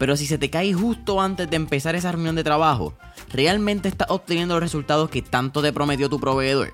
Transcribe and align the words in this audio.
pero 0.00 0.16
si 0.16 0.24
se 0.24 0.38
te 0.38 0.48
cae 0.48 0.72
justo 0.72 1.20
antes 1.20 1.50
de 1.50 1.56
empezar 1.56 1.94
esa 1.94 2.10
reunión 2.10 2.34
de 2.34 2.42
trabajo, 2.42 2.94
¿realmente 3.34 3.86
estás 3.86 4.08
obteniendo 4.08 4.54
los 4.54 4.62
resultados 4.62 5.10
que 5.10 5.20
tanto 5.20 5.60
te 5.60 5.74
prometió 5.74 6.08
tu 6.08 6.18
proveedor? 6.18 6.72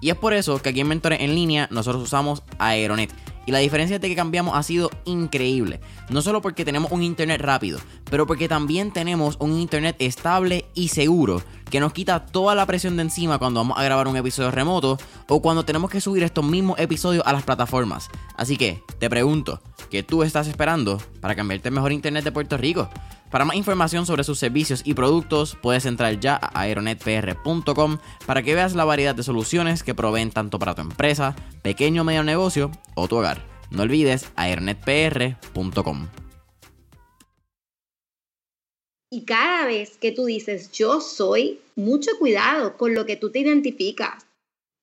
Y 0.00 0.10
es 0.10 0.16
por 0.16 0.32
eso 0.32 0.60
que 0.60 0.70
aquí 0.70 0.80
en 0.80 0.88
Mentores 0.88 1.20
en 1.20 1.36
línea 1.36 1.68
nosotros 1.70 2.02
usamos 2.02 2.42
Aeronet. 2.58 3.14
Y 3.46 3.52
la 3.52 3.60
diferencia 3.60 4.00
de 4.00 4.08
que 4.08 4.16
cambiamos 4.16 4.56
ha 4.56 4.64
sido 4.64 4.90
increíble. 5.04 5.78
No 6.10 6.20
solo 6.20 6.42
porque 6.42 6.64
tenemos 6.64 6.90
un 6.90 7.04
internet 7.04 7.40
rápido, 7.40 7.78
pero 8.10 8.26
porque 8.26 8.48
también 8.48 8.90
tenemos 8.92 9.36
un 9.38 9.56
internet 9.56 9.94
estable 10.00 10.64
y 10.74 10.88
seguro 10.88 11.44
que 11.68 11.80
nos 11.80 11.92
quita 11.92 12.26
toda 12.26 12.54
la 12.54 12.66
presión 12.66 12.96
de 12.96 13.02
encima 13.02 13.38
cuando 13.38 13.60
vamos 13.60 13.78
a 13.78 13.84
grabar 13.84 14.08
un 14.08 14.16
episodio 14.16 14.50
remoto 14.50 14.98
o 15.28 15.42
cuando 15.42 15.64
tenemos 15.64 15.90
que 15.90 16.00
subir 16.00 16.22
estos 16.22 16.44
mismos 16.44 16.78
episodios 16.78 17.22
a 17.26 17.32
las 17.32 17.42
plataformas. 17.42 18.10
Así 18.36 18.56
que 18.56 18.82
te 18.98 19.10
pregunto, 19.10 19.60
¿qué 19.90 20.02
tú 20.02 20.22
estás 20.22 20.48
esperando 20.48 21.00
para 21.20 21.34
cambiarte 21.34 21.68
el 21.68 21.74
mejor 21.74 21.92
internet 21.92 22.24
de 22.24 22.32
Puerto 22.32 22.56
Rico? 22.56 22.88
Para 23.30 23.44
más 23.44 23.56
información 23.56 24.06
sobre 24.06 24.24
sus 24.24 24.38
servicios 24.38 24.82
y 24.84 24.94
productos, 24.94 25.56
puedes 25.60 25.84
entrar 25.84 26.18
ya 26.18 26.36
a 26.40 26.60
aeronetpr.com 26.60 27.98
para 28.26 28.42
que 28.42 28.54
veas 28.54 28.74
la 28.74 28.86
variedad 28.86 29.14
de 29.14 29.22
soluciones 29.22 29.82
que 29.82 29.94
proveen 29.94 30.30
tanto 30.30 30.58
para 30.58 30.74
tu 30.74 30.80
empresa, 30.80 31.36
pequeño 31.62 32.02
o 32.02 32.04
medio 32.04 32.22
negocio 32.22 32.70
o 32.94 33.06
tu 33.06 33.16
hogar. 33.16 33.44
No 33.70 33.82
olvides 33.82 34.30
aeronetpr.com. 34.36 36.06
Y 39.10 39.24
cada 39.24 39.64
vez 39.64 39.96
que 39.96 40.12
tú 40.12 40.26
dices 40.26 40.70
yo 40.70 41.00
soy, 41.00 41.60
mucho 41.76 42.10
cuidado 42.18 42.76
con 42.76 42.94
lo 42.94 43.06
que 43.06 43.16
tú 43.16 43.30
te 43.30 43.38
identificas. 43.38 44.26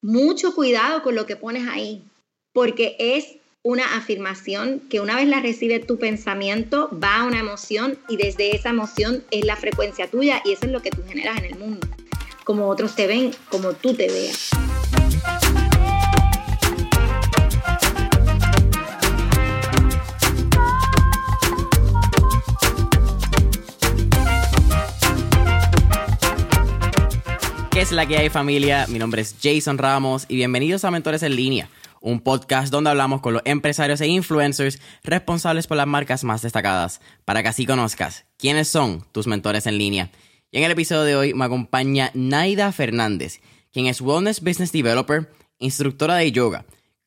Mucho 0.01 0.55
cuidado 0.55 1.03
con 1.03 1.15
lo 1.15 1.25
que 1.25 1.35
pones 1.35 1.67
ahí. 1.67 2.03
Porque 2.51 2.95
es 2.97 3.35
una 3.61 3.97
afirmación 3.97 4.79
que 4.89 4.99
una 4.99 5.15
vez 5.15 5.27
la 5.27 5.41
recibe 5.41 5.79
tu 5.79 5.97
pensamiento, 5.97 6.89
va 6.91 7.17
a 7.17 7.23
una 7.25 7.39
emoción 7.39 7.97
y 8.07 8.17
desde 8.17 8.55
esa 8.55 8.69
emoción 8.69 9.23
es 9.31 9.45
la 9.45 9.55
frecuencia 9.55 10.09
tuya 10.09 10.41
y 10.45 10.53
eso 10.53 10.65
es 10.65 10.71
lo 10.71 10.81
que 10.81 10.91
tú 10.91 11.03
generas 11.07 11.37
en 11.39 11.45
el 11.45 11.59
mundo. 11.59 11.87
Como 12.43 12.67
otros 12.67 12.95
te 12.95 13.07
ven, 13.07 13.31
como 13.49 13.73
tú 13.73 13.93
te 13.93 14.07
veas. 14.07 14.51
¿Qué 27.75 27.81
es 27.81 27.91
la 27.91 28.05
que 28.05 28.17
hay 28.17 28.29
familia? 28.29 28.85
Mi 28.87 28.99
nombre 28.99 29.21
es 29.21 29.35
Jason 29.43 29.77
Ramos 29.77 30.27
y 30.29 30.37
bienvenidos 30.37 30.85
a 30.85 30.91
Mentores 30.91 31.23
en 31.23 31.35
línea, 31.35 31.67
un 31.99 32.21
podcast 32.21 32.71
donde 32.71 32.89
hablamos 32.89 33.19
con 33.19 33.33
los 33.33 33.41
empresarios 33.43 33.99
e 33.99 34.07
influencers 34.07 34.79
responsables 35.03 35.67
por 35.67 35.75
las 35.75 35.85
marcas 35.85 36.23
más 36.23 36.41
destacadas, 36.41 37.01
para 37.25 37.43
que 37.43 37.49
así 37.49 37.65
conozcas 37.65 38.27
quiénes 38.37 38.69
son 38.69 39.03
tus 39.11 39.27
mentores 39.27 39.67
en 39.67 39.77
línea. 39.77 40.09
Y 40.51 40.59
en 40.59 40.63
el 40.63 40.71
episodio 40.71 41.03
de 41.03 41.15
hoy 41.17 41.33
me 41.33 41.43
acompaña 41.43 42.11
Naida 42.13 42.71
Fernández, 42.71 43.41
quien 43.73 43.87
es 43.87 43.99
Wellness 43.99 44.39
Business 44.39 44.71
Developer, 44.71 45.29
instructora 45.59 46.15
de 46.15 46.31
yoga, 46.31 46.63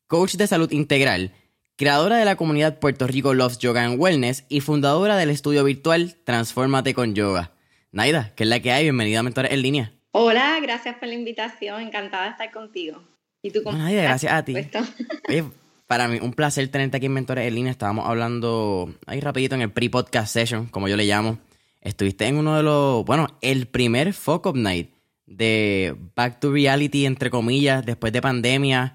coach 0.06 0.34
de 0.34 0.46
salud 0.46 0.70
integral, 0.70 1.32
creadora 1.76 2.18
de 2.18 2.26
la 2.26 2.36
comunidad 2.36 2.78
Puerto 2.78 3.06
Rico 3.06 3.32
Loves 3.32 3.56
Yoga 3.56 3.86
and 3.86 3.98
Wellness 3.98 4.44
y 4.50 4.60
fundadora 4.60 5.16
del 5.16 5.30
estudio 5.30 5.64
virtual 5.64 6.18
Transfórmate 6.24 6.92
con 6.92 7.14
Yoga. 7.14 7.52
Naida, 7.90 8.34
¿qué 8.36 8.42
es 8.42 8.50
la 8.50 8.60
que 8.60 8.70
hay? 8.70 8.82
Bienvenida 8.82 9.20
a 9.20 9.22
Mentores 9.22 9.50
en 9.50 9.62
línea. 9.62 9.97
Hola, 10.12 10.58
gracias 10.60 10.96
por 10.96 11.08
la 11.08 11.14
invitación. 11.14 11.82
Encantada 11.82 12.24
de 12.24 12.30
estar 12.30 12.50
contigo. 12.50 13.02
¿Y 13.42 13.50
tú 13.50 13.62
cómo 13.62 13.76
Naida, 13.76 14.02
gracias 14.02 14.32
a 14.32 14.44
ti. 14.44 14.54
Oye, 15.28 15.44
para 15.86 16.08
mí, 16.08 16.18
un 16.20 16.32
placer 16.32 16.66
tenerte 16.68 16.96
aquí 16.96 17.06
en 17.06 17.12
Mentores 17.12 17.46
en 17.46 17.54
línea. 17.54 17.70
Estábamos 17.70 18.06
hablando 18.06 18.92
ahí 19.06 19.20
rapidito 19.20 19.54
en 19.54 19.62
el 19.62 19.70
pre-podcast 19.70 20.32
session, 20.32 20.66
como 20.66 20.88
yo 20.88 20.96
le 20.96 21.04
llamo. 21.04 21.38
Estuviste 21.80 22.26
en 22.26 22.36
uno 22.36 22.56
de 22.56 22.62
los, 22.62 23.04
bueno, 23.04 23.28
el 23.40 23.66
primer 23.68 24.12
Fuck 24.12 24.46
Up 24.46 24.56
Night 24.56 24.90
de 25.26 25.94
Back 26.16 26.40
to 26.40 26.52
Reality, 26.52 27.06
entre 27.06 27.30
comillas, 27.30 27.84
después 27.84 28.12
de 28.12 28.22
pandemia. 28.22 28.94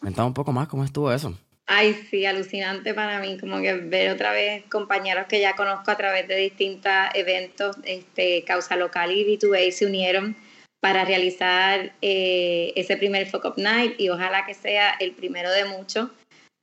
Cuéntame 0.00 0.28
un 0.28 0.34
poco 0.34 0.52
más 0.52 0.68
cómo 0.68 0.84
estuvo 0.84 1.12
eso. 1.12 1.36
Ay, 1.66 1.94
sí, 2.10 2.26
alucinante 2.26 2.94
para 2.94 3.20
mí, 3.20 3.38
como 3.38 3.60
que 3.60 3.74
ver 3.74 4.10
otra 4.10 4.32
vez 4.32 4.64
compañeros 4.70 5.26
que 5.28 5.40
ya 5.40 5.54
conozco 5.54 5.90
a 5.90 5.96
través 5.96 6.26
de 6.26 6.36
distintos 6.36 6.92
eventos, 7.14 7.76
este, 7.84 8.44
Causa 8.44 8.76
Local 8.76 9.12
y 9.12 9.24
B2A 9.24 9.70
se 9.70 9.86
unieron 9.86 10.36
para 10.80 11.04
realizar 11.04 11.92
eh, 12.00 12.72
ese 12.76 12.96
primer 12.96 13.26
Fuck 13.26 13.44
Up 13.44 13.54
Night 13.56 13.94
y 13.98 14.08
ojalá 14.08 14.46
que 14.46 14.54
sea 14.54 14.92
el 14.98 15.12
primero 15.12 15.50
de 15.50 15.66
muchos, 15.66 16.08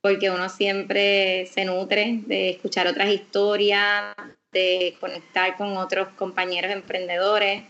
porque 0.02 0.30
uno 0.30 0.48
siempre 0.48 1.46
se 1.46 1.64
nutre 1.64 2.20
de 2.26 2.50
escuchar 2.50 2.86
otras 2.86 3.10
historias, 3.10 4.14
de 4.52 4.96
conectar 5.00 5.56
con 5.56 5.76
otros 5.76 6.08
compañeros 6.16 6.72
emprendedores 6.72 7.62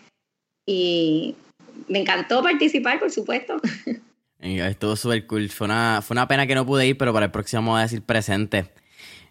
y 0.67 1.37
me 1.89 2.01
encantó 2.01 2.43
participar, 2.43 2.99
por 2.99 3.11
supuesto. 3.11 3.61
Estuvo 4.41 4.95
súper 4.97 5.27
cool. 5.27 5.49
Fue 5.49 5.67
una, 5.67 6.01
fue 6.03 6.15
una 6.15 6.29
pena 6.29 6.47
que 6.47 6.55
no 6.55 6.65
pude 6.65 6.87
ir, 6.87 6.97
pero 6.97 7.13
para 7.13 7.27
el 7.27 7.33
próximo 7.33 7.73
voy 7.73 7.81
a 7.81 7.83
decir 7.83 8.03
presente. 8.03 8.71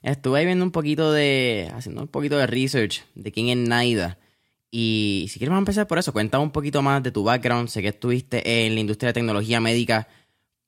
Estuve 0.03 0.39
ahí 0.39 0.45
viendo 0.45 0.65
un 0.65 0.71
poquito 0.71 1.11
de. 1.11 1.71
haciendo 1.73 2.01
un 2.01 2.07
poquito 2.07 2.37
de 2.37 2.47
research 2.47 3.05
de 3.15 3.31
quién 3.31 3.47
es 3.47 3.57
Naida. 3.57 4.17
Y 4.71 5.27
si 5.29 5.39
quieres 5.39 5.49
vamos 5.49 5.61
a 5.61 5.65
empezar 5.65 5.87
por 5.87 5.97
eso, 5.97 6.13
cuéntame 6.13 6.43
un 6.43 6.51
poquito 6.51 6.81
más 6.81 7.01
de 7.01 7.11
tu 7.11 7.23
background. 7.23 7.69
Sé 7.69 7.81
que 7.81 7.89
estuviste 7.89 8.65
en 8.65 8.75
la 8.75 8.81
industria 8.81 9.07
de 9.07 9.13
tecnología 9.13 9.59
médica 9.59 10.07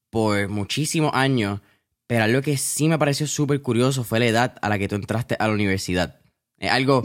por 0.10 0.48
muchísimos 0.50 1.12
años, 1.14 1.60
pero 2.08 2.24
algo 2.24 2.42
que 2.42 2.58
sí 2.58 2.88
me 2.88 2.98
pareció 2.98 3.28
súper 3.28 3.62
curioso 3.62 4.04
fue 4.04 4.20
la 4.20 4.28
edad 4.28 4.56
a 4.62 4.70
la 4.70 4.80
que 4.80 4.88
tú 4.88 4.96
entraste 4.96 5.36
a 5.38 5.48
la 5.48 5.54
universidad. 5.54 6.20
Es 6.58 6.72
algo 6.72 7.04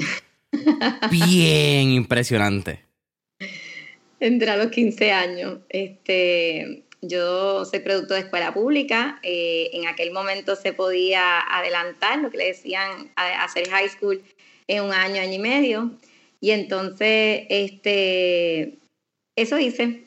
bien 1.11 1.91
impresionante. 1.91 2.81
Entré 4.21 4.51
a 4.51 4.57
los 4.57 4.69
15 4.69 5.13
años. 5.13 5.59
Este, 5.69 6.85
yo 7.03 7.65
soy 7.65 7.81
producto 7.81 8.15
de 8.15 8.21
escuela 8.21 8.55
pública. 8.55 9.19
Eh, 9.23 9.71
en 9.75 9.87
aquel 9.87 10.13
momento 10.13 10.57
se 10.57 10.73
podía 10.73 11.41
adelantar 11.41 12.21
lo 12.21 12.31
que 12.31 12.39
le 12.39 12.47
decían 12.47 13.11
hacer 13.17 13.69
high 13.69 13.89
school 13.89 14.23
en 14.67 14.85
un 14.85 14.93
año, 14.93 15.21
año 15.21 15.35
y 15.35 15.39
medio. 15.39 15.91
Y 16.45 16.51
entonces, 16.51 17.47
este, 17.49 18.77
eso 19.35 19.59
hice. 19.59 20.05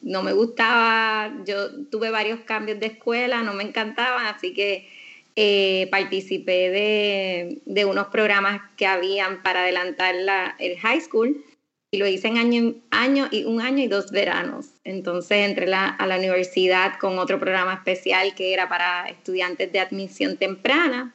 No 0.00 0.24
me 0.24 0.32
gustaba, 0.32 1.32
yo 1.44 1.84
tuve 1.84 2.10
varios 2.10 2.40
cambios 2.40 2.80
de 2.80 2.86
escuela, 2.86 3.44
no 3.44 3.54
me 3.54 3.62
encantaban, 3.62 4.26
así 4.26 4.54
que 4.54 4.88
eh, 5.36 5.86
participé 5.92 6.70
de, 6.70 7.62
de, 7.64 7.84
unos 7.84 8.08
programas 8.08 8.60
que 8.76 8.86
habían 8.86 9.44
para 9.44 9.62
adelantar 9.62 10.16
la, 10.16 10.56
el 10.58 10.80
high 10.80 11.00
school 11.00 11.44
y 11.92 11.98
lo 11.98 12.08
hice 12.08 12.26
en 12.26 12.38
año, 12.38 12.74
año 12.90 13.28
y 13.30 13.44
un 13.44 13.60
año 13.60 13.84
y 13.84 13.86
dos 13.86 14.10
veranos. 14.10 14.66
Entonces 14.82 15.48
entré 15.48 15.68
la, 15.68 15.86
a 15.86 16.08
la 16.08 16.18
universidad 16.18 16.98
con 16.98 17.20
otro 17.20 17.38
programa 17.38 17.74
especial 17.74 18.34
que 18.34 18.52
era 18.52 18.68
para 18.68 19.08
estudiantes 19.08 19.70
de 19.70 19.78
admisión 19.78 20.38
temprana 20.38 21.14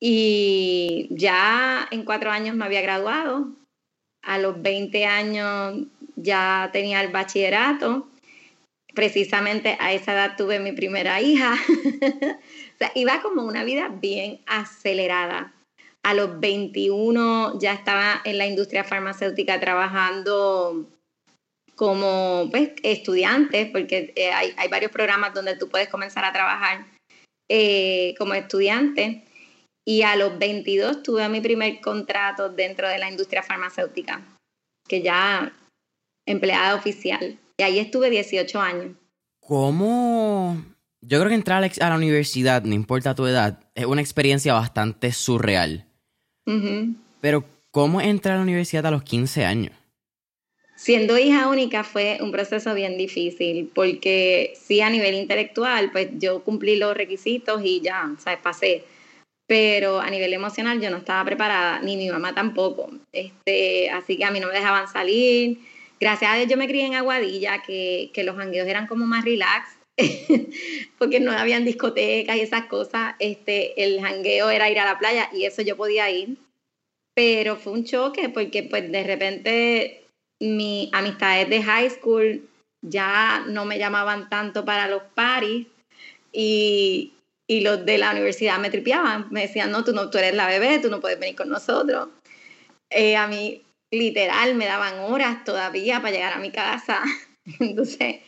y 0.00 1.08
ya 1.10 1.86
en 1.90 2.04
cuatro 2.04 2.30
años 2.30 2.56
me 2.56 2.64
había 2.64 2.80
graduado. 2.80 3.48
A 4.22 4.38
los 4.38 4.60
20 4.60 5.04
años 5.04 5.86
ya 6.16 6.70
tenía 6.72 7.02
el 7.02 7.12
bachillerato. 7.12 8.08
Precisamente 8.94 9.76
a 9.78 9.92
esa 9.92 10.14
edad 10.14 10.36
tuve 10.36 10.58
mi 10.58 10.72
primera 10.72 11.20
hija. 11.20 11.54
o 11.54 12.78
sea, 12.78 12.92
iba 12.94 13.20
como 13.20 13.44
una 13.44 13.62
vida 13.62 13.88
bien 13.88 14.40
acelerada. 14.46 15.52
A 16.02 16.14
los 16.14 16.40
21 16.40 17.58
ya 17.60 17.74
estaba 17.74 18.22
en 18.24 18.38
la 18.38 18.46
industria 18.46 18.84
farmacéutica 18.84 19.60
trabajando 19.60 20.88
como 21.76 22.48
pues, 22.50 22.70
estudiante, 22.82 23.66
porque 23.66 24.12
eh, 24.16 24.32
hay, 24.32 24.52
hay, 24.56 24.68
varios 24.68 24.92
programas 24.92 25.34
donde 25.34 25.56
tú 25.56 25.68
puedes 25.68 25.88
comenzar 25.88 26.24
a 26.24 26.32
trabajar 26.32 26.86
eh, 27.48 28.14
como 28.18 28.34
estudiante. 28.34 29.24
Y 29.90 30.02
a 30.02 30.14
los 30.14 30.38
22 30.38 31.02
tuve 31.02 31.28
mi 31.28 31.40
primer 31.40 31.80
contrato 31.80 32.48
dentro 32.48 32.88
de 32.88 32.98
la 32.98 33.10
industria 33.10 33.42
farmacéutica, 33.42 34.22
que 34.86 35.02
ya 35.02 35.52
empleada 36.26 36.76
oficial. 36.76 37.38
Y 37.56 37.62
ahí 37.64 37.80
estuve 37.80 38.08
18 38.08 38.60
años. 38.60 38.96
¿Cómo? 39.40 40.64
Yo 41.00 41.18
creo 41.18 41.30
que 41.30 41.34
entrar 41.34 41.64
a 41.64 41.88
la 41.88 41.96
universidad, 41.96 42.62
no 42.62 42.74
importa 42.74 43.16
tu 43.16 43.26
edad, 43.26 43.64
es 43.74 43.84
una 43.84 44.00
experiencia 44.00 44.54
bastante 44.54 45.10
surreal. 45.10 45.86
Pero, 47.20 47.44
¿Cómo 47.72 48.00
entrar 48.00 48.34
a 48.34 48.38
la 48.38 48.42
universidad 48.42 48.86
a 48.86 48.90
los 48.90 49.04
15 49.04 49.44
años? 49.44 49.72
Siendo 50.74 51.18
hija 51.18 51.48
única 51.48 51.84
fue 51.84 52.18
un 52.20 52.32
proceso 52.32 52.74
bien 52.74 52.96
difícil, 52.98 53.70
porque 53.72 54.54
sí 54.60 54.80
a 54.80 54.90
nivel 54.90 55.14
intelectual, 55.14 55.92
pues 55.92 56.08
yo 56.18 56.42
cumplí 56.42 56.76
los 56.76 56.96
requisitos 56.96 57.60
y 57.64 57.80
ya, 57.80 58.10
o 58.16 58.20
sea, 58.20 58.40
pasé. 58.42 58.84
Pero 59.50 59.98
a 59.98 60.08
nivel 60.10 60.32
emocional 60.32 60.80
yo 60.80 60.90
no 60.90 60.98
estaba 60.98 61.24
preparada, 61.24 61.80
ni 61.80 61.96
mi 61.96 62.08
mamá 62.08 62.32
tampoco. 62.32 62.88
Este, 63.12 63.90
así 63.90 64.16
que 64.16 64.24
a 64.24 64.30
mí 64.30 64.38
no 64.38 64.46
me 64.46 64.52
dejaban 64.52 64.86
salir. 64.86 65.58
Gracias 65.98 66.30
a 66.30 66.36
Dios 66.36 66.48
yo 66.48 66.56
me 66.56 66.68
crié 66.68 66.86
en 66.86 66.94
Aguadilla, 66.94 67.60
que, 67.60 68.12
que 68.14 68.22
los 68.22 68.36
jangueos 68.36 68.68
eran 68.68 68.86
como 68.86 69.06
más 69.06 69.24
relax, 69.24 69.76
porque 70.98 71.18
no 71.18 71.32
habían 71.32 71.64
discotecas 71.64 72.36
y 72.36 72.42
esas 72.42 72.66
cosas. 72.66 73.16
Este, 73.18 73.82
el 73.82 74.00
jangueo 74.00 74.50
era 74.50 74.70
ir 74.70 74.78
a 74.78 74.84
la 74.84 75.00
playa 75.00 75.28
y 75.32 75.46
eso 75.46 75.62
yo 75.62 75.76
podía 75.76 76.08
ir. 76.12 76.36
Pero 77.16 77.56
fue 77.56 77.72
un 77.72 77.84
choque 77.84 78.28
porque 78.28 78.62
pues 78.62 78.92
de 78.92 79.02
repente 79.02 80.04
mis 80.38 80.90
amistades 80.92 81.50
de 81.50 81.60
high 81.60 81.90
school 81.90 82.48
ya 82.82 83.44
no 83.48 83.64
me 83.64 83.80
llamaban 83.80 84.30
tanto 84.30 84.64
para 84.64 84.86
los 84.86 85.02
paris 85.16 85.66
y, 86.32 87.14
los 87.58 87.84
de 87.84 87.98
la 87.98 88.12
universidad 88.12 88.60
me 88.60 88.70
tripeaban, 88.70 89.26
me 89.32 89.42
decían, 89.42 89.72
no, 89.72 89.82
tú 89.82 89.92
no, 89.92 90.08
tú 90.08 90.18
eres 90.18 90.34
la 90.34 90.46
bebé, 90.46 90.78
tú 90.78 90.88
no 90.88 91.00
puedes 91.00 91.18
venir 91.18 91.34
con 91.34 91.48
nosotros. 91.48 92.08
Eh, 92.90 93.16
a 93.16 93.26
mí 93.26 93.64
literal 93.92 94.54
me 94.54 94.66
daban 94.66 95.00
horas 95.00 95.42
todavía 95.44 96.00
para 96.00 96.12
llegar 96.12 96.32
a 96.32 96.38
mi 96.38 96.52
casa. 96.52 97.02
Entonces, 97.58 98.20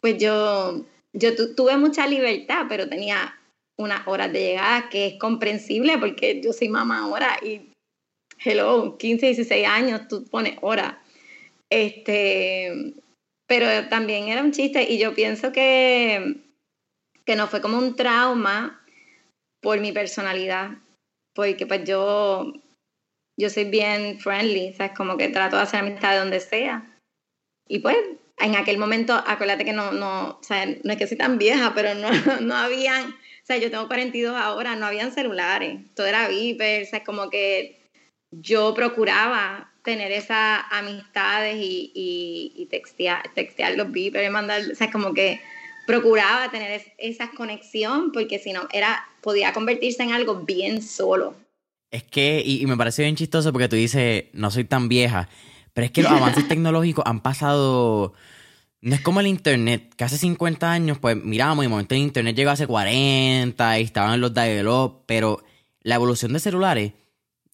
pues 0.00 0.18
yo, 0.18 0.84
yo 1.12 1.54
tuve 1.56 1.76
mucha 1.76 2.06
libertad, 2.06 2.66
pero 2.68 2.88
tenía 2.88 3.34
unas 3.76 4.06
horas 4.06 4.32
de 4.32 4.40
llegada 4.40 4.88
que 4.88 5.08
es 5.08 5.14
comprensible 5.18 5.98
porque 5.98 6.40
yo 6.40 6.52
soy 6.52 6.68
mamá 6.68 7.00
ahora 7.00 7.36
y, 7.42 7.72
hello, 8.44 8.96
15, 8.96 9.26
16 9.26 9.66
años, 9.66 10.08
tú 10.08 10.24
pones 10.24 10.56
horas. 10.60 10.94
Este, 11.70 12.94
pero 13.48 13.88
también 13.88 14.28
era 14.28 14.42
un 14.42 14.52
chiste 14.52 14.86
y 14.88 14.98
yo 14.98 15.14
pienso 15.14 15.52
que, 15.52 16.36
que 17.28 17.36
no 17.36 17.46
fue 17.46 17.60
como 17.60 17.76
un 17.76 17.94
trauma 17.94 18.82
por 19.60 19.78
mi 19.80 19.92
personalidad, 19.92 20.78
porque 21.34 21.66
pues 21.66 21.84
yo, 21.84 22.54
yo 23.38 23.50
soy 23.50 23.64
bien 23.64 24.18
friendly, 24.18 24.72
¿sabes? 24.72 24.92
Como 24.96 25.18
que 25.18 25.28
trato 25.28 25.56
de 25.56 25.62
hacer 25.64 25.80
amistad 25.80 26.12
de 26.12 26.18
donde 26.20 26.40
sea. 26.40 26.90
Y 27.68 27.80
pues 27.80 27.98
en 28.38 28.56
aquel 28.56 28.78
momento, 28.78 29.12
acuérdate 29.26 29.66
que 29.66 29.74
no, 29.74 29.92
no, 29.92 30.38
o 30.40 30.42
sea, 30.42 30.64
no 30.64 30.90
es 30.90 30.96
que 30.96 31.06
soy 31.06 31.18
tan 31.18 31.36
vieja, 31.36 31.74
pero 31.74 31.94
no, 31.94 32.08
no 32.40 32.56
habían, 32.56 33.10
o 33.10 33.44
sea, 33.44 33.58
yo 33.58 33.70
tengo 33.70 33.88
42 33.88 34.34
ahora, 34.34 34.74
no 34.74 34.86
habían 34.86 35.12
celulares, 35.12 35.80
todo 35.94 36.06
era 36.06 36.28
viper, 36.28 36.84
o 36.84 36.86
sea, 36.86 37.04
como 37.04 37.28
que 37.28 37.90
yo 38.30 38.72
procuraba 38.72 39.70
tener 39.82 40.12
esas 40.12 40.62
amistades 40.70 41.56
y, 41.60 41.92
y, 41.94 42.66
textear, 42.70 43.22
textear 43.34 43.76
los 43.76 43.92
beepers, 43.92 44.30
mandar, 44.30 44.62
o 44.62 44.90
como 44.92 45.12
que 45.12 45.42
procuraba 45.88 46.50
tener 46.50 46.82
esa 46.98 47.30
conexión 47.30 48.12
porque 48.12 48.38
si 48.38 48.52
no, 48.52 48.68
era, 48.74 49.08
podía 49.22 49.54
convertirse 49.54 50.02
en 50.02 50.12
algo 50.12 50.44
bien 50.44 50.82
solo. 50.82 51.34
Es 51.90 52.02
que, 52.02 52.42
y, 52.44 52.66
me 52.66 52.76
parece 52.76 53.04
bien 53.04 53.16
chistoso 53.16 53.52
porque 53.52 53.70
tú 53.70 53.76
dices, 53.76 54.24
no 54.34 54.50
soy 54.50 54.64
tan 54.64 54.90
vieja, 54.90 55.30
pero 55.72 55.86
es 55.86 55.90
que 55.90 56.02
los 56.02 56.12
avances 56.12 56.46
tecnológicos 56.48 57.04
han 57.06 57.22
pasado... 57.22 58.12
No 58.82 58.94
es 58.94 59.00
como 59.00 59.20
el 59.20 59.28
internet, 59.28 59.94
que 59.96 60.04
hace 60.04 60.18
50 60.18 60.70
años, 60.70 60.98
pues 60.98 61.16
miramos, 61.16 61.64
y 61.64 61.66
de 61.66 61.70
momento 61.70 61.94
el 61.94 62.02
internet 62.02 62.36
llegó 62.36 62.50
hace 62.50 62.66
40 62.66 63.80
y 63.80 63.82
estaban 63.82 64.20
los 64.20 64.34
dial-up, 64.34 65.04
pero 65.06 65.42
la 65.80 65.94
evolución 65.94 66.34
de 66.34 66.40
celulares 66.40 66.92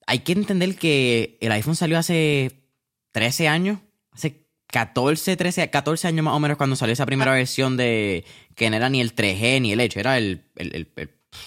hay 0.09 0.19
que 0.19 0.33
entender 0.33 0.75
que 0.75 1.39
el 1.41 1.53
iPhone 1.53 1.77
salió 1.77 1.99
hace 1.99 2.65
13 3.13 3.47
años, 3.47 3.79
hace 4.11 4.44
14, 4.75 5.37
13, 5.37 5.71
14 5.71 6.09
años 6.09 6.25
más 6.25 6.35
o 6.35 6.41
menos 6.41 6.57
cuando 6.57 6.75
salió 6.75 6.93
esa 6.93 7.07
primera 7.07 7.31
ah. 7.31 7.37
versión 7.37 7.77
de 7.77 8.25
que 8.57 8.69
no 8.71 8.77
era 8.77 8.89
ni 8.89 9.01
el 9.01 9.15
3G 9.15 9.61
ni 9.61 9.71
el 9.71 9.79
hecho, 9.79 10.01
era 10.01 10.19
el, 10.19 10.43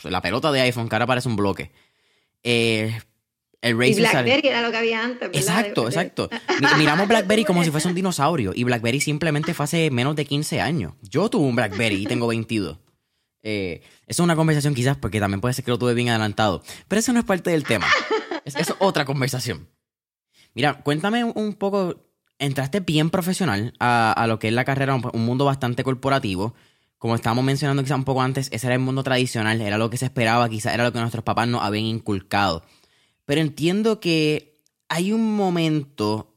la 0.04 0.22
pelota 0.22 0.50
de 0.50 0.62
iPhone 0.62 0.88
que 0.88 0.96
ahora 0.96 1.08
parece 1.08 1.28
un 1.28 1.36
bloque. 1.36 1.74
Eh, 2.44 2.98
el 3.60 3.76
BlackBerry 3.76 4.48
era 4.48 4.62
lo 4.62 4.72
que 4.72 4.78
había 4.78 5.04
antes. 5.04 5.30
Exacto, 5.34 5.88
exacto. 5.88 6.30
Miramos 6.78 7.06
BlackBerry 7.10 7.44
como 7.44 7.66
si 7.66 7.70
fuese 7.70 7.90
un 7.90 7.96
dinosaurio 7.96 8.54
y 8.56 8.64
BlackBerry 8.64 9.02
simplemente 9.02 9.54
fue 9.54 9.66
hace 9.66 9.92
menos 9.92 10.16
de 10.16 10.24
15 10.24 10.62
años. 10.62 10.94
Yo 11.02 11.30
tuve 11.30 11.48
un 11.48 11.56
BlackBerry 11.58 12.04
y 12.04 12.06
tengo 12.06 12.28
22. 12.28 12.78
Eh, 13.44 13.82
eso 13.84 13.92
es 14.08 14.20
una 14.20 14.38
conversación 14.38 14.74
quizás 14.74 14.96
porque 14.96 15.20
también 15.20 15.42
puede 15.42 15.54
ser 15.54 15.66
que 15.66 15.72
lo 15.72 15.78
tuve 15.78 15.94
bien 15.96 16.08
adelantado, 16.08 16.64
pero 16.88 17.02
eso 17.02 17.12
no 17.12 17.20
es 17.20 17.26
parte 17.26 17.50
del 17.50 17.66
tema. 17.66 17.88
Es, 18.46 18.56
es 18.56 18.74
otra 18.80 19.04
conversación. 19.04 19.68
Mira, 20.54 20.82
cuéntame 20.82 21.26
un 21.26 21.56
poco. 21.56 22.07
Entraste 22.40 22.80
bien 22.80 23.10
profesional 23.10 23.74
a, 23.80 24.26
lo 24.28 24.40
que 24.40 24.48
es 24.50 24.54
la 24.54 24.66
carrera, 24.66 24.96
un, 24.96 25.26
mundo 25.26 25.46
bastante 25.46 25.84
corporativo. 25.84 26.54
Como 26.98 27.16
estábamos 27.16 27.44
mencionando 27.44 27.84
quizá 27.84 27.96
un 27.96 28.04
poco 28.04 28.22
antes, 28.22 28.50
ese 28.52 28.68
era 28.68 28.76
el 28.76 28.82
mundo 28.82 29.04
tradicional, 29.04 29.62
era 29.62 29.78
lo 29.78 29.90
que 29.90 29.98
se 29.98 30.06
esperaba, 30.06 30.50
quizá 30.50 30.74
era 30.74 30.84
lo 30.84 30.94
que 30.94 31.00
nuestros 31.00 31.24
papás 31.24 31.48
nos 31.48 31.64
habían 31.64 31.86
inculcado. 31.86 32.64
Pero 33.26 33.42
entiendo 33.42 34.00
que 34.00 34.62
hay 34.90 35.12
un 35.12 35.36
momento 35.36 36.36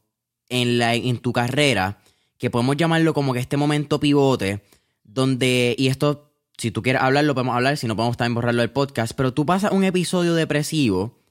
en, 0.49 0.77
la, 0.77 0.95
en 0.95 1.17
tu 1.19 1.33
carrera 1.33 1.99
que 2.37 2.49
podemos 2.49 2.77
llamarlo 2.77 3.13
como 3.13 3.33
que 3.33 3.39
este 3.39 3.57
momento 3.57 3.99
pivote, 3.99 4.63
donde, 5.03 5.75
y 5.77 5.87
esto, 5.87 6.33
si 6.57 6.71
tú 6.71 6.81
quieres 6.81 7.01
hablarlo, 7.01 7.33
podemos 7.33 7.55
hablar, 7.55 7.77
si 7.77 7.87
no 7.87 7.95
podemos 7.95 8.17
también 8.17 8.35
borrarlo 8.35 8.61
del 8.61 8.71
podcast, 8.71 9.13
pero 9.15 9.33
tú 9.33 9.45
pasas 9.45 9.71
un 9.71 9.83
episodio 9.83 10.33
depresivo 10.33 11.21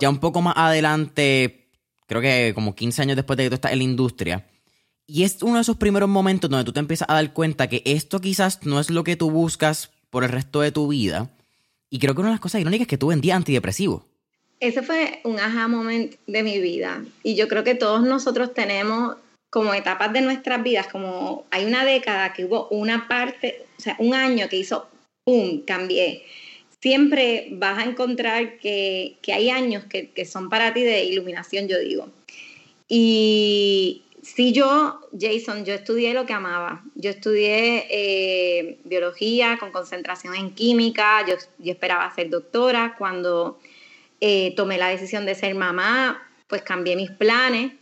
ya 0.00 0.10
un 0.10 0.18
poco 0.18 0.42
más 0.42 0.54
adelante, 0.56 1.61
creo 2.12 2.22
que 2.22 2.54
como 2.54 2.74
15 2.74 3.02
años 3.02 3.16
después 3.16 3.36
de 3.36 3.44
que 3.44 3.50
tú 3.50 3.54
estás 3.54 3.72
en 3.72 3.78
la 3.78 3.84
industria. 3.84 4.46
Y 5.06 5.24
es 5.24 5.42
uno 5.42 5.56
de 5.56 5.62
esos 5.62 5.76
primeros 5.76 6.08
momentos 6.08 6.48
donde 6.50 6.64
tú 6.64 6.72
te 6.72 6.80
empiezas 6.80 7.08
a 7.08 7.14
dar 7.14 7.32
cuenta 7.32 7.68
que 7.68 7.82
esto 7.84 8.20
quizás 8.20 8.64
no 8.64 8.78
es 8.80 8.90
lo 8.90 9.04
que 9.04 9.16
tú 9.16 9.30
buscas 9.30 9.90
por 10.10 10.24
el 10.24 10.30
resto 10.30 10.60
de 10.60 10.72
tu 10.72 10.88
vida. 10.88 11.30
Y 11.90 11.98
creo 11.98 12.14
que 12.14 12.20
una 12.20 12.30
de 12.30 12.34
las 12.34 12.40
cosas 12.40 12.60
irónicas 12.60 12.82
es 12.82 12.88
que 12.88 12.98
tú 12.98 13.08
vendías 13.08 13.36
antidepresivos. 13.36 14.02
Ese 14.60 14.82
fue 14.82 15.20
un 15.24 15.40
aha 15.40 15.68
moment 15.68 16.14
de 16.26 16.42
mi 16.42 16.60
vida. 16.60 17.04
Y 17.22 17.34
yo 17.34 17.48
creo 17.48 17.64
que 17.64 17.74
todos 17.74 18.02
nosotros 18.02 18.54
tenemos 18.54 19.16
como 19.50 19.74
etapas 19.74 20.12
de 20.12 20.20
nuestras 20.22 20.62
vidas, 20.62 20.86
como 20.86 21.44
hay 21.50 21.64
una 21.64 21.84
década 21.84 22.32
que 22.32 22.44
hubo 22.44 22.68
una 22.68 23.08
parte, 23.08 23.66
o 23.78 23.82
sea, 23.82 23.96
un 23.98 24.14
año 24.14 24.48
que 24.48 24.56
hizo, 24.56 24.88
¡pum!, 25.24 25.62
cambié 25.66 26.24
siempre 26.82 27.48
vas 27.52 27.78
a 27.78 27.84
encontrar 27.88 28.58
que, 28.58 29.16
hay 29.32 29.50
años 29.50 29.84
que, 29.84 30.26
son 30.26 30.50
para 30.50 30.74
ti 30.74 30.82
de 30.82 31.04
iluminación, 31.04 31.68
yo 31.68 31.78
digo. 31.78 32.08
Y 32.88 34.02
si 34.20 34.52
yo, 34.52 35.00
Jason, 35.18 35.64
yo 35.64 35.74
estudié 35.74 36.12
lo 36.12 36.26
que 36.26 36.32
amaba. 36.32 36.82
Yo 36.96 37.10
estudié 37.10 37.86
eh, 37.88 38.78
biología 38.84 39.58
con 39.58 39.70
concentración 39.70 40.34
en 40.34 40.50
química, 40.54 41.24
yo, 41.24 41.36
esperaba 41.70 42.12
ser 42.14 42.30
doctora. 42.30 42.96
Cuando 42.98 43.60
eh, 44.20 44.52
tomé 44.56 44.76
la 44.76 44.88
decisión 44.88 45.24
de 45.24 45.36
ser 45.36 45.54
mamá, 45.54 46.20
pues 46.48 46.62
cambié 46.62 46.96
mis 46.96 47.12
planes, 47.12 47.72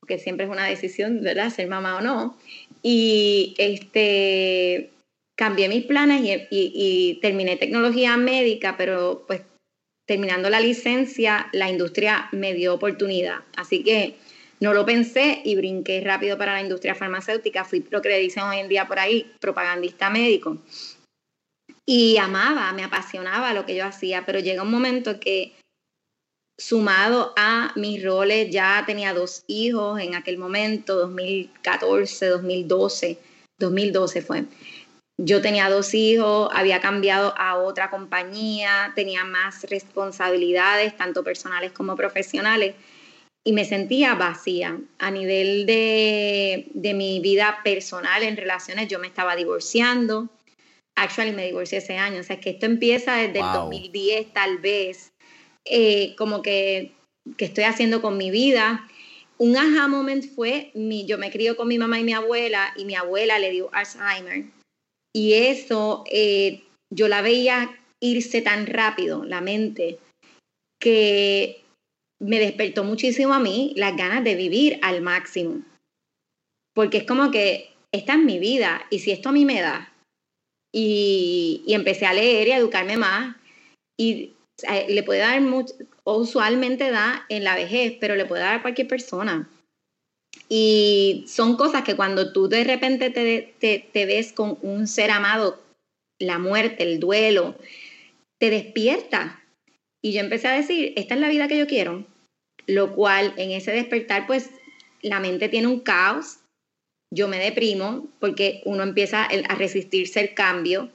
porque 0.00 0.18
siempre 0.18 0.46
es 0.46 0.50
una 0.50 0.64
decisión, 0.64 1.22
¿verdad? 1.22 1.50
Ser 1.50 1.68
mamá 1.68 1.98
o 1.98 2.00
no. 2.00 2.38
Y 2.82 3.54
este 3.58 4.90
cambié 5.38 5.68
mis 5.68 5.84
planes 5.86 6.20
y, 6.50 7.18
terminé 7.22 7.56
tecnología 7.56 8.16
médica, 8.16 8.76
pero 8.76 9.24
pues 9.26 9.42
terminando 10.04 10.50
la 10.50 10.58
licencia, 10.58 11.48
la 11.52 11.70
industria 11.70 12.28
me 12.32 12.54
dio 12.54 12.74
oportunidad. 12.74 13.44
Así 13.56 13.84
que 13.84 14.16
no 14.58 14.74
lo 14.74 14.84
pensé 14.84 15.40
y 15.44 15.54
brinqué 15.54 16.00
rápido 16.00 16.36
para 16.36 16.54
la 16.54 16.62
industria 16.62 16.96
farmacéutica. 16.96 17.64
Fui 17.64 17.84
lo 17.88 18.02
que 18.02 18.08
le 18.08 18.18
dicen 18.18 18.42
hoy 18.42 18.58
en 18.58 18.68
día 18.68 18.88
por 18.88 18.98
ahí, 18.98 19.30
propagandista 19.38 20.10
médico. 20.10 20.58
Y 21.86 22.16
amaba, 22.16 22.72
me 22.72 22.82
apasionaba 22.82 23.54
lo 23.54 23.64
que 23.64 23.76
yo 23.76 23.84
hacía, 23.84 24.26
pero 24.26 24.40
llega 24.40 24.64
un 24.64 24.70
momento 24.72 25.20
que 25.20 25.52
sumado 26.58 27.32
a 27.36 27.72
mis 27.76 28.02
roles, 28.02 28.50
ya 28.50 28.82
tenía 28.84 29.14
dos 29.14 29.44
hijos 29.46 30.00
en 30.00 30.16
aquel 30.16 30.36
momento, 30.36 30.96
2014, 30.96 32.26
2012, 32.26 33.18
2012 33.60 34.22
fue 34.22 34.44
yo 35.18 35.42
tenía 35.42 35.68
dos 35.68 35.94
hijos, 35.94 36.48
había 36.54 36.80
cambiado 36.80 37.34
a 37.36 37.58
otra 37.58 37.90
compañía, 37.90 38.92
tenía 38.94 39.24
más 39.24 39.64
responsabilidades, 39.64 40.96
tanto 40.96 41.24
personales 41.24 41.72
como 41.72 41.96
profesionales, 41.96 42.76
y 43.44 43.52
me 43.52 43.64
sentía 43.64 44.14
vacía. 44.14 44.78
A 44.98 45.10
nivel 45.10 45.66
de, 45.66 46.70
mi 46.94 47.18
vida 47.18 47.58
personal, 47.64 48.22
en 48.22 48.36
relaciones, 48.36 48.86
yo 48.88 49.00
me 49.00 49.08
estaba 49.08 49.34
divorciando. 49.34 50.28
Actually, 50.94 51.32
me 51.32 51.46
divorcié 51.46 51.78
ese 51.78 51.96
año. 51.96 52.20
O 52.20 52.24
sea, 52.24 52.38
que 52.38 52.50
esto 52.50 52.66
empieza 52.66 53.16
desde 53.16 53.40
el 53.40 53.52
2010, 53.52 54.32
tal 54.32 54.58
vez, 54.58 55.12
eh, 55.64 56.14
como 56.16 56.42
que, 56.42 56.92
que 57.36 57.46
estoy 57.46 57.64
haciendo 57.64 58.02
con 58.02 58.16
mi 58.16 58.30
vida. 58.30 58.88
Un 59.36 59.56
aha 59.56 59.88
moment 59.88 60.24
fue, 60.34 60.70
mi, 60.74 61.06
yo 61.06 61.18
me 61.18 61.30
crío 61.30 61.56
con 61.56 61.66
mi 61.66 61.78
mamá 61.78 61.98
y 61.98 62.04
mi 62.04 62.12
abuela, 62.12 62.72
y 62.76 62.84
mi 62.84 62.94
abuela 62.94 63.38
le 63.40 63.50
dio 63.50 63.70
Alzheimer 63.72 64.57
y 65.14 65.34
eso 65.34 66.04
eh, 66.10 66.62
yo 66.90 67.08
la 67.08 67.22
veía 67.22 67.78
irse 68.00 68.42
tan 68.42 68.66
rápido, 68.66 69.24
la 69.24 69.40
mente, 69.40 69.98
que 70.80 71.64
me 72.20 72.38
despertó 72.38 72.84
muchísimo 72.84 73.34
a 73.34 73.40
mí 73.40 73.72
las 73.76 73.96
ganas 73.96 74.24
de 74.24 74.34
vivir 74.34 74.78
al 74.82 75.02
máximo. 75.02 75.62
Porque 76.74 76.98
es 76.98 77.04
como 77.04 77.30
que 77.30 77.70
esta 77.92 78.14
es 78.14 78.18
mi 78.18 78.38
vida 78.38 78.86
y 78.90 79.00
si 79.00 79.10
esto 79.10 79.30
a 79.30 79.32
mí 79.32 79.44
me 79.44 79.60
da, 79.60 79.92
y, 80.72 81.64
empecé 81.68 82.06
a 82.06 82.14
leer 82.14 82.48
y 82.48 82.52
a 82.52 82.58
educarme 82.58 82.96
más, 82.96 83.36
y 83.98 84.34
le 84.88 85.02
puede 85.02 85.20
dar 85.20 85.40
mucho, 85.40 85.74
usualmente 86.04 86.90
da 86.90 87.24
en 87.28 87.44
la 87.44 87.54
vejez, 87.54 87.96
pero 88.00 88.14
le 88.14 88.26
puede 88.26 88.42
dar 88.42 88.56
a 88.56 88.62
cualquier 88.62 88.88
persona. 88.88 89.48
Y 90.48 91.24
son 91.28 91.56
cosas 91.56 91.82
que 91.82 91.96
cuando 91.96 92.32
tú 92.32 92.48
de 92.48 92.64
repente 92.64 93.10
te, 93.10 93.54
te, 93.92 94.06
ves 94.06 94.32
con 94.32 94.58
un 94.62 94.86
ser 94.86 95.10
amado, 95.10 95.60
la 96.18 96.38
muerte, 96.38 96.84
el 96.84 97.00
duelo, 97.00 97.54
te 98.38 98.50
despierta. 98.50 99.42
Y 100.02 100.12
yo 100.12 100.20
empecé 100.20 100.48
a 100.48 100.52
decir, 100.52 100.92
esta 100.96 101.14
es 101.14 101.20
la 101.20 101.28
vida 101.28 101.48
que 101.48 101.58
yo 101.58 101.66
quiero, 101.66 102.06
lo 102.66 102.94
cual 102.94 103.34
en 103.36 103.50
ese 103.50 103.72
despertar, 103.72 104.26
pues 104.26 104.50
la 105.02 105.20
mente 105.20 105.48
tiene 105.48 105.66
un 105.66 105.80
caos, 105.80 106.38
yo 107.12 107.28
me 107.28 107.38
deprimo 107.38 108.06
porque 108.20 108.62
uno 108.64 108.82
empieza 108.82 109.24
a 109.24 109.54
resistirse 109.54 110.20
el 110.20 110.34
cambio. 110.34 110.90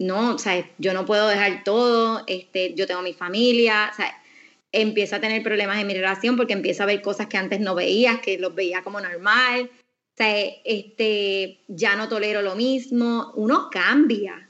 No, 0.00 0.34
o 0.34 0.38
sea, 0.38 0.68
yo 0.78 0.94
no 0.94 1.04
puedo 1.04 1.26
dejar 1.26 1.64
todo, 1.64 2.22
este, 2.26 2.74
yo 2.74 2.86
tengo 2.86 3.02
mi 3.02 3.14
familia, 3.14 3.90
o 3.92 3.96
sea, 3.96 4.22
empiezo 4.72 5.16
a 5.16 5.20
tener 5.20 5.42
problemas 5.42 5.78
en 5.78 5.86
mi 5.86 5.94
relación 5.94 6.36
porque 6.36 6.52
empiezo 6.52 6.82
a 6.82 6.86
ver 6.86 7.02
cosas 7.02 7.26
que 7.26 7.36
antes 7.36 7.60
no 7.60 7.74
veía, 7.74 8.20
que 8.20 8.38
los 8.38 8.54
veía 8.54 8.82
como 8.82 9.00
normal. 9.00 9.70
O 9.72 10.16
sea, 10.16 10.34
este, 10.64 11.60
ya 11.68 11.96
no 11.96 12.08
tolero 12.08 12.42
lo 12.42 12.56
mismo. 12.56 13.32
Uno 13.36 13.68
cambia 13.70 14.48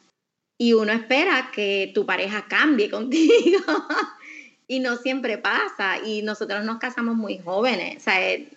y 0.58 0.72
uno 0.72 0.92
espera 0.92 1.50
que 1.54 1.92
tu 1.94 2.04
pareja 2.06 2.46
cambie 2.48 2.90
contigo. 2.90 3.60
y 4.66 4.80
no 4.80 4.96
siempre 4.96 5.38
pasa. 5.38 5.98
Y 6.04 6.22
nosotros 6.22 6.64
nos 6.64 6.78
casamos 6.78 7.16
muy 7.16 7.38
jóvenes. 7.38 7.98
O 7.98 8.00
sea, 8.00 8.32
él, 8.32 8.48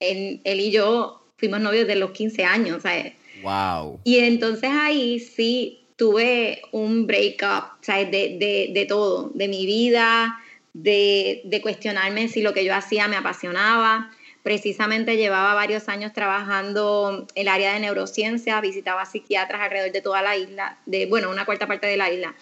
él 0.00 0.60
y 0.60 0.70
yo 0.70 1.22
fuimos 1.38 1.60
novios 1.60 1.86
de 1.86 1.96
los 1.96 2.10
15 2.10 2.44
años, 2.44 2.82
¿sabes? 2.82 3.14
Wow. 3.42 4.00
Y 4.04 4.18
entonces 4.18 4.70
ahí 4.70 5.18
sí 5.20 5.80
tuve 5.96 6.62
un 6.72 7.06
breakup, 7.06 7.82
¿sabes? 7.82 8.10
De, 8.10 8.36
de, 8.38 8.70
de 8.72 8.86
todo, 8.86 9.30
de 9.34 9.48
mi 9.48 9.66
vida, 9.66 10.38
de, 10.72 11.60
cuestionarme 11.62 12.28
si 12.28 12.42
lo 12.42 12.52
que 12.52 12.64
yo 12.64 12.74
hacía 12.74 13.08
me 13.08 13.16
apasionaba. 13.16 14.10
Precisamente 14.42 15.16
llevaba 15.16 15.54
varios 15.54 15.88
años 15.88 16.12
trabajando 16.12 17.26
en 17.34 17.42
el 17.42 17.48
área 17.48 17.74
de 17.74 17.80
neurociencia, 17.80 18.60
visitaba 18.60 19.04
psiquiatras 19.04 19.60
alrededor 19.60 19.92
de 19.92 20.00
toda 20.00 20.22
la 20.22 20.36
isla, 20.36 20.78
de, 20.86 21.06
bueno, 21.06 21.30
una 21.30 21.44
cuarta 21.44 21.66
parte 21.66 21.86
de 21.86 21.96
la 21.96 22.10
isla. 22.10 22.34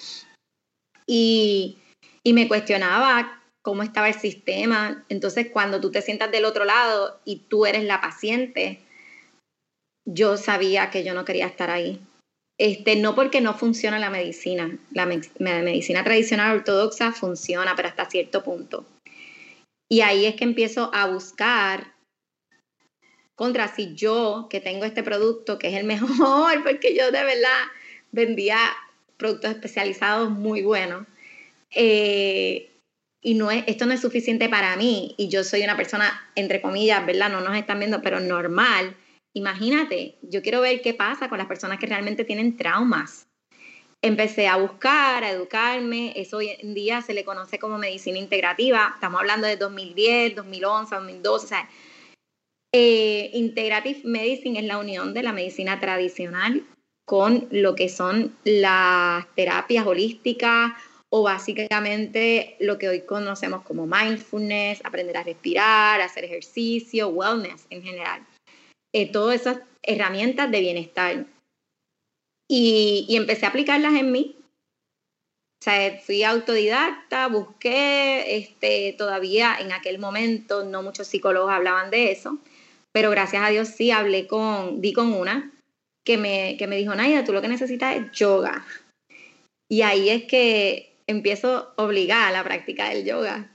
Y, 1.06 1.78
y 2.23 2.32
me 2.35 2.47
cuestionaba 2.47 3.42
cómo 3.62 3.82
estaba 3.82 4.08
el 4.08 4.14
sistema. 4.14 5.04
Entonces, 5.08 5.49
cuando 5.52 5.80
tú 5.80 5.90
te 5.90 6.02
sientas 6.02 6.30
del 6.30 6.44
otro 6.44 6.64
lado 6.64 7.20
y 7.25 7.40
tú 7.49 7.66
eres 7.66 7.85
la 7.85 8.00
paciente, 8.00 8.80
yo 10.04 10.37
sabía 10.37 10.90
que 10.90 11.04
yo 11.04 11.14
no 11.14 11.25
quería 11.25 11.47
estar 11.47 11.70
ahí. 11.70 12.00
Este, 12.58 12.96
no 12.96 13.14
porque 13.14 13.40
no 13.40 13.54
funciona 13.54 14.00
la 14.00 14.10
medicina, 14.10 14.76
la, 14.92 15.06
medicina 15.06 16.02
tradicional 16.02 16.56
ortodoxa 16.56 17.12
funciona, 17.12 17.76
pero 17.76 17.88
hasta 17.88 18.10
cierto 18.10 18.42
punto. 18.42 18.84
Y 19.88 20.00
ahí 20.00 20.26
es 20.26 20.34
que 20.34 20.42
empiezo 20.42 20.90
a 20.92 21.06
buscar 21.06 21.94
contra 23.36 23.68
si 23.68 23.94
yo, 23.94 24.48
que 24.50 24.60
tengo 24.60 24.84
este 24.84 25.04
producto, 25.04 25.56
que 25.56 25.68
es 25.68 25.74
el 25.74 25.84
mejor, 25.84 26.64
porque 26.64 26.96
yo 26.96 27.12
de 27.12 27.22
verdad 27.22 27.62
vendía 28.10 28.58
productos 29.16 29.52
especializados 29.52 30.28
muy 30.28 30.62
buenos, 30.62 31.06
eh, 31.70 32.72
y 33.20 33.34
no 33.34 33.52
es, 33.52 33.62
esto 33.68 33.86
no 33.86 33.92
es 33.92 34.00
suficiente 34.00 34.48
para 34.48 34.76
mí, 34.76 35.14
y 35.16 35.28
yo 35.28 35.44
soy 35.44 35.62
una 35.62 35.76
persona, 35.76 36.28
entre 36.34 36.60
comillas, 36.60 37.06
¿verdad? 37.06 37.30
No 37.30 37.40
nos 37.40 37.56
están 37.56 37.78
viendo, 37.78 38.02
pero 38.02 38.18
normal, 38.18 38.96
Imagínate, 39.35 40.18
yo 40.23 40.42
quiero 40.42 40.61
ver 40.61 40.80
qué 40.82 40.94
pasa 40.94 41.28
con 41.28 41.38
las 41.38 41.47
personas 41.47 41.78
que 41.78 41.87
realmente 41.87 42.25
tienen 42.25 42.56
traumas. 42.56 43.26
Empecé 44.00 44.47
a 44.47 44.56
buscar, 44.56 45.25
a 45.25 45.30
educarme, 45.30 46.12
eso 46.16 46.38
hoy 46.38 46.50
en 46.61 46.75
día 46.75 47.02
se 47.02 47.14
le 47.14 47.25
conoce 47.25 47.58
como 47.58 47.78
medicina 47.78 48.18
integrativa, 48.18 48.92
estamos 48.94 49.20
hablando 49.20 49.47
de 49.47 49.56
2010, 49.56 50.37
2011, 50.37 50.94
2012, 50.94 51.44
o 51.44 51.49
sea, 51.49 51.68
eh, 52.73 53.30
Integrative 53.32 54.00
Medicine 54.04 54.61
es 54.61 54.66
la 54.66 54.78
unión 54.78 55.14
de 55.14 55.23
la 55.23 55.32
medicina 55.32 55.80
tradicional 55.80 56.64
con 57.06 57.49
lo 57.50 57.75
que 57.75 57.88
son 57.88 58.37
las 58.44 59.26
terapias 59.35 59.87
holísticas 59.87 60.73
o 61.11 61.23
básicamente 61.23 62.56
lo 62.61 62.76
que 62.76 62.90
hoy 62.90 63.00
conocemos 63.00 63.62
como 63.62 63.87
mindfulness, 63.87 64.82
aprender 64.85 65.16
a 65.16 65.23
respirar, 65.23 66.02
hacer 66.02 66.25
ejercicio, 66.25 67.08
wellness 67.08 67.66
en 67.70 67.82
general. 67.82 68.26
Eh, 68.95 69.11
todas 69.11 69.40
esas 69.40 69.61
herramientas 69.83 70.50
de 70.50 70.61
bienestar. 70.61 71.26
Y, 72.50 73.07
empecé 73.11 73.47
a 73.47 73.50
aplicarlas 73.50 73.95
en 73.95 74.12
mí. 74.12 74.37
O 75.61 75.64
sea, 75.64 75.99
fui 76.00 76.23
autodidacta, 76.23 77.26
busqué, 77.26 78.37
este, 78.37 78.95
todavía 78.97 79.57
en 79.59 79.73
aquel 79.73 79.99
momento 79.99 80.64
no 80.64 80.83
muchos 80.83 81.09
psicólogos 81.09 81.50
hablaban 81.50 81.90
de 81.90 82.12
eso, 82.12 82.38
pero 82.92 83.11
gracias 83.11 83.42
a 83.42 83.50
Dios 83.50 83.68
sí 83.68 83.90
hablé 83.90 84.28
con, 84.28 84.80
di 84.80 84.92
con 84.92 85.12
una 85.12 85.50
que 86.07 86.16
me, 86.16 86.57
que 86.59 86.68
me 86.68 86.76
dijo, 86.76 86.95
Naida, 86.95 87.25
tú 87.25 87.33
lo 87.33 87.42
que 87.42 87.49
necesitas 87.49 87.97
es 87.97 88.12
yoga. 88.12 88.64
Y 89.68 89.83
ahí 89.83 90.09
es 90.09 90.25
que 90.25 90.97
empiezo 91.09 91.73
obligada 91.76 92.28
a 92.28 92.33
la 92.33 92.45
práctica 92.45 92.88
del 92.88 93.04
yoga. 93.04 93.50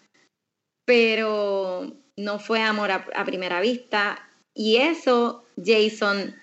Pero 0.85 1.93
no 2.17 2.39
fue 2.39 2.61
amor 2.61 2.91
a 2.91 3.25
primera 3.25 3.61
vista, 3.61 4.29
y 4.55 4.77
eso, 4.77 5.43
Jason, 5.63 6.35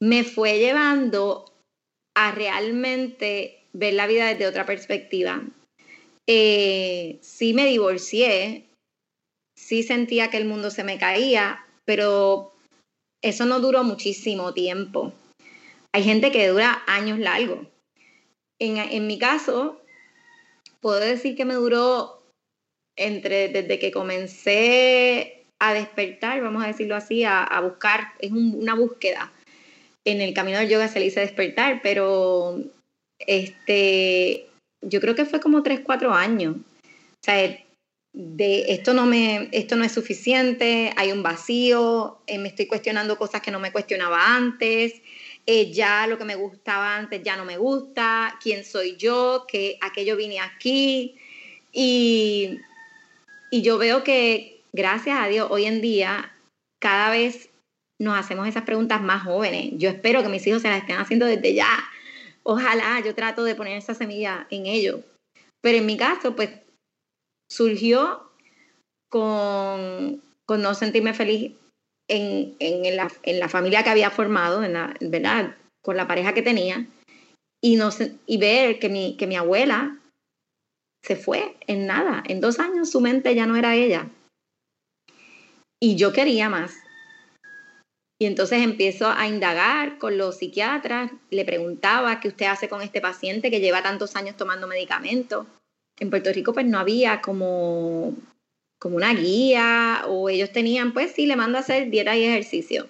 me 0.00 0.24
fue 0.24 0.58
llevando 0.58 1.52
a 2.16 2.32
realmente 2.32 3.62
ver 3.72 3.94
la 3.94 4.06
vida 4.06 4.28
desde 4.28 4.46
otra 4.46 4.66
perspectiva. 4.66 5.42
Eh, 6.28 7.18
sí 7.20 7.52
me 7.54 7.66
divorcié, 7.66 8.68
sí 9.56 9.82
sentía 9.82 10.30
que 10.30 10.38
el 10.38 10.44
mundo 10.44 10.70
se 10.70 10.84
me 10.84 10.98
caía, 10.98 11.66
pero 11.84 12.52
eso 13.22 13.44
no 13.44 13.60
duró 13.60 13.84
muchísimo 13.84 14.54
tiempo. 14.54 15.12
Hay 15.94 16.04
gente 16.04 16.30
que 16.30 16.48
dura 16.48 16.82
años 16.86 17.18
largos. 17.18 17.66
En, 18.60 18.76
en 18.78 19.06
mi 19.06 19.18
caso, 19.18 19.80
puedo 20.80 21.00
decir 21.00 21.36
que 21.36 21.44
me 21.44 21.54
duró 21.54 22.22
entre 22.98 23.48
desde 23.48 23.78
que 23.78 23.92
comencé 23.92 25.45
a 25.58 25.74
despertar, 25.74 26.40
vamos 26.42 26.64
a 26.64 26.68
decirlo 26.68 26.96
así, 26.96 27.24
a, 27.24 27.60
buscar, 27.62 28.12
es 28.18 28.30
una 28.30 28.74
búsqueda. 28.74 29.32
En 30.04 30.20
el 30.20 30.34
camino 30.34 30.58
del 30.58 30.68
yoga 30.68 30.88
se 30.88 30.98
le 30.98 31.06
dice 31.06 31.20
despertar, 31.20 31.80
pero 31.82 32.62
este, 33.18 34.46
yo 34.82 35.00
creo 35.00 35.14
que 35.14 35.24
fue 35.24 35.40
como 35.40 35.62
3, 35.62 35.80
4 35.80 36.12
años. 36.12 36.56
O 36.56 37.24
sea, 37.24 37.58
de 38.12 38.72
esto 38.72 38.94
no, 38.94 39.04
me, 39.04 39.48
esto 39.52 39.76
no 39.76 39.84
es 39.84 39.92
suficiente, 39.92 40.92
hay 40.96 41.12
un 41.12 41.22
vacío, 41.22 42.18
eh, 42.26 42.38
me 42.38 42.48
estoy 42.48 42.66
cuestionando 42.66 43.18
cosas 43.18 43.42
que 43.42 43.50
no 43.50 43.60
me 43.60 43.72
cuestionaba 43.72 44.36
antes, 44.36 44.94
eh, 45.44 45.70
ya 45.70 46.06
lo 46.06 46.16
que 46.16 46.24
me 46.24 46.34
gustaba 46.34 46.96
antes 46.96 47.22
ya 47.22 47.36
no 47.36 47.44
me 47.44 47.58
gusta, 47.58 48.38
quién 48.42 48.64
soy 48.64 48.96
yo, 48.96 49.44
que 49.46 49.78
aquello 49.80 50.16
vine 50.16 50.40
aquí. 50.40 51.16
Y, 51.72 52.58
y 53.50 53.62
yo 53.62 53.76
veo 53.76 54.02
que, 54.02 54.55
gracias 54.76 55.18
a 55.18 55.26
Dios, 55.26 55.48
hoy 55.50 55.64
en 55.64 55.80
día 55.80 56.32
cada 56.80 57.10
vez 57.10 57.48
nos 57.98 58.16
hacemos 58.16 58.46
esas 58.46 58.64
preguntas 58.64 59.00
más 59.00 59.24
jóvenes. 59.24 59.72
Yo 59.78 59.88
espero 59.88 60.22
que 60.22 60.28
mis 60.28 60.46
hijos 60.46 60.62
se 60.62 60.68
las 60.68 60.82
estén 60.82 60.98
haciendo 60.98 61.24
desde 61.26 61.54
ya. 61.54 61.68
Ojalá 62.42 63.00
yo 63.00 63.14
trato 63.14 63.42
de 63.42 63.54
poner 63.54 63.78
esa 63.78 63.94
semilla 63.94 64.46
en 64.50 64.66
ellos. 64.66 65.00
Pero 65.62 65.78
en 65.78 65.86
mi 65.86 65.96
caso, 65.96 66.36
pues 66.36 66.50
surgió 67.50 68.30
con, 69.10 70.22
no 70.46 70.74
sentirme 70.74 71.14
feliz 71.14 71.52
en, 72.08 72.54
la, 72.96 73.48
familia 73.48 73.82
que 73.82 73.90
había 73.90 74.10
formado, 74.10 74.62
en 74.62 74.74
la, 74.74 74.94
¿verdad? 75.00 75.56
Con 75.82 75.96
la 75.96 76.06
pareja 76.06 76.34
que 76.34 76.42
tenía. 76.42 76.86
Y, 77.62 77.76
no, 77.76 77.88
y 78.26 78.36
ver 78.36 78.78
que 78.78 78.90
mi, 78.90 79.16
que 79.16 79.26
mi 79.26 79.36
abuela 79.36 79.98
se 81.02 81.16
fue 81.16 81.56
en 81.66 81.86
nada. 81.86 82.22
En 82.26 82.42
dos 82.42 82.58
años 82.60 82.90
su 82.90 83.00
mente 83.00 83.34
ya 83.34 83.46
no 83.46 83.56
era 83.56 83.74
ella. 83.74 84.10
Y 85.80 85.96
yo 85.96 86.12
quería 86.12 86.48
más. 86.48 86.74
Y 88.18 88.24
entonces 88.24 88.62
empiezo 88.62 89.10
a 89.10 89.28
indagar 89.28 89.98
con 89.98 90.16
los 90.16 90.38
psiquiatras, 90.38 91.10
le 91.30 91.44
preguntaba 91.44 92.18
qué 92.18 92.28
usted 92.28 92.46
hace 92.46 92.68
con 92.68 92.80
este 92.80 93.02
paciente 93.02 93.50
que 93.50 93.60
lleva 93.60 93.82
tantos 93.82 94.16
años 94.16 94.36
tomando 94.36 94.66
medicamentos. 94.66 95.46
En 95.98 96.08
Puerto 96.08 96.32
Rico 96.32 96.54
pues 96.54 96.64
no 96.64 96.78
había 96.78 97.20
como, 97.20 98.14
como 98.78 98.96
una 98.96 99.12
guía 99.12 100.04
o 100.06 100.30
ellos 100.30 100.50
tenían 100.50 100.94
pues 100.94 101.12
sí, 101.12 101.26
le 101.26 101.36
mando 101.36 101.58
a 101.58 101.60
hacer 101.60 101.90
dieta 101.90 102.16
y 102.16 102.24
ejercicio. 102.24 102.88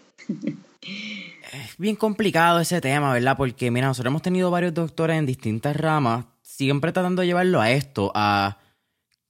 Es 1.52 1.76
bien 1.78 1.96
complicado 1.96 2.60
ese 2.60 2.80
tema, 2.80 3.12
¿verdad? 3.12 3.36
Porque 3.36 3.70
mira, 3.70 3.88
nosotros 3.88 4.10
hemos 4.10 4.22
tenido 4.22 4.50
varios 4.50 4.74
doctores 4.74 5.18
en 5.18 5.26
distintas 5.26 5.76
ramas, 5.76 6.26
siempre 6.42 6.92
tratando 6.92 7.22
de 7.22 7.26
llevarlo 7.26 7.60
a 7.60 7.70
esto, 7.72 8.12
a 8.14 8.58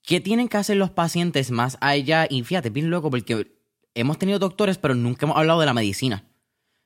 ¿Qué 0.07 0.21
tienen 0.21 0.49
que 0.49 0.57
hacer 0.57 0.77
los 0.77 0.91
pacientes 0.91 1.51
más 1.51 1.79
allá? 1.81 2.29
Y 2.31 2.45
fíjate, 2.45 2.71
bien 2.71 2.91
loco, 2.91 3.11
porque 3.11 3.59
hemos 3.93 4.19
tenido 4.19 4.39
doctores, 4.39 4.79
pero 4.79 4.95
nunca 4.95 5.27
hemos 5.27 5.37
hablado 5.37 5.59
de 5.59 5.67
la 5.67 5.75
medicina. 5.75 6.25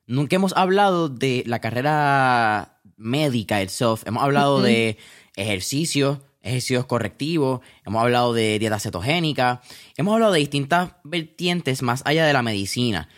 Nunca 0.06 0.36
hemos 0.36 0.56
hablado 0.56 1.10
de 1.10 1.44
la 1.46 1.60
carrera 1.60 2.80
médica 2.96 3.62
itself. 3.62 4.06
Hemos 4.06 4.22
hablado 4.22 4.62
de 4.62 4.96
ejercicios, 5.36 6.20
ejercicios 6.40 6.86
correctivos, 6.86 7.60
hemos 7.84 8.02
hablado 8.02 8.32
de 8.32 8.58
dieta 8.58 8.80
cetogénica, 8.80 9.60
hemos 9.98 10.14
hablado 10.14 10.32
de 10.32 10.40
distintas 10.40 10.92
vertientes 11.04 11.82
más 11.82 12.00
allá 12.06 12.24
de 12.24 12.32
la 12.32 12.42
medicina. 12.42 13.10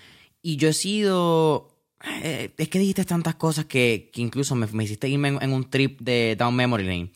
Y 0.43 0.57
yo 0.57 0.69
he 0.69 0.73
sido... 0.73 1.69
Eh, 2.25 2.53
es 2.59 2.69
que 2.69 2.81
dijiste 2.81 3.05
tantas 3.05 3.37
cosas 3.37 3.67
que, 3.67 4.11
incluso 4.17 4.57
me, 4.57 4.67
hiciste 4.83 5.09
irme 5.09 5.29
en, 5.29 5.53
un 5.53 5.71
trip 5.71 6.01
de 6.01 6.35
Down 6.37 6.57
Memory 6.57 6.85
Lane. 6.85 7.13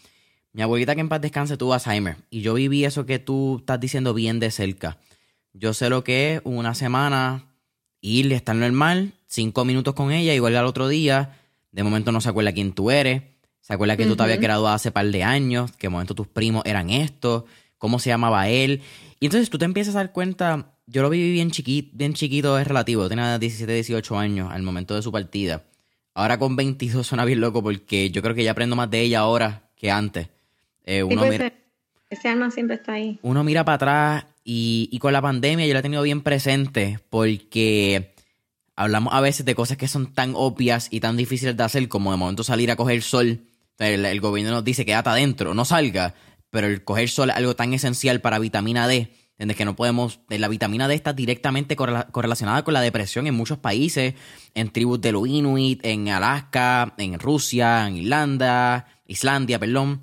Mi 0.57 0.63
abuelita 0.63 0.95
que 0.95 1.03
en 1.03 1.11
paz 1.11 1.21
descanse 1.21 1.59
tuvo 1.59 1.75
Alzheimer 1.75 2.17
y 2.31 2.41
yo 2.41 2.55
viví 2.55 2.87
eso 2.87 3.05
que 3.05 3.19
tú 3.19 3.59
estás 3.59 3.79
diciendo 3.79 4.15
bien 4.15 4.41
de 4.41 4.51
cerca. 4.51 4.97
Yo 5.53 5.75
sé 5.75 5.91
lo 5.91 6.03
que 6.03 6.37
es 6.37 6.41
una 6.45 6.75
semana 6.75 7.45
ir, 8.01 8.33
estar 8.33 8.57
normal, 8.57 9.13
cinco 9.27 9.67
minutos 9.67 9.93
con 9.93 10.13
ella, 10.13 10.33
igual 10.33 10.57
al 10.57 10.65
otro 10.65 10.89
día, 10.89 11.37
de 11.73 11.83
momento 11.83 12.11
no 12.11 12.23
se 12.23 12.31
acuerda 12.31 12.55
quién 12.55 12.73
tú 12.73 12.91
eres, 12.91 13.23
se 13.61 13.75
acuerda 13.75 13.99
que 13.99 14.07
tú 14.07 14.17
te 14.17 14.23
habías 14.23 14.41
graduado 14.41 14.75
hace 14.75 14.91
par 14.91 15.05
de 15.05 15.23
años, 15.23 15.73
que 15.73 15.89
de 15.89 15.91
momento 15.91 16.15
tus 16.15 16.27
primos 16.27 16.63
eran 16.65 16.89
estos, 16.89 17.45
cómo 17.77 17.99
se 17.99 18.09
llamaba 18.09 18.49
él. 18.49 18.81
Y 19.21 19.27
entonces 19.27 19.51
tú 19.51 19.59
te 19.59 19.67
empiezas 19.67 19.95
a 19.95 19.99
dar 19.99 20.13
cuenta, 20.13 20.73
yo 20.87 21.03
lo 21.03 21.11
viví 21.11 21.33
bien 21.33 21.51
chiquito, 21.51 21.91
bien 21.93 22.15
chiquito 22.15 22.59
es 22.59 22.67
relativo, 22.67 23.11
tenía 23.11 23.39
17, 23.39 23.71
18 23.71 24.19
años 24.19 24.51
al 24.51 24.63
momento 24.63 24.95
de 24.95 25.03
su 25.03 25.13
partida. 25.13 25.65
Ahora 26.15 26.39
con 26.39 26.57
22 26.57 27.07
suena 27.07 27.27
bien 27.27 27.43
loco 27.43 27.63
porque 27.63 28.09
yo 28.09 28.23
creo 28.23 28.35
que 28.35 28.43
ya 28.43 28.53
aprendo 28.53 28.75
más 28.75 28.89
de 28.89 29.03
ella 29.03 29.19
ahora 29.19 29.69
que 29.77 29.91
antes. 29.91 30.29
Eh, 30.87 31.03
uno 31.03 31.27
mira, 31.27 31.53
ese 32.09 32.29
alma 32.29 32.51
siempre 32.51 32.77
está 32.77 32.95
ahí. 32.95 33.19
Uno 33.23 33.45
mira 33.45 33.65
para 33.65 33.75
atrás 33.75 34.27
y, 34.45 34.89
y 34.91 34.99
con 34.99 35.13
la 35.13 35.21
pandemia 35.21 35.67
yo 35.67 35.75
la 35.75 35.81
he 35.81 35.83
tenido 35.83 36.03
bien 36.03 36.23
presente 36.23 37.01
porque 37.11 38.15
hablamos 38.77 39.13
a 39.13 39.21
veces 39.21 39.45
de 39.45 39.55
cosas 39.55 39.77
que 39.77 39.89
son 39.89 40.15
tan 40.15 40.33
obvias 40.35 40.89
y 40.91 41.01
tan 41.01 41.17
difíciles 41.17 41.57
de 41.57 41.63
hacer 41.63 41.89
como 41.89 42.13
de 42.13 42.17
momento 42.17 42.45
salir 42.45 42.71
a 42.71 42.77
coger 42.77 43.03
sol 43.03 43.43
el, 43.79 44.21
gobierno 44.21 44.53
nos 44.53 44.65
dice 44.65 44.85
quédate 44.85 45.11
adentro, 45.11 45.55
no 45.55 45.65
salga, 45.65 46.15
pero 46.51 46.67
el 46.67 46.85
coger 46.85 47.09
sol 47.09 47.31
es 47.31 47.37
algo 47.37 47.57
tan 47.57 47.73
esencial 47.75 48.21
para 48.21 48.39
vitamina 48.39 48.89
D, 48.89 49.13
en 49.39 49.49
que 49.51 49.65
no 49.65 49.77
podemos, 49.77 50.21
eh, 50.31 50.39
la 50.39 50.49
vitamina 50.49 50.89
D 50.89 50.95
está 50.95 51.13
directamente 51.13 51.77
correlacionada 51.77 52.65
con 52.65 52.75
la 52.75 52.81
depresión 52.81 53.27
en 53.27 53.35
muchos 53.35 53.59
países, 53.59 54.15
en 54.55 54.71
tribus 54.71 55.01
de 55.01 55.13
los 55.13 55.27
Inuit, 55.29 55.85
en 55.85 56.09
Alaska, 56.09 56.95
en 56.97 57.19
Rusia, 57.19 57.87
en 57.87 57.99
Irlanda, 57.99 58.87
Islandia, 59.07 59.59
perdón. 59.59 60.03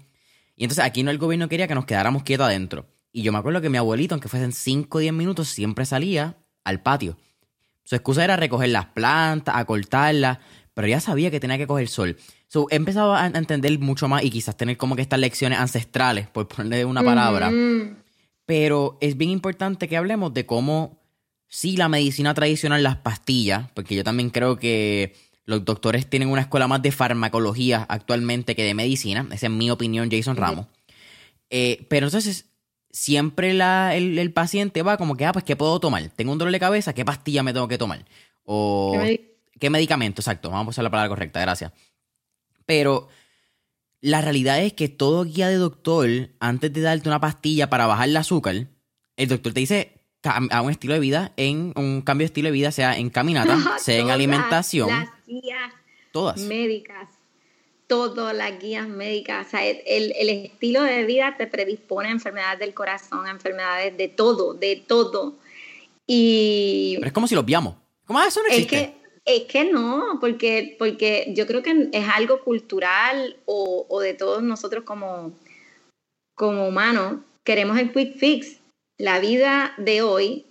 Y 0.55 0.63
entonces 0.63 0.83
aquí 0.83 1.03
no 1.03 1.11
el 1.11 1.17
gobierno 1.17 1.49
quería 1.49 1.67
que 1.67 1.75
nos 1.75 1.85
quedáramos 1.85 2.23
quietos 2.23 2.45
adentro. 2.45 2.87
Y 3.11 3.21
yo 3.21 3.31
me 3.31 3.37
acuerdo 3.37 3.61
que 3.61 3.69
mi 3.69 3.77
abuelito, 3.77 4.15
aunque 4.15 4.29
fuesen 4.29 4.51
5 4.51 4.97
o 4.97 5.01
10 5.01 5.13
minutos, 5.13 5.47
siempre 5.47 5.85
salía 5.85 6.37
al 6.63 6.81
patio. 6.81 7.17
Su 7.83 7.95
excusa 7.95 8.23
era 8.23 8.37
recoger 8.37 8.69
las 8.69 8.87
plantas, 8.87 9.55
acortarlas, 9.55 10.39
pero 10.73 10.87
ya 10.87 10.99
sabía 10.99 11.29
que 11.29 11.39
tenía 11.39 11.57
que 11.57 11.67
coger 11.67 11.87
sol. 11.87 12.17
So, 12.47 12.67
he 12.69 12.75
empezado 12.75 13.13
a 13.13 13.27
entender 13.27 13.77
mucho 13.79 14.07
más 14.07 14.23
y 14.23 14.29
quizás 14.29 14.55
tener 14.55 14.77
como 14.77 14.95
que 14.95 15.01
estas 15.01 15.19
lecciones 15.19 15.59
ancestrales, 15.59 16.27
por 16.27 16.47
ponerle 16.47 16.85
una 16.85 17.03
palabra. 17.03 17.51
Pero 18.45 18.97
es 19.01 19.17
bien 19.17 19.31
importante 19.31 19.87
que 19.87 19.97
hablemos 19.97 20.33
de 20.33 20.45
cómo, 20.45 20.99
sí, 21.47 21.77
la 21.77 21.89
medicina 21.89 22.33
tradicional, 22.33 22.83
las 22.83 22.97
pastillas, 22.97 23.69
porque 23.73 23.95
yo 23.95 24.03
también 24.03 24.29
creo 24.29 24.57
que 24.57 25.15
los 25.45 25.65
doctores 25.65 26.09
tienen 26.09 26.29
una 26.29 26.41
escuela 26.41 26.67
más 26.67 26.81
de 26.81 26.91
farmacología 26.91 27.85
actualmente 27.89 28.55
que 28.55 28.63
de 28.63 28.73
medicina. 28.73 29.27
Esa 29.31 29.47
es 29.47 29.51
mi 29.51 29.69
opinión, 29.69 30.09
Jason 30.09 30.37
Ramos. 30.37 30.67
Eh, 31.49 31.85
pero 31.89 32.07
entonces, 32.07 32.45
siempre 32.89 33.51
el, 33.51 34.19
el, 34.19 34.33
paciente 34.33 34.81
va 34.81 34.97
como 34.97 35.17
que, 35.17 35.25
ah, 35.25 35.33
pues, 35.33 35.43
¿qué 35.43 35.55
puedo 35.55 35.79
tomar? 35.79 36.07
Tengo 36.09 36.31
un 36.31 36.37
dolor 36.37 36.53
de 36.53 36.59
cabeza, 36.59 36.93
¿qué 36.93 37.03
pastilla 37.03 37.43
me 37.43 37.53
tengo 37.53 37.67
que 37.67 37.77
tomar? 37.77 38.05
O, 38.43 38.97
¿qué 39.59 39.69
medicamento? 39.69 40.21
Exacto, 40.21 40.49
vamos 40.49 40.67
a 40.67 40.69
usar 40.71 40.83
la 40.83 40.91
palabra 40.91 41.09
correcta, 41.09 41.41
gracias. 41.41 41.71
Pero 42.65 43.09
la 43.99 44.21
realidad 44.21 44.61
es 44.61 44.73
que 44.73 44.89
todo 44.89 45.25
guía 45.25 45.49
de 45.49 45.55
doctor, 45.55 46.09
antes 46.39 46.71
de 46.71 46.81
darte 46.81 47.09
una 47.09 47.19
pastilla 47.19 47.69
para 47.69 47.87
bajar 47.87 48.09
el 48.09 48.17
azúcar, 48.17 48.67
el 49.17 49.27
doctor 49.27 49.53
te 49.53 49.59
dice 49.59 50.02
a 50.23 50.61
un 50.61 50.71
estilo 50.71 50.93
de 50.93 50.99
vida, 50.99 51.31
en 51.37 51.73
un 51.75 52.01
cambio 52.01 52.23
de 52.23 52.27
estilo 52.27 52.47
de 52.47 52.53
vida, 52.53 52.71
sea 52.71 52.97
en 52.97 53.09
caminata, 53.09 53.57
sea 53.79 53.99
en 53.99 54.09
alimentación. 54.09 54.89
Las 54.89 55.09
guías 55.27 55.73
todas. 56.11 56.39
médicas, 56.41 57.09
todas 57.87 58.35
las 58.35 58.59
guías 58.59 58.87
médicas. 58.87 59.47
O 59.47 59.49
sea, 59.49 59.65
el, 59.65 60.13
el, 60.15 60.29
estilo 60.29 60.81
de 60.81 61.03
vida 61.03 61.35
te 61.37 61.47
predispone 61.47 62.07
a 62.07 62.11
enfermedades 62.11 62.59
del 62.59 62.73
corazón, 62.73 63.25
a 63.25 63.31
enfermedades 63.31 63.97
de 63.97 64.07
todo, 64.07 64.53
de 64.53 64.77
todo. 64.87 65.35
Y. 66.07 66.95
Pero 66.95 67.07
es 67.07 67.13
como 67.13 67.27
si 67.27 67.35
lo 67.35 67.43
viamos. 67.43 67.75
¿Cómo 68.05 68.19
ah, 68.19 68.27
eso 68.27 68.41
no 68.41 68.47
existe? 68.47 68.75
Es 68.75 68.89
que, 68.89 69.03
es 69.25 69.43
que 69.43 69.71
no, 69.71 70.17
porque, 70.19 70.75
porque 70.77 71.33
yo 71.35 71.47
creo 71.47 71.63
que 71.63 71.89
es 71.91 72.07
algo 72.09 72.41
cultural 72.41 73.37
o, 73.45 73.99
de 74.01 74.13
todos 74.13 74.43
nosotros 74.43 74.83
como, 74.83 75.33
como 76.35 76.67
humanos. 76.67 77.21
Queremos 77.43 77.77
el 77.77 77.91
quick 77.91 78.17
fix. 78.17 78.59
La 78.97 79.19
vida 79.19 79.73
de 79.77 80.01
hoy, 80.01 80.45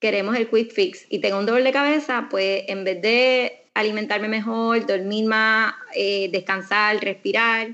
queremos 0.00 0.36
el 0.36 0.48
quick 0.48 0.72
fix. 0.72 1.06
Y 1.08 1.20
tengo 1.20 1.38
un 1.38 1.46
dolor 1.46 1.62
de 1.62 1.72
cabeza, 1.72 2.26
pues 2.30 2.64
en 2.68 2.84
vez 2.84 3.00
de 3.02 3.66
alimentarme 3.74 4.28
mejor, 4.28 4.86
dormir 4.86 5.26
más, 5.26 5.74
eh, 5.94 6.28
descansar, 6.32 7.00
respirar, 7.00 7.68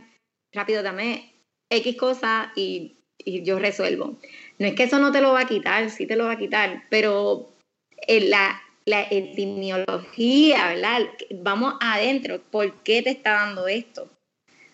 rápido 0.52 0.82
dame 0.82 1.32
X 1.70 1.96
cosa 1.96 2.52
y, 2.54 2.92
yo 3.24 3.58
resuelvo. 3.58 4.18
No 4.58 4.66
es 4.66 4.74
que 4.74 4.84
eso 4.84 4.98
no 4.98 5.10
te 5.10 5.20
lo 5.20 5.32
va 5.32 5.40
a 5.40 5.46
quitar, 5.46 5.90
sí 5.90 6.06
te 6.06 6.16
lo 6.16 6.26
va 6.26 6.32
a 6.32 6.38
quitar, 6.38 6.84
pero 6.90 7.56
la, 8.06 8.62
la 8.84 9.02
epidemiología, 9.02 10.68
¿verdad? 10.68 11.00
Vamos 11.30 11.74
adentro, 11.80 12.40
¿por 12.50 12.82
qué 12.82 13.02
te 13.02 13.10
está 13.10 13.32
dando 13.32 13.66
esto? 13.66 14.08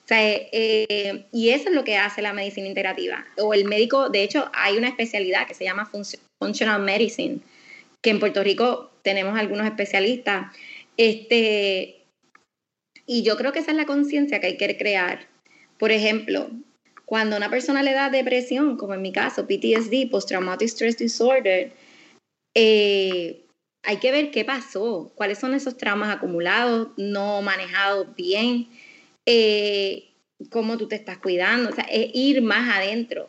Eh, 0.08 1.24
y 1.32 1.50
eso 1.50 1.68
es 1.68 1.74
lo 1.74 1.84
que 1.84 1.96
hace 1.96 2.22
la 2.22 2.32
medicina 2.32 2.68
integrativa. 2.68 3.24
O 3.38 3.54
el 3.54 3.64
médico, 3.64 4.10
de 4.10 4.22
hecho, 4.22 4.50
hay 4.52 4.76
una 4.76 4.88
especialidad 4.88 5.46
que 5.46 5.54
se 5.54 5.64
llama 5.64 5.90
Functional 6.40 6.82
Medicine, 6.82 7.38
que 8.02 8.10
en 8.10 8.20
Puerto 8.20 8.42
Rico 8.42 8.90
tenemos 9.02 9.38
algunos 9.38 9.66
especialistas. 9.66 10.54
Este, 10.96 12.02
y 13.06 13.22
yo 13.22 13.36
creo 13.36 13.52
que 13.52 13.60
esa 13.60 13.70
es 13.70 13.76
la 13.76 13.86
conciencia 13.86 14.40
que 14.40 14.48
hay 14.48 14.56
que 14.56 14.76
crear. 14.76 15.26
Por 15.78 15.90
ejemplo, 15.90 16.50
cuando 17.06 17.36
una 17.36 17.50
persona 17.50 17.82
le 17.82 17.92
da 17.92 18.10
depresión, 18.10 18.76
como 18.76 18.94
en 18.94 19.02
mi 19.02 19.12
caso, 19.12 19.46
PTSD, 19.46 20.10
Post 20.10 20.28
Traumatic 20.28 20.68
Stress 20.68 20.98
Disorder, 20.98 21.72
eh, 22.54 23.44
hay 23.84 23.96
que 23.96 24.12
ver 24.12 24.30
qué 24.30 24.44
pasó, 24.44 25.12
cuáles 25.14 25.38
son 25.38 25.54
esos 25.54 25.76
traumas 25.76 26.14
acumulados, 26.14 26.88
no 26.96 27.42
manejados 27.42 28.14
bien, 28.14 28.68
eh, 29.26 30.10
cómo 30.50 30.78
tú 30.78 30.88
te 30.88 30.96
estás 30.96 31.18
cuidando, 31.18 31.70
o 31.70 31.74
sea, 31.74 31.84
es 31.84 32.10
ir 32.14 32.42
más 32.42 32.76
adentro. 32.76 33.28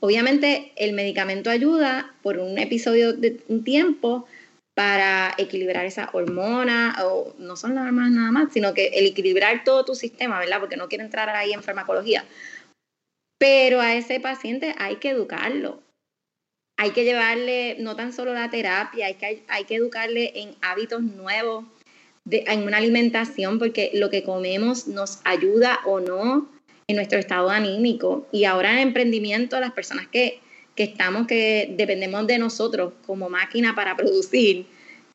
Obviamente 0.00 0.72
el 0.76 0.92
medicamento 0.92 1.50
ayuda 1.50 2.14
por 2.22 2.38
un 2.38 2.58
episodio 2.58 3.12
de 3.12 3.40
un 3.48 3.64
tiempo 3.64 4.26
para 4.74 5.34
equilibrar 5.38 5.86
esa 5.86 6.10
hormona, 6.12 6.96
o 7.04 7.34
no 7.38 7.56
son 7.56 7.74
las 7.74 7.86
hormonas 7.86 8.10
nada 8.10 8.32
más, 8.32 8.52
sino 8.52 8.74
que 8.74 8.88
el 8.88 9.06
equilibrar 9.06 9.62
todo 9.64 9.84
tu 9.84 9.94
sistema, 9.94 10.38
¿verdad? 10.38 10.60
Porque 10.60 10.76
no 10.76 10.88
quiero 10.88 11.04
entrar 11.04 11.28
ahí 11.30 11.52
en 11.52 11.62
farmacología. 11.62 12.24
Pero 13.38 13.80
a 13.80 13.94
ese 13.94 14.20
paciente 14.20 14.74
hay 14.78 14.96
que 14.96 15.10
educarlo 15.10 15.84
hay 16.76 16.90
que 16.90 17.04
llevarle 17.04 17.76
no 17.78 17.96
tan 17.96 18.12
solo 18.12 18.34
la 18.34 18.50
terapia, 18.50 19.06
hay 19.06 19.14
que, 19.14 19.44
hay 19.48 19.64
que 19.64 19.76
educarle 19.76 20.32
en 20.40 20.56
hábitos 20.60 21.02
nuevos, 21.02 21.64
de, 22.24 22.44
en 22.46 22.62
una 22.62 22.78
alimentación, 22.78 23.58
porque 23.58 23.90
lo 23.94 24.10
que 24.10 24.22
comemos 24.22 24.86
nos 24.88 25.20
ayuda 25.24 25.80
o 25.84 26.00
no 26.00 26.48
en 26.86 26.96
nuestro 26.96 27.18
estado 27.18 27.50
anímico. 27.50 28.26
Y 28.32 28.44
ahora 28.44 28.72
en 28.72 28.88
emprendimiento, 28.88 29.60
las 29.60 29.72
personas 29.72 30.08
que, 30.08 30.40
que 30.74 30.84
estamos, 30.84 31.26
que 31.26 31.74
dependemos 31.76 32.26
de 32.26 32.38
nosotros 32.38 32.92
como 33.06 33.28
máquina 33.28 33.74
para 33.74 33.96
producir, 33.96 34.66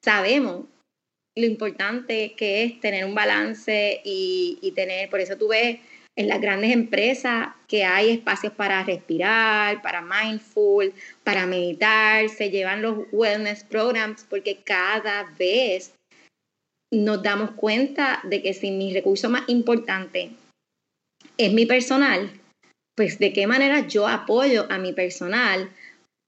sabemos 0.03 0.65
lo 1.35 1.45
importante 1.45 2.33
que 2.35 2.63
es 2.63 2.79
tener 2.79 3.05
un 3.05 3.15
balance 3.15 4.01
y, 4.03 4.57
y 4.61 4.71
tener, 4.71 5.09
por 5.09 5.19
eso 5.19 5.37
tú 5.37 5.49
ves 5.49 5.79
en 6.15 6.27
las 6.27 6.41
grandes 6.41 6.73
empresas 6.73 7.49
que 7.67 7.85
hay 7.85 8.09
espacios 8.09 8.51
para 8.51 8.83
respirar, 8.83 9.81
para 9.81 10.01
mindful, 10.01 10.93
para 11.23 11.45
meditar, 11.45 12.27
se 12.27 12.49
llevan 12.49 12.81
los 12.81 13.05
wellness 13.13 13.63
programs 13.63 14.25
porque 14.29 14.57
cada 14.57 15.33
vez 15.39 15.93
nos 16.91 17.21
damos 17.21 17.51
cuenta 17.51 18.21
de 18.23 18.41
que 18.41 18.53
si 18.53 18.71
mi 18.71 18.93
recurso 18.93 19.29
más 19.29 19.47
importante 19.47 20.31
es 21.37 21.53
mi 21.53 21.65
personal, 21.65 22.31
pues 22.95 23.19
de 23.19 23.31
qué 23.31 23.47
manera 23.47 23.87
yo 23.87 24.07
apoyo 24.07 24.65
a 24.69 24.77
mi 24.77 24.93
personal 24.93 25.71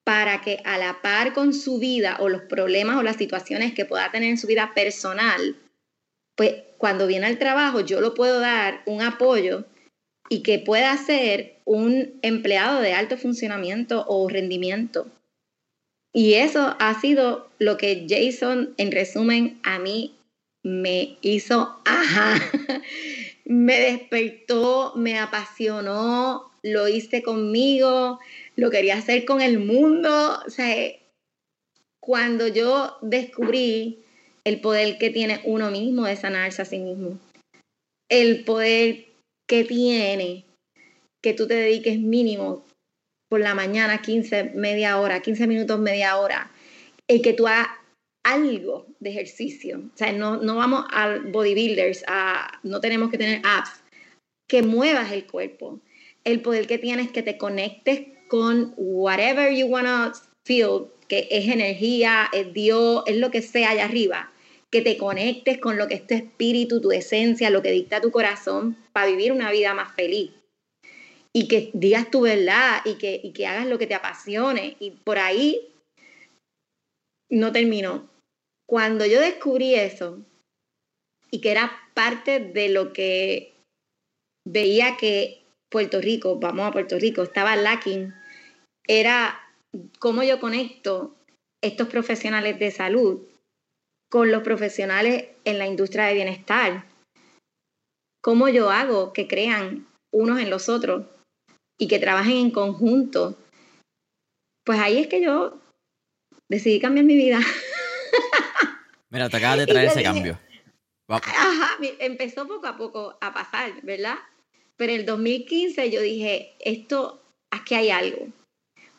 para 0.06 0.42
que 0.42 0.62
a 0.66 0.78
la 0.78 1.02
par 1.02 1.34
con 1.34 1.54
su 1.54 1.80
vida 1.80 2.18
o 2.20 2.30
los 2.30 2.44
problemas 2.44 2.98
o 2.98 3.04
las 3.04 3.18
situaciones 3.18 3.74
que 3.74 3.86
pueda 3.86 4.12
tener 4.12 4.30
en 4.30 4.38
su 4.38 4.48
vida 4.48 4.74
personal, 4.74 5.56
pues 6.36 6.56
cuando 6.78 7.08
viene 7.08 7.28
al 7.28 7.38
trabajo 7.38 7.82
yo 7.82 8.02
lo 8.02 8.14
puedo 8.14 8.40
dar 8.40 8.82
un 8.86 9.02
apoyo 9.02 9.66
y 10.30 10.44
que 10.44 10.60
pueda 10.60 10.96
ser 10.98 11.60
un 11.66 12.18
empleado 12.22 12.80
de 12.82 12.94
alto 12.94 13.18
funcionamiento 13.18 14.06
o 14.08 14.30
rendimiento. 14.30 15.08
Y 16.14 16.36
eso 16.36 16.76
ha 16.80 17.00
sido 17.00 17.50
lo 17.60 17.78
que 17.78 18.06
Jason, 18.10 18.74
en 18.78 18.92
resumen, 18.92 19.60
a 19.64 19.80
mí 19.80 20.16
me 20.64 21.18
hizo, 21.22 21.80
ajá, 21.86 22.36
me 23.46 23.80
despertó, 23.80 24.94
me 24.96 25.20
apasionó, 25.20 26.52
lo 26.64 26.88
hice 26.88 27.24
conmigo, 27.24 28.20
lo 28.56 28.70
quería 28.70 28.98
hacer 28.98 29.26
con 29.26 29.42
el 29.42 29.60
mundo. 29.60 30.40
O 30.46 30.50
sea, 30.50 30.94
cuando 32.00 32.48
yo 32.48 32.98
descubrí 33.02 34.00
el 34.44 34.62
poder 34.62 34.98
que 34.98 35.10
tiene 35.10 35.42
uno 35.46 35.72
mismo 35.72 36.06
de 36.06 36.16
sanarse 36.16 36.62
a 36.62 36.66
sí 36.66 36.80
mismo, 36.80 37.20
el 38.10 38.44
poder 38.44 39.06
que 39.48 39.64
tiene 39.64 40.46
que 41.22 41.34
tú 41.34 41.48
te 41.48 41.54
dediques 41.54 42.00
mínimo 42.00 42.66
por 43.30 43.40
la 43.40 43.54
mañana 43.54 44.02
15, 44.02 44.52
media 44.56 45.00
hora, 45.00 45.22
15 45.22 45.48
minutos, 45.48 45.80
media 45.80 46.18
hora, 46.18 46.52
el 47.08 47.22
que 47.22 47.34
tú 47.34 47.48
hagas 47.48 47.68
algo 48.24 48.88
de 49.00 49.10
ejercicio. 49.10 49.82
O 49.94 49.98
sea, 49.98 50.12
no, 50.12 50.38
no 50.38 50.56
vamos 50.56 50.86
a 50.92 51.18
bodybuilders, 51.18 52.04
no 52.64 52.80
tenemos 52.80 53.10
que 53.10 53.18
tener 53.18 53.42
apps, 53.44 53.82
que 54.48 54.64
muevas 54.64 55.12
el 55.12 55.26
cuerpo. 55.26 55.80
El 56.24 56.42
poder 56.42 56.68
que 56.68 56.78
tienes 56.78 57.12
que 57.12 57.24
te 57.24 57.38
conectes 57.38 58.08
con 58.28 58.74
whatever 58.78 59.54
you 59.54 59.66
wanna 59.66 60.14
feel, 60.46 60.88
que 61.08 61.28
es 61.32 61.48
energía, 61.48 62.30
es 62.32 62.54
Dios, 62.54 63.04
es 63.08 63.18
lo 63.18 63.32
que 63.32 63.42
sea 63.42 63.72
allá 63.72 63.86
arriba. 63.86 64.32
Que 64.70 64.82
te 64.82 64.98
conectes 64.98 65.58
con 65.58 65.78
lo 65.78 65.88
que 65.88 65.96
es 65.96 66.08
tu 66.08 66.14
espíritu, 66.14 66.80
tu 66.80 66.92
esencia, 66.92 67.50
lo 67.50 67.62
que 67.62 67.72
dicta 67.72 68.02
tu 68.02 68.12
corazón 68.12 68.78
para 68.94 69.08
vivir 69.08 69.32
una 69.32 69.52
vida 69.52 69.74
más 69.74 69.94
feliz 69.96 70.32
y 71.34 71.48
que 71.48 71.72
digas 71.74 72.12
tu 72.12 72.22
verdad 72.22 72.82
y 72.86 72.96
que, 72.96 73.20
y 73.24 73.32
que 73.32 73.48
hagas 73.48 73.66
lo 73.66 73.78
que 73.78 73.88
te 73.88 73.96
apasione. 73.96 74.76
Y 74.80 74.92
por 74.92 75.18
ahí 75.18 75.70
no 77.30 77.52
terminó. 77.52 78.11
Cuando 78.72 79.06
yo 79.06 79.20
descubrí 79.20 79.76
eso 79.76 80.24
y 81.30 81.42
que 81.42 81.52
era 81.52 81.74
parte 81.94 82.40
de 82.40 82.70
lo 82.70 82.94
que 82.94 83.54
veía 84.48 84.96
que 84.96 85.44
Puerto 85.70 86.00
Rico, 86.00 86.40
vamos 86.40 86.66
a 86.66 86.72
Puerto 86.72 86.98
Rico, 86.98 87.22
estaba 87.22 87.58
lacking, 87.58 88.14
era 88.88 89.38
cómo 90.00 90.24
yo 90.24 90.40
conecto 90.40 91.18
estos 91.62 91.90
profesionales 91.90 92.60
de 92.60 92.72
salud 92.72 93.28
con 94.10 94.32
los 94.32 94.42
profesionales 94.42 95.28
en 95.44 95.60
la 95.60 95.68
industria 95.68 96.06
de 96.06 96.14
bienestar. 96.14 96.86
Cómo 98.24 98.48
yo 98.48 98.70
hago 98.70 99.12
que 99.12 99.28
crean 99.28 99.86
unos 100.14 100.40
en 100.40 100.50
los 100.50 100.70
otros 100.70 101.08
y 101.78 101.90
que 101.90 102.00
trabajen 102.00 102.38
en 102.38 102.52
conjunto, 102.52 103.36
pues 104.64 104.80
ahí 104.80 104.98
es 104.98 105.08
que 105.08 105.22
yo 105.22 105.60
decidí 106.48 106.80
cambiar 106.80 107.06
mi 107.06 107.18
vida. 107.18 107.42
Mira, 109.10 109.30
te 109.30 109.38
acabas 109.38 109.60
de 109.60 109.68
traer 109.68 109.90
ese 109.90 110.04
cambio. 110.04 110.40
Ajá, 111.08 111.78
empezó 112.00 112.48
poco 112.48 112.68
a 112.68 112.78
poco 112.78 113.18
a 113.20 113.34
pasar, 113.34 113.74
¿verdad? 113.84 114.16
Pero 114.78 114.94
en 114.94 115.02
el 115.02 115.06
2015 115.06 115.92
yo 115.92 116.02
dije, 116.02 116.56
esto, 116.60 117.22
aquí 117.52 117.76
hay 117.76 117.90
algo. 117.90 118.28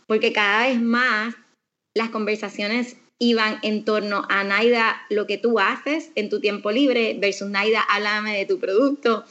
Porque 0.07 0.33
cada 0.33 0.67
vez 0.67 0.81
más 0.81 1.35
las 1.95 2.11
conversaciones 2.11 2.97
iban 3.19 3.59
en 3.63 3.85
torno 3.85 4.27
a 4.29 4.45
Naida, 4.45 5.03
lo 5.09 5.27
que 5.27 5.39
tú 5.39 5.59
haces 5.59 6.11
en 6.15 6.29
tu 6.29 6.41
tiempo 6.41 6.71
libre 6.71 7.17
versus 7.19 7.49
Naida, 7.49 7.81
háblame 7.81 8.37
de 8.37 8.47
tu 8.47 8.59
producto 8.59 9.25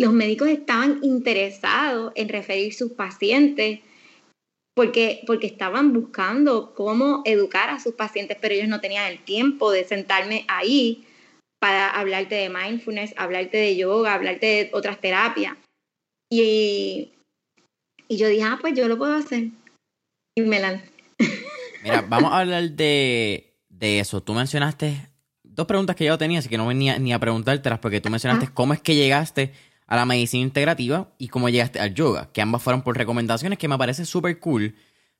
los 0.00 0.12
médicos 0.12 0.48
estaban 0.48 1.00
interesados 1.02 2.12
en 2.14 2.28
referir 2.28 2.74
sus 2.74 2.92
pacientes 2.92 3.80
porque, 4.80 5.22
porque 5.26 5.46
estaban 5.46 5.92
buscando 5.92 6.72
cómo 6.74 7.20
educar 7.26 7.68
a 7.68 7.78
sus 7.78 7.92
pacientes, 7.92 8.38
pero 8.40 8.54
ellos 8.54 8.66
no 8.66 8.80
tenían 8.80 9.12
el 9.12 9.22
tiempo 9.22 9.70
de 9.70 9.84
sentarme 9.84 10.46
ahí 10.48 11.04
para 11.60 11.90
hablarte 11.90 12.36
de 12.36 12.48
mindfulness, 12.48 13.12
hablarte 13.18 13.58
de 13.58 13.76
yoga, 13.76 14.14
hablarte 14.14 14.46
de 14.46 14.70
otras 14.72 14.98
terapias. 14.98 15.54
Y, 16.32 17.12
y 18.08 18.16
yo 18.16 18.28
dije, 18.28 18.42
ah, 18.42 18.56
pues 18.58 18.72
yo 18.72 18.88
lo 18.88 18.96
puedo 18.96 19.14
hacer. 19.14 19.48
Y 20.34 20.40
me 20.40 20.60
lancé. 20.60 20.90
Mira, 21.82 22.00
vamos 22.08 22.32
a 22.32 22.38
hablar 22.38 22.70
de, 22.70 23.52
de 23.68 24.00
eso. 24.00 24.22
Tú 24.22 24.32
mencionaste 24.32 25.10
dos 25.44 25.66
preguntas 25.66 25.94
que 25.94 26.06
yo 26.06 26.16
tenía, 26.16 26.38
así 26.38 26.48
que 26.48 26.56
no 26.56 26.66
venía 26.66 26.98
ni 26.98 27.12
a 27.12 27.18
preguntártelas, 27.18 27.80
porque 27.80 28.00
tú 28.00 28.08
mencionaste 28.08 28.48
cómo 28.54 28.72
es 28.72 28.80
que 28.80 28.94
llegaste 28.94 29.52
a 29.90 29.96
la 29.96 30.06
medicina 30.06 30.44
integrativa 30.44 31.12
y 31.18 31.28
cómo 31.28 31.48
llegaste 31.48 31.80
al 31.80 31.92
yoga, 31.92 32.30
que 32.32 32.40
ambas 32.40 32.62
fueron 32.62 32.82
por 32.82 32.96
recomendaciones 32.96 33.58
que 33.58 33.66
me 33.66 33.76
parece 33.76 34.06
súper 34.06 34.38
cool, 34.38 34.76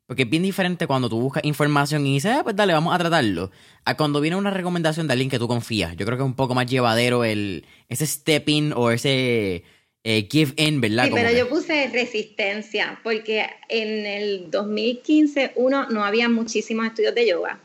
porque 0.06 0.22
es 0.22 0.30
bien 0.30 0.44
diferente 0.44 0.86
cuando 0.86 1.08
tú 1.08 1.20
buscas 1.20 1.44
información 1.44 2.06
y 2.06 2.14
dices, 2.14 2.36
ah, 2.36 2.44
pues 2.44 2.54
dale, 2.54 2.72
vamos 2.72 2.94
a 2.94 2.98
tratarlo, 2.98 3.50
a 3.84 3.96
cuando 3.96 4.20
viene 4.20 4.36
una 4.36 4.52
recomendación 4.52 5.08
de 5.08 5.14
alguien 5.14 5.28
que 5.28 5.40
tú 5.40 5.48
confías. 5.48 5.96
Yo 5.96 6.06
creo 6.06 6.16
que 6.16 6.22
es 6.22 6.26
un 6.26 6.36
poco 6.36 6.54
más 6.54 6.66
llevadero 6.66 7.24
el, 7.24 7.66
ese 7.88 8.06
step-in 8.06 8.72
o 8.72 8.92
ese 8.92 9.64
eh, 10.04 10.28
give-in, 10.30 10.80
¿verdad? 10.80 11.06
Sí, 11.06 11.10
pero 11.14 11.32
yo 11.32 11.48
puse 11.48 11.88
resistencia, 11.88 13.00
porque 13.02 13.46
en 13.68 14.06
el 14.06 14.52
2015, 14.52 15.54
uno, 15.56 15.88
no 15.88 16.04
había 16.04 16.28
muchísimos 16.28 16.86
estudios 16.86 17.16
de 17.16 17.26
yoga. 17.26 17.60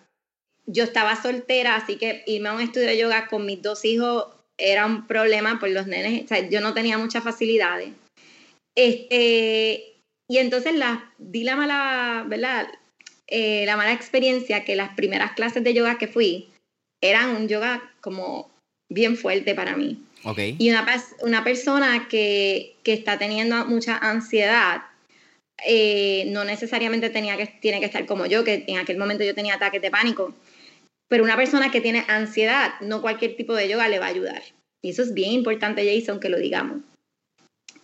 Yo 0.66 0.86
estaba 0.86 1.22
soltera, 1.22 1.76
así 1.76 1.98
que 1.98 2.24
irme 2.26 2.50
a 2.50 2.54
un 2.54 2.62
estudio 2.62 2.88
de 2.88 2.98
yoga 2.98 3.28
con 3.28 3.46
mis 3.46 3.62
dos 3.62 3.86
hijos 3.86 4.35
era 4.58 4.86
un 4.86 5.08
problema 5.08 5.60
por 5.60 5.70
los 5.70 5.88
nenes, 5.88 6.24
o 6.24 6.28
sea, 6.28 6.48
yo 6.50 6.62
no 6.62 6.74
tenía 6.74 6.98
muchas 6.98 7.24
facilidades. 7.24 7.90
Este, 8.76 9.96
y 10.30 10.38
entonces 10.38 10.76
la, 10.76 11.12
di 11.18 11.44
la 11.44 11.56
mala, 11.56 12.26
¿verdad? 12.28 12.68
Eh, 13.28 13.66
la 13.66 13.78
mala 13.78 13.94
experiencia 13.94 14.66
que 14.66 14.76
las 14.76 14.96
primeras 14.96 15.34
clases 15.34 15.64
de 15.64 15.74
yoga 15.74 15.98
que 15.98 16.08
fui 16.08 16.50
eran 17.02 17.36
un 17.36 17.48
yoga 17.48 17.92
como 18.02 18.50
bien 18.90 19.18
fuerte 19.18 19.56
para 19.56 19.76
mí. 19.76 20.02
Okay. 20.24 20.56
Y 20.58 20.70
una, 20.70 20.86
una 21.22 21.44
persona 21.44 22.08
que, 22.10 22.76
que, 22.84 22.94
está 22.94 23.18
teniendo 23.18 23.66
mucha 23.66 23.98
ansiedad, 23.98 24.82
eh, 25.66 26.26
no 26.28 26.44
necesariamente 26.44 27.10
tenía 27.10 27.38
que, 27.38 27.48
tiene 27.48 27.80
que 27.80 27.86
estar 27.86 28.06
como 28.06 28.26
yo, 28.26 28.44
que 28.44 28.66
en 28.68 28.78
aquel 28.78 28.98
momento 28.98 29.24
yo 29.24 29.36
tenía 29.36 29.56
ataques 29.56 29.82
de 29.82 29.92
pánico, 29.92 30.34
pero 31.08 31.24
una 31.24 31.38
persona 31.38 31.72
que 31.72 31.82
tiene 31.82 32.06
ansiedad, 32.08 32.74
no 32.82 33.02
cualquier 33.02 33.36
tipo 33.36 33.54
de 33.54 33.70
yoga 33.70 33.88
le 33.88 34.00
va 34.00 34.08
a 34.08 34.10
ayudar. 34.10 34.42
Y 34.82 34.90
eso 34.90 35.02
es 35.04 35.14
bien 35.14 35.32
importante, 35.32 35.86
Jason, 35.86 36.20
que 36.20 36.30
lo 36.30 36.38
digamos. 36.38 36.82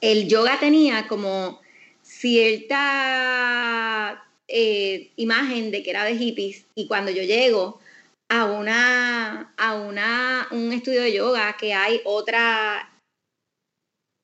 El 0.01 0.27
yoga 0.27 0.59
tenía 0.59 1.07
como 1.07 1.61
cierta 2.01 2.81
eh, 4.47 5.11
imagen 5.15 5.71
de 5.71 5.81
que 5.83 5.91
era 5.91 6.03
de 6.03 6.17
hippies 6.17 6.65
y 6.75 6.87
cuando 6.87 7.09
yo 7.11 7.23
llego 7.23 7.79
a 8.29 8.45
una 8.45 9.53
a 9.57 9.75
una 9.75 10.47
un 10.51 10.73
estudio 10.73 11.01
de 11.01 11.13
yoga 11.13 11.55
que 11.57 11.73
hay 11.73 12.01
otra 12.03 12.89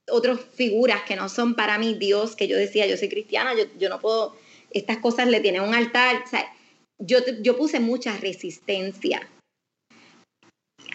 otras 0.09 0.39
figuras 0.55 1.03
que 1.03 1.15
no 1.15 1.29
son 1.29 1.55
para 1.55 1.77
mí 1.77 1.93
Dios 1.93 2.35
que 2.35 2.47
yo 2.47 2.57
decía 2.57 2.87
yo 2.87 2.97
soy 2.97 3.09
cristiana 3.09 3.53
yo, 3.53 3.65
yo 3.77 3.89
no 3.89 3.99
puedo 3.99 4.35
estas 4.71 4.97
cosas 4.97 5.27
le 5.27 5.39
tienen 5.39 5.61
un 5.61 5.73
altar 5.75 6.23
o 6.25 6.29
sea, 6.29 6.53
yo, 6.99 7.19
yo 7.41 7.57
puse 7.57 7.79
mucha 7.79 8.17
resistencia. 8.17 9.27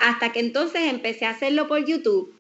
Hasta 0.01 0.33
que 0.33 0.41
entonces 0.41 0.83
empecé 0.91 1.27
a 1.27 1.31
hacerlo 1.31 1.69
por 1.69 1.85
YouTube 1.85 2.39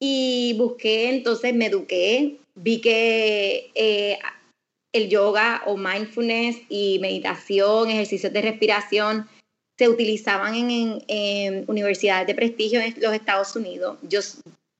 y 0.00 0.54
busqué, 0.58 1.10
entonces 1.10 1.54
me 1.54 1.66
eduqué, 1.66 2.38
vi 2.54 2.80
que 2.80 3.70
eh, 3.74 4.18
el 4.92 5.08
yoga 5.08 5.62
o 5.66 5.76
mindfulness 5.76 6.58
y 6.68 6.98
meditación, 7.00 7.90
ejercicios 7.90 8.32
de 8.32 8.42
respiración, 8.42 9.28
se 9.78 9.88
utilizaban 9.88 10.54
en, 10.54 11.64
universidades 11.66 12.26
de 12.26 12.34
prestigio 12.34 12.80
en 12.80 12.94
los 13.00 13.14
Estados 13.14 13.56
Unidos. 13.56 13.98
Yo, 14.02 14.20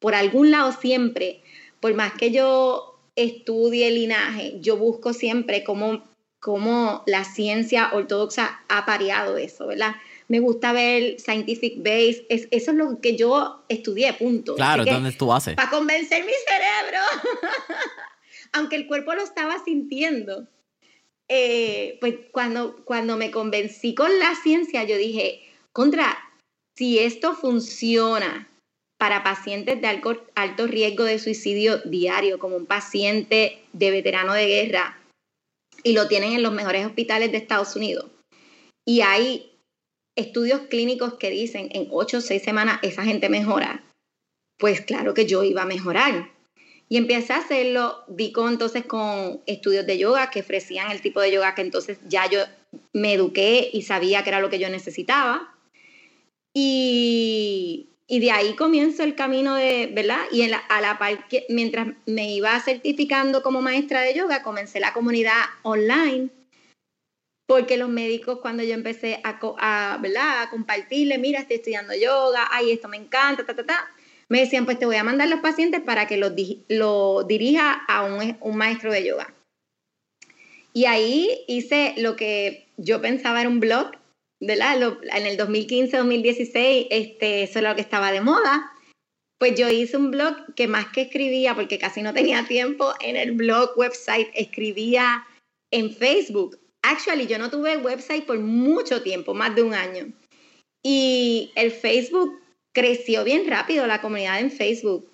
por 0.01 0.15
algún 0.15 0.51
lado, 0.51 0.73
siempre, 0.73 1.41
por 1.81 1.95
más 1.95 2.13
que 2.15 2.31
yo 2.31 2.99
estudie 3.17 3.91
linaje, 3.91 4.59
yo 4.61 4.77
busco 4.77 5.13
siempre 5.13 5.65
cómo 5.65 6.03
cómo 6.43 7.05
la 7.07 7.23
ciencia 7.23 7.91
ortodoxa 7.93 8.65
ha 8.69 8.85
pareado 8.85 9.37
eso, 9.37 9.69
¿verdad? 9.69 9.95
Me 10.27 10.41
gusta 10.41 10.73
ver 10.73 11.21
scientific 11.21 11.79
base, 11.79 12.27
es, 12.29 12.49
eso 12.51 12.73
es 12.73 12.77
lo 12.77 13.01
que 13.01 13.17
yo 13.17 13.63
estudié, 13.69 14.13
punto. 14.15 14.57
Claro, 14.57 14.85
¿dónde 14.85 15.13
tú 15.13 15.33
haces? 15.33 15.55
Para 15.55 15.71
convencer 15.71 16.25
mi 16.25 16.33
cerebro, 16.45 16.99
aunque 18.53 18.75
el 18.75 18.89
cuerpo 18.89 19.15
lo 19.15 19.23
estaba 19.23 19.63
sintiendo. 19.65 20.49
Eh, 21.29 21.97
pues 22.01 22.17
cuando, 22.33 22.85
cuando 22.85 23.17
me 23.17 23.31
convencí 23.31 23.95
con 23.95 24.19
la 24.19 24.35
ciencia, 24.35 24.83
yo 24.83 24.97
dije, 24.97 25.43
contra, 25.73 26.19
si 26.77 26.99
esto 26.99 27.35
funciona 27.35 28.51
para 28.99 29.23
pacientes 29.23 29.81
de 29.81 29.87
alto, 29.87 30.27
alto 30.35 30.67
riesgo 30.67 31.05
de 31.05 31.21
suicidio 31.21 31.79
diario, 31.85 32.41
como 32.41 32.57
un 32.57 32.67
paciente 32.67 33.63
de 33.73 33.91
veterano 33.93 34.35
de 34.35 34.47
guerra, 34.47 34.99
y 35.83 35.93
lo 35.93 36.09
tienen 36.09 36.33
en 36.33 36.43
los 36.43 36.53
mejores 36.53 36.87
hospitales 36.87 37.33
de 37.33 37.39
Estados 37.39 37.77
Unidos. 37.77 38.07
Y 38.87 39.01
hay 39.01 39.53
estudios 40.17 40.63
clínicos 40.63 41.15
que 41.15 41.31
dicen 41.31 41.69
en 41.73 41.89
ocho 41.91 42.19
o 42.19 42.21
seis 42.21 42.43
semanas 42.43 42.79
esa 42.83 43.05
gente 43.05 43.29
mejora. 43.29 43.85
Pues 44.59 44.81
claro 44.81 45.15
que 45.15 45.27
yo 45.27 45.43
iba 45.45 45.63
a 45.63 45.67
mejorar. 45.67 46.31
Y 46.89 46.99
empecé 46.99 47.33
a 47.33 47.39
hacerlo, 47.39 48.05
di 48.07 48.33
con, 48.33 48.53
entonces 48.53 48.85
con 48.85 49.41
estudios 49.47 49.87
de 49.87 49.97
yoga 49.97 50.31
que 50.31 50.41
ofrecían 50.41 50.91
el 50.91 51.01
tipo 51.01 51.21
de 51.21 51.33
yoga 51.33 51.55
que 51.55 51.63
entonces 51.63 51.99
ya 52.07 52.29
yo 52.29 52.41
me 52.93 53.15
eduqué 53.15 53.71
y 53.73 53.83
sabía 53.83 54.23
que 54.23 54.29
era 54.29 54.41
lo 54.41 54.51
que 54.51 54.59
yo 54.59 54.69
necesitaba. 54.69 55.57
Y, 56.55 57.89
y 58.13 58.21
de 58.21 58.31
ahí 58.31 58.55
comienzo 58.57 59.05
el 59.05 59.15
camino 59.15 59.55
de, 59.55 59.89
¿verdad? 59.91 60.21
Y 60.31 60.43
a 60.43 60.81
la 60.83 60.99
par, 60.99 61.27
que, 61.29 61.47
mientras 61.49 61.89
me 62.05 62.31
iba 62.31 62.61
certificando 62.61 63.43
como 63.43 63.63
maestra 63.63 64.03
de 64.03 64.13
yoga, 64.13 64.43
comencé 64.43 64.81
la 64.81 64.93
comunidad 64.93 65.41
online, 65.63 66.29
porque 67.47 67.79
los 67.79 67.89
médicos 67.89 68.41
cuando 68.43 68.65
yo 68.65 68.75
empecé 68.75 69.23
a, 69.25 69.41
a, 69.59 69.97
¿verdad? 69.97 70.43
a 70.43 70.51
compartirle, 70.51 71.17
mira, 71.17 71.41
estoy 71.41 71.57
estudiando 71.57 71.95
yoga, 71.95 72.49
ay, 72.51 72.73
esto 72.73 72.87
me 72.87 72.99
encanta, 72.99 73.47
ta, 73.47 73.57
ta, 73.57 73.65
ta, 73.65 73.91
me 74.29 74.41
decían, 74.41 74.67
pues 74.67 74.79
te 74.79 74.85
voy 74.85 74.97
a 74.97 75.05
mandar 75.05 75.31
los 75.31 75.41
pacientes 75.41 75.81
para 75.81 76.07
que 76.07 76.19
los 76.19 76.33
lo 76.69 77.25
dirija 77.25 77.83
a 77.89 78.03
un, 78.03 78.37
un 78.43 78.57
maestro 78.59 78.93
de 78.93 79.07
yoga. 79.07 79.33
Y 80.75 80.85
ahí 80.85 81.47
hice 81.49 81.95
lo 81.97 82.15
que 82.15 82.69
yo 82.77 83.01
pensaba 83.01 83.41
era 83.41 83.49
un 83.49 83.61
blog, 83.61 83.93
¿verdad? 84.43 84.99
en 85.15 85.27
el 85.27 85.39
2015-2016, 85.39 86.89
este, 86.91 87.45
eso 87.45 87.61
era 87.61 87.71
lo 87.71 87.77
que 87.77 87.83
estaba 87.83 88.11
de 88.11 88.21
moda. 88.21 88.73
Pues 89.39 89.59
yo 89.59 89.71
hice 89.71 89.97
un 89.97 90.11
blog 90.11 90.55
que 90.57 90.67
más 90.67 90.87
que 90.89 91.03
escribía, 91.03 91.55
porque 91.55 91.79
casi 91.79 92.03
no 92.03 92.13
tenía 92.13 92.45
tiempo, 92.47 92.93
en 93.01 93.17
el 93.17 93.33
blog, 93.33 93.71
website, 93.77 94.29
escribía 94.35 95.25
en 95.71 95.93
Facebook. 95.95 96.59
Actually, 96.83 97.27
yo 97.29 97.39
no 97.39 97.51
tuve 97.51 97.77
website 97.77 98.27
por 98.27 98.39
mucho 98.41 99.03
tiempo, 99.03 99.33
más 99.33 99.55
de 99.55 99.63
un 99.63 99.75
año. 99.75 100.13
Y 100.83 101.53
el 101.55 101.71
Facebook 101.71 102.41
creció 102.73 103.23
bien 103.23 103.49
rápido, 103.49 103.87
la 103.87 104.01
comunidad 104.01 104.41
en 104.41 104.51
Facebook. 104.51 105.09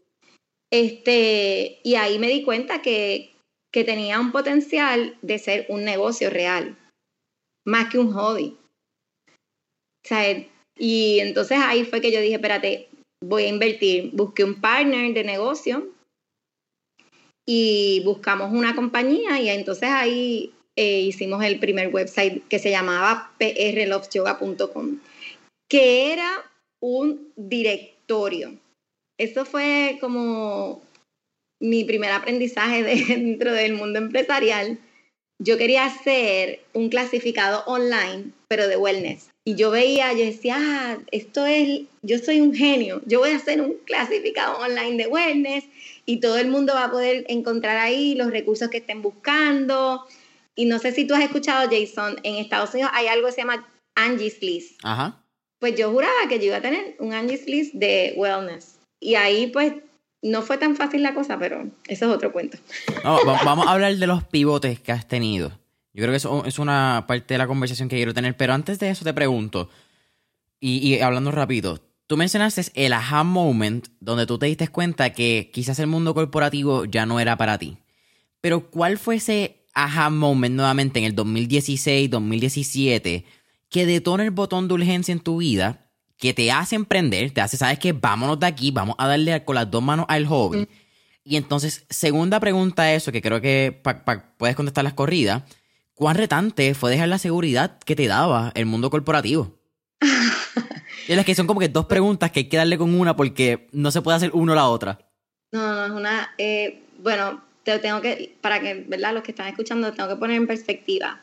Este, 0.71 1.81
y 1.85 1.97
ahí 1.97 2.19
me 2.19 2.29
di 2.29 2.45
cuenta 2.45 2.81
que, 2.81 3.35
que 3.71 3.85
tenía 3.85 4.21
un 4.21 4.33
potencial 4.33 5.19
de 5.21 5.39
ser 5.39 5.67
un 5.69 5.85
negocio 5.85 6.31
real, 6.31 6.79
más 7.67 7.91
que 7.91 7.99
un 7.99 8.13
hobby 8.13 8.57
y 10.77 11.21
entonces 11.21 11.59
ahí 11.61 11.85
fue 11.85 12.01
que 12.01 12.13
yo 12.13 12.21
dije, 12.21 12.35
espérate, 12.35 12.89
voy 13.21 13.45
a 13.45 13.49
invertir. 13.49 14.11
Busqué 14.13 14.45
un 14.45 14.61
partner 14.61 15.13
de 15.13 15.25
negocio 15.25 15.89
y 17.47 18.03
buscamos 18.05 18.53
una 18.53 18.75
compañía 18.75 19.41
y 19.41 19.49
entonces 19.49 19.89
ahí 19.89 20.53
eh, 20.77 21.01
hicimos 21.01 21.43
el 21.43 21.59
primer 21.59 21.89
website 21.93 22.47
que 22.49 22.59
se 22.59 22.71
llamaba 22.71 23.33
prlovesyoga.com, 23.39 24.99
que 25.69 26.13
era 26.13 26.29
un 26.81 27.33
directorio. 27.37 28.55
Eso 29.19 29.45
fue 29.45 29.99
como 30.01 30.83
mi 31.61 31.85
primer 31.85 32.13
aprendizaje 32.13 32.83
dentro 33.09 33.53
del 33.53 33.75
mundo 33.75 33.99
empresarial. 33.99 34.79
Yo 35.41 35.57
quería 35.57 35.85
hacer 35.85 36.61
un 36.73 36.89
clasificado 36.89 37.63
online, 37.67 38.33
pero 38.49 38.67
de 38.67 38.77
wellness. 38.77 39.31
Y 39.45 39.55
yo 39.55 39.71
veía, 39.71 40.13
yo 40.13 40.25
decía, 40.25 40.57
ah, 40.59 40.99
esto 41.11 41.47
es, 41.47 41.83
yo 42.03 42.19
soy 42.19 42.41
un 42.41 42.55
genio, 42.55 43.01
yo 43.07 43.21
voy 43.21 43.31
a 43.31 43.37
hacer 43.37 43.61
un 43.61 43.77
clasificado 43.85 44.59
online 44.59 45.03
de 45.03 45.09
wellness 45.09 45.65
y 46.05 46.21
todo 46.21 46.39
el 46.39 46.49
mundo 46.49 46.75
va 46.75 46.85
a 46.85 46.91
poder 46.91 47.25
encontrar 47.29 47.79
ahí 47.79 48.15
los 48.15 48.31
recursos 48.31 48.69
que 48.69 48.79
estén 48.79 49.01
buscando. 49.01 50.05
Y 50.55 50.65
no 50.65 50.79
sé 50.79 50.93
si 50.93 51.07
tú 51.07 51.15
has 51.15 51.23
escuchado, 51.23 51.69
Jason, 51.71 52.19
en 52.25 52.35
Estados 52.35 52.75
Unidos 52.75 52.91
hay 52.93 53.07
algo 53.07 53.27
que 53.29 53.33
se 53.33 53.41
llama 53.43 53.67
Angie's 53.95 54.43
List. 54.43 54.81
Ajá. 54.83 55.23
Pues 55.61 55.77
yo 55.77 55.91
juraba 55.93 56.29
que 56.29 56.39
yo 56.39 56.47
iba 56.47 56.57
a 56.57 56.63
tener 56.63 56.97
un 56.99 57.13
Angie's 57.13 57.47
List 57.47 57.75
de 57.75 58.15
wellness. 58.17 58.79
Y 59.01 59.15
ahí 59.15 59.47
pues 59.47 59.73
no 60.23 60.43
fue 60.43 60.59
tan 60.59 60.77
fácil 60.77 61.03
la 61.03 61.15
cosa, 61.15 61.39
pero 61.39 61.65
eso 61.87 62.07
es 62.07 62.11
otro 62.11 62.33
cuento. 62.33 62.59
vamos 63.05 63.67
a 63.67 63.73
hablar 63.73 63.97
de 63.97 64.07
los 64.07 64.25
pivotes 64.25 64.81
que 64.81 64.93
has 64.93 65.07
tenido. 65.07 65.51
Yo 65.93 66.03
creo 66.03 66.11
que 66.11 66.17
eso 66.17 66.45
es 66.45 66.59
una 66.59 67.05
parte 67.09 67.35
de 67.35 67.39
la 67.39 67.47
conversación 67.47 67.89
que 67.89 67.97
quiero 67.97 68.15
tener. 68.15 68.37
Pero 68.37 68.55
antes 68.55 68.79
de 68.79 68.91
eso 68.91 69.05
te 69.05 69.15
pregunto, 69.15 69.69
y, 70.61 70.99
hablando 71.01 71.31
rápido, 71.31 71.81
tú 72.07 72.17
mencionaste 72.17 72.63
el 72.75 72.93
aha 72.93 73.25
moment 73.25 73.89
donde 74.01 74.27
tú 74.27 74.39
te 74.39 74.47
diste 74.47 74.69
cuenta 74.69 75.13
que 75.13 75.51
quizás 75.53 75.79
el 75.79 75.87
mundo 75.87 76.15
corporativo 76.15 76.85
ya 76.85 77.07
no 77.07 77.21
era 77.21 77.37
para 77.37 77.59
ti. 77.59 77.79
Pero 78.41 78.71
¿cuál 78.71 78.99
fue 78.99 79.17
ese 79.17 79.65
aha 79.75 80.11
moment 80.11 80.55
nuevamente 80.55 80.99
en 80.99 81.05
el 81.05 81.15
2016, 81.15 82.11
2017 82.11 83.25
que 83.69 83.87
detona 83.87 84.25
el 84.25 84.31
botón 84.31 84.67
de 84.69 84.75
urgencia 84.75 85.13
en 85.13 85.21
tu 85.21 85.39
vida, 85.39 85.88
que 86.19 86.35
te 86.35 86.51
hace 86.51 86.77
emprender, 86.77 87.31
te 87.31 87.41
hace, 87.41 87.57
sabes 87.57 87.79
que 87.79 87.93
vámonos 87.93 88.39
de 88.41 88.47
aquí, 88.47 88.71
vamos 88.71 88.97
a 88.99 89.07
darle 89.07 89.45
con 89.45 89.55
las 89.55 89.71
dos 89.71 89.83
manos 89.83 90.05
al 90.09 90.27
hobby? 90.27 90.59
Mm. 90.59 90.67
Y 91.25 91.37
entonces, 91.37 91.87
segunda 91.89 92.41
pregunta 92.41 92.83
a 92.83 92.95
eso, 92.95 93.13
que 93.13 93.23
creo 93.23 93.41
que 93.41 93.81
puedes 94.37 94.57
contestar 94.57 94.83
las 94.83 94.95
corridas 94.95 95.43
cuán 95.95 96.17
retante 96.17 96.75
fue 96.75 96.91
dejar 96.91 97.09
la 97.09 97.19
seguridad 97.19 97.79
que 97.81 97.97
te 97.97 98.07
daba 98.07 98.53
el 98.55 98.67
mundo 98.67 98.89
corporativo. 98.89 99.59
y 101.09 101.13
es 101.13 101.25
que 101.25 101.35
son 101.35 101.47
como 101.47 101.61
que 101.61 101.69
dos 101.69 101.87
preguntas 101.87 102.31
que 102.31 102.41
hay 102.41 102.49
que 102.49 102.57
darle 102.57 102.79
con 102.79 102.99
una 102.99 103.17
porque 103.17 103.69
no 103.73 103.91
se 103.91 104.01
puede 104.01 104.17
hacer 104.17 104.31
uno 104.33 104.53
o 104.53 104.55
la 104.55 104.69
otra. 104.69 104.99
No, 105.53 105.75
no, 105.75 105.85
es 105.87 105.91
una... 105.91 106.31
Eh, 106.39 106.83
bueno, 107.01 107.43
te 107.63 107.79
tengo 107.81 108.01
que, 108.01 108.37
para 108.41 108.61
que, 108.61 108.87
¿verdad? 108.89 109.13
Los 109.13 109.23
que 109.23 109.33
están 109.33 109.49
escuchando, 109.49 109.93
tengo 109.93 110.09
que 110.09 110.17
poner 110.17 110.37
en 110.37 110.47
perspectiva. 110.47 111.21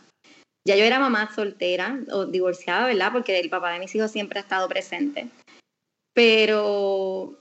Ya 0.68 0.76
yo 0.76 0.84
era 0.84 1.00
mamá 1.00 1.32
soltera 1.34 2.00
o 2.12 2.26
divorciada, 2.26 2.88
¿verdad? 2.88 3.12
Porque 3.14 3.40
el 3.40 3.50
papá 3.50 3.72
de 3.72 3.80
mis 3.80 3.94
hijos 3.94 4.12
siempre 4.12 4.40
ha 4.40 4.42
estado 4.42 4.68
presente. 4.68 5.30
Pero 6.14 7.40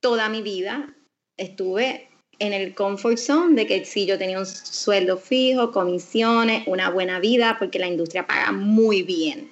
toda 0.00 0.28
mi 0.28 0.40
vida 0.40 0.94
estuve 1.36 2.08
en 2.38 2.52
el 2.52 2.74
comfort 2.74 3.18
zone 3.18 3.56
de 3.56 3.66
que 3.66 3.84
si 3.84 4.06
yo 4.06 4.18
tenía 4.18 4.38
un 4.38 4.46
sueldo 4.46 5.16
fijo, 5.16 5.72
comisiones, 5.72 6.66
una 6.66 6.90
buena 6.90 7.18
vida, 7.18 7.56
porque 7.58 7.78
la 7.78 7.88
industria 7.88 8.26
paga 8.26 8.52
muy 8.52 9.02
bien. 9.02 9.50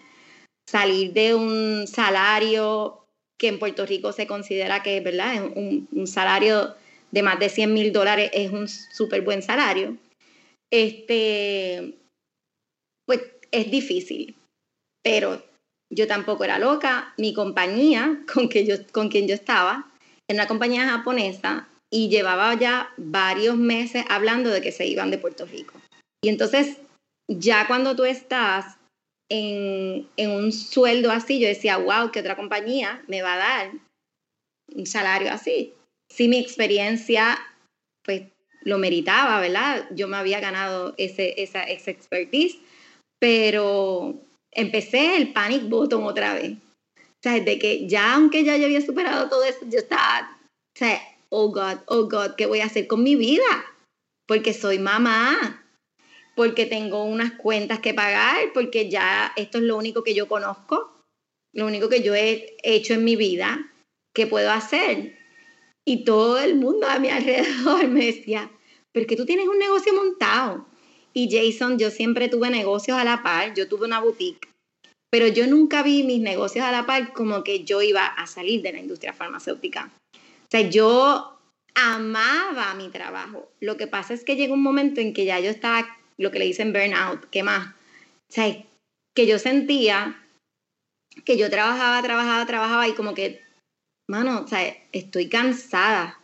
Salir 0.68 1.12
de 1.12 1.34
un 1.34 1.86
salario 1.88 3.04
que 3.36 3.48
en 3.48 3.58
Puerto 3.58 3.86
Rico 3.86 4.12
se 4.12 4.26
considera 4.26 4.82
que, 4.82 5.00
¿verdad? 5.00 5.44
Un, 5.56 5.88
un 5.90 6.06
salario 6.06 6.74
de 7.10 7.22
más 7.22 7.38
de 7.40 7.48
100 7.48 7.72
mil 7.72 7.92
dólares 7.92 8.30
es 8.32 8.52
un 8.52 8.68
súper 8.68 9.22
buen 9.22 9.42
salario. 9.42 9.96
Este, 10.70 11.99
pues 13.10 13.22
es 13.50 13.68
difícil, 13.72 14.36
pero 15.02 15.44
yo 15.92 16.06
tampoco 16.06 16.44
era 16.44 16.60
loca. 16.60 17.12
Mi 17.18 17.34
compañía 17.34 18.22
con, 18.32 18.48
que 18.48 18.64
yo, 18.64 18.76
con 18.92 19.08
quien 19.08 19.26
yo 19.26 19.34
estaba, 19.34 19.90
en 20.28 20.36
una 20.36 20.46
compañía 20.46 20.88
japonesa, 20.88 21.68
y 21.92 22.08
llevaba 22.08 22.54
ya 22.54 22.94
varios 22.96 23.56
meses 23.56 24.04
hablando 24.08 24.50
de 24.50 24.62
que 24.62 24.70
se 24.70 24.86
iban 24.86 25.10
de 25.10 25.18
Puerto 25.18 25.44
Rico. 25.44 25.74
Y 26.22 26.28
entonces, 26.28 26.76
ya 27.26 27.66
cuando 27.66 27.96
tú 27.96 28.04
estás 28.04 28.78
en, 29.28 30.06
un 30.16 30.52
sueldo 30.52 31.10
así, 31.10 31.40
yo 31.40 31.48
decía, 31.48 31.78
wow, 31.78 32.12
que 32.12 32.20
otra 32.20 32.36
compañía 32.36 33.02
me 33.08 33.22
va 33.22 33.34
a 33.34 33.38
dar 33.38 33.72
un 34.72 34.86
salario 34.86 35.32
así. 35.32 35.74
Si 36.08 36.28
mi 36.28 36.38
experiencia, 36.38 37.40
pues, 38.04 38.22
lo 38.62 38.78
meritaba, 38.78 39.40
¿verdad? 39.40 39.88
Yo 39.90 40.06
me 40.06 40.16
había 40.16 40.38
ganado 40.38 40.94
ese, 40.96 41.42
esa, 41.42 41.64
esa 41.64 41.90
expertise, 41.90 42.60
pero 43.20 44.20
empecé 44.50 45.16
el 45.16 45.32
panic 45.32 45.68
button 45.68 46.02
otra 46.04 46.34
vez. 46.34 46.56
O 46.56 47.22
sea, 47.22 47.38
de 47.38 47.58
que 47.58 47.86
ya, 47.86 48.14
aunque 48.14 48.42
ya 48.44 48.56
yo 48.56 48.64
había 48.64 48.80
superado 48.80 49.28
todo 49.28 49.44
eso, 49.44 49.58
yo 49.68 49.78
estaba, 49.78 50.38
o 50.74 50.78
sea, 50.78 51.00
oh 51.28 51.52
God, 51.52 51.78
oh 51.86 52.08
God, 52.08 52.34
¿qué 52.36 52.46
voy 52.46 52.60
a 52.60 52.64
hacer 52.64 52.86
con 52.86 53.02
mi 53.02 53.14
vida? 53.14 53.64
Porque 54.26 54.54
soy 54.54 54.78
mamá, 54.78 55.66
porque 56.34 56.64
tengo 56.64 57.04
unas 57.04 57.32
cuentas 57.32 57.80
que 57.80 57.92
pagar, 57.92 58.52
porque 58.54 58.88
ya 58.88 59.32
esto 59.36 59.58
es 59.58 59.64
lo 59.64 59.76
único 59.76 60.02
que 60.02 60.14
yo 60.14 60.28
conozco, 60.28 61.02
lo 61.52 61.66
único 61.66 61.90
que 61.90 62.02
yo 62.02 62.14
he 62.14 62.56
hecho 62.62 62.94
en 62.94 63.04
mi 63.04 63.16
vida, 63.16 63.70
¿qué 64.14 64.26
puedo 64.26 64.50
hacer? 64.50 65.18
Y 65.84 66.04
todo 66.04 66.38
el 66.38 66.54
mundo 66.54 66.86
a 66.86 66.98
mi 66.98 67.10
alrededor 67.10 67.86
me 67.88 68.06
decía, 68.06 68.50
pero 68.92 69.06
que 69.06 69.16
tú 69.16 69.26
tienes 69.26 69.46
un 69.46 69.58
negocio 69.58 69.92
montado. 69.92 70.69
Y 71.12 71.28
Jason, 71.30 71.78
yo 71.78 71.90
siempre 71.90 72.28
tuve 72.28 72.50
negocios 72.50 72.96
a 72.96 73.04
la 73.04 73.22
par, 73.22 73.54
yo 73.54 73.68
tuve 73.68 73.86
una 73.86 74.00
boutique, 74.00 74.48
pero 75.10 75.26
yo 75.26 75.46
nunca 75.46 75.82
vi 75.82 76.04
mis 76.04 76.20
negocios 76.20 76.64
a 76.64 76.70
la 76.70 76.86
par 76.86 77.12
como 77.12 77.42
que 77.42 77.64
yo 77.64 77.82
iba 77.82 78.06
a 78.06 78.26
salir 78.26 78.62
de 78.62 78.72
la 78.72 78.78
industria 78.78 79.12
farmacéutica. 79.12 79.90
O 80.14 80.48
sea, 80.50 80.68
yo 80.68 81.38
amaba 81.74 82.74
mi 82.74 82.88
trabajo. 82.90 83.50
Lo 83.60 83.76
que 83.76 83.86
pasa 83.86 84.14
es 84.14 84.24
que 84.24 84.36
llegó 84.36 84.54
un 84.54 84.62
momento 84.62 85.00
en 85.00 85.12
que 85.12 85.24
ya 85.24 85.40
yo 85.40 85.50
estaba, 85.50 85.86
lo 86.18 86.30
que 86.30 86.38
le 86.38 86.44
dicen 86.44 86.72
burnout, 86.72 87.28
¿qué 87.30 87.42
más? 87.42 87.74
O 88.30 88.32
sea, 88.32 88.64
que 89.16 89.26
yo 89.26 89.38
sentía 89.38 90.16
que 91.24 91.36
yo 91.36 91.50
trabajaba, 91.50 92.02
trabajaba, 92.02 92.46
trabajaba 92.46 92.88
y 92.88 92.94
como 92.94 93.14
que, 93.14 93.42
mano, 94.08 94.42
o 94.42 94.46
sea, 94.46 94.76
estoy 94.92 95.28
cansada. 95.28 96.20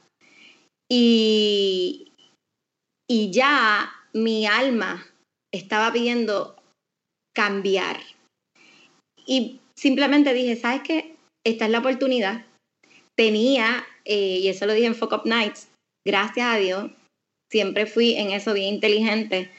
Y, 0.89 2.13
y 3.09 3.33
ya 3.33 3.93
mi 4.17 4.47
alma 4.47 5.07
estaba 5.53 5.93
pidiendo 5.93 6.57
cambiar. 7.35 8.01
Y 9.27 9.61
simplemente 9.77 10.33
dije, 10.33 10.57
¿sabes 10.57 10.83
qué? 10.83 11.15
Esta 11.45 11.67
es 11.67 11.71
la 11.71 11.81
oportunidad. 11.81 12.47
Tenía 13.17 13.87
eh, 14.07 14.39
y 14.41 14.49
eso 14.49 14.67
lo 14.67 14.73
dije 14.73 14.87
en 14.87 14.95
Fuck 14.95 15.13
Up 15.13 15.23
Nights, 15.27 15.69
gracias 16.07 16.47
a 16.47 16.57
Dios, 16.59 16.91
siempre 17.51 17.87
fui 17.87 18.15
en 18.15 18.31
eso 18.31 18.55
bien 18.55 18.75
inteligente. 18.75 19.51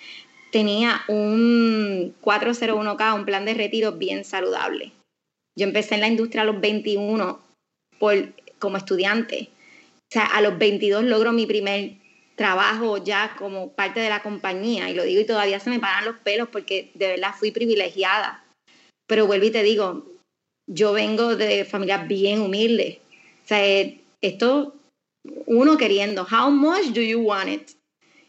Tenía 0.52 1.02
un 1.10 2.16
401k, 2.22 3.16
un 3.16 3.26
plan 3.26 3.46
de 3.46 3.54
retiro 3.54 3.92
bien 3.92 4.24
saludable. 4.24 4.94
Yo 5.58 5.66
empecé 5.66 5.96
en 5.96 6.02
la 6.02 6.08
industria 6.08 6.44
a 6.44 6.46
los 6.46 6.62
21 6.62 7.40
por, 8.00 8.34
como 8.60 8.78
estudiante. 8.78 9.50
O 10.10 10.14
sea, 10.14 10.26
a 10.26 10.42
los 10.42 10.58
22 10.58 11.04
logro 11.04 11.34
mi 11.34 11.46
primer 11.46 11.96
trabajo 12.38 13.04
ya 13.04 13.36
como 13.38 13.74
parte 13.74 14.00
de 14.00 14.10
la 14.10 14.22
compañía. 14.22 14.90
Y 14.90 14.94
lo 14.94 15.04
digo 15.04 15.20
y 15.20 15.26
todavía 15.26 15.60
se 15.60 15.70
me 15.70 15.80
paran 15.80 16.06
los 16.06 16.18
pelos 16.20 16.48
porque 16.50 16.92
de 16.94 17.08
verdad 17.08 17.34
fui 17.38 17.52
privilegiada. 17.52 18.46
Pero 19.08 19.26
vuelvo 19.26 19.48
y 19.48 19.52
te 19.52 19.64
digo, 19.64 20.06
yo 20.70 20.94
vengo 20.94 21.36
de 21.36 21.66
familia 21.66 21.98
bien 21.98 22.40
humilde. 22.40 23.02
O 23.44 23.48
sea, 23.48 23.90
esto, 24.22 24.76
uno 25.48 25.78
queriendo, 25.78 26.26
how 26.30 26.52
much 26.52 26.88
do 26.94 27.02
you 27.02 27.20
want 27.20 27.50
it? 27.50 27.72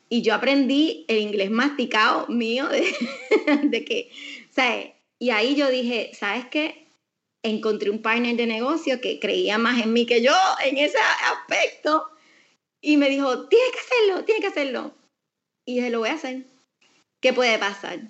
Y 0.09 0.23
yo 0.23 0.35
aprendí 0.35 1.05
el 1.09 1.18
inglés 1.18 1.51
masticado 1.51 2.27
mío 2.29 2.66
de, 2.68 2.87
de 3.64 3.85
que, 3.85 4.11
o 4.51 4.55
sea, 4.55 4.94
y 5.21 5.31
ahí 5.31 5.55
yo 5.55 5.68
dije, 5.68 6.12
¿sabes 6.14 6.47
qué? 6.47 6.87
Encontré 7.44 7.90
un 7.90 8.01
partner 8.01 8.37
de 8.37 8.47
negocio 8.47 9.03
que 9.03 9.21
creía 9.21 9.59
más 9.59 9.83
en 9.83 9.92
mí 9.92 10.07
que 10.07 10.23
yo 10.23 10.33
en 10.64 10.79
ese 10.79 10.97
aspecto 10.99 12.09
y 12.81 12.97
me 12.97 13.09
dijo, 13.09 13.49
tienes 13.49 13.73
que 13.73 13.81
hacerlo, 13.81 14.25
tienes 14.25 14.43
que 14.43 14.49
hacerlo. 14.49 14.95
Y 15.67 15.77
dije, 15.77 15.91
lo 15.91 16.01
voy 16.01 16.11
a 16.11 16.14
hacer. 16.14 16.45
¿Qué 17.21 17.33
puede 17.33 17.59
pasar? 17.59 18.01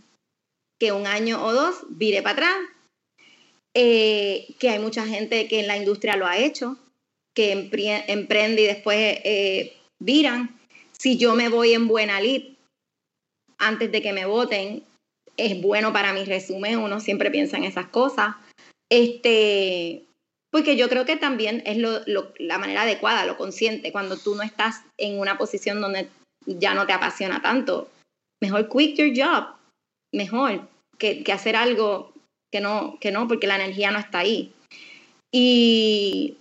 Que 0.79 0.93
un 0.93 1.07
año 1.07 1.45
o 1.45 1.53
dos 1.53 1.85
vire 1.89 2.23
para 2.23 2.33
atrás, 2.33 2.57
eh, 3.75 4.55
que 4.59 4.71
hay 4.71 4.79
mucha 4.79 5.07
gente 5.07 5.49
que 5.49 5.61
en 5.61 5.67
la 5.67 5.77
industria 5.77 6.17
lo 6.17 6.27
ha 6.27 6.39
hecho, 6.39 6.77
que 7.35 7.53
emprende 7.53 8.63
y 8.63 8.67
después 8.67 9.19
eh, 9.25 9.77
viran. 9.99 10.59
Si 10.99 11.17
yo 11.17 11.35
me 11.35 11.49
voy 11.49 11.73
en 11.73 11.89
buena 11.89 12.21
lid 12.21 12.55
antes 13.59 13.91
de 13.91 14.03
que 14.03 14.13
me 14.13 14.27
voten, 14.27 14.85
es 15.37 15.61
bueno 15.61 15.93
para 15.93 16.13
mi 16.13 16.25
resumen, 16.25 16.79
uno 16.79 17.01
siempre 17.01 17.31
piensa 17.31 17.57
en 17.57 17.65
esas 17.65 17.89
cosas. 17.89 18.35
Este, 18.91 20.08
porque 20.51 20.77
yo 20.77 20.89
creo 20.89 21.05
que 21.05 21.17
también 21.17 21.63
es 21.67 21.77
la 21.77 22.59
manera 22.59 22.83
adecuada, 22.83 23.27
lo 23.27 23.37
consciente, 23.37 23.93
cuando 23.93 24.17
tú 24.17 24.35
no 24.35 24.43
estás 24.43 24.83
en 24.97 25.19
una 25.19 25.37
posición 25.37 25.81
donde 25.81 26.09
ya 26.47 26.75
no 26.75 26.87
te 26.87 26.93
apasiona 26.93 27.43
tanto. 27.43 27.91
Mejor 28.41 28.69
quit 28.69 28.97
your 28.97 29.13
job, 29.15 29.57
mejor 30.13 30.69
que, 30.99 31.25
hacer 31.33 31.57
algo 31.57 32.13
que 32.51 32.61
no, 32.61 32.99
que 33.01 33.11
no, 33.11 33.29
porque 33.29 33.47
la 33.47 33.57
energía 33.57 33.91
no 33.91 33.99
está 33.99 34.21
ahí. 34.21 34.53
Y, 35.33 36.39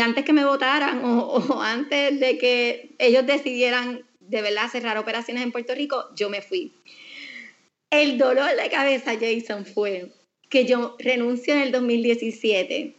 antes 0.00 0.24
que 0.24 0.32
me 0.32 0.44
votaran 0.44 1.02
o, 1.04 1.60
antes 1.60 2.18
de 2.18 2.38
que 2.38 2.90
ellos 2.98 3.26
decidieran 3.26 4.04
de 4.20 4.40
verdad 4.40 4.70
cerrar 4.70 4.96
operaciones 4.96 5.42
en 5.42 5.52
Puerto 5.52 5.74
Rico, 5.74 6.06
yo 6.14 6.30
me 6.30 6.40
fui. 6.40 6.72
El 7.90 8.16
dolor 8.16 8.56
de 8.56 8.70
cabeza, 8.70 9.12
Jason, 9.20 9.66
fue 9.66 10.10
que 10.48 10.64
yo 10.64 10.96
renuncio 10.98 11.52
en 11.52 11.60
el 11.60 11.72
2017 11.72 12.94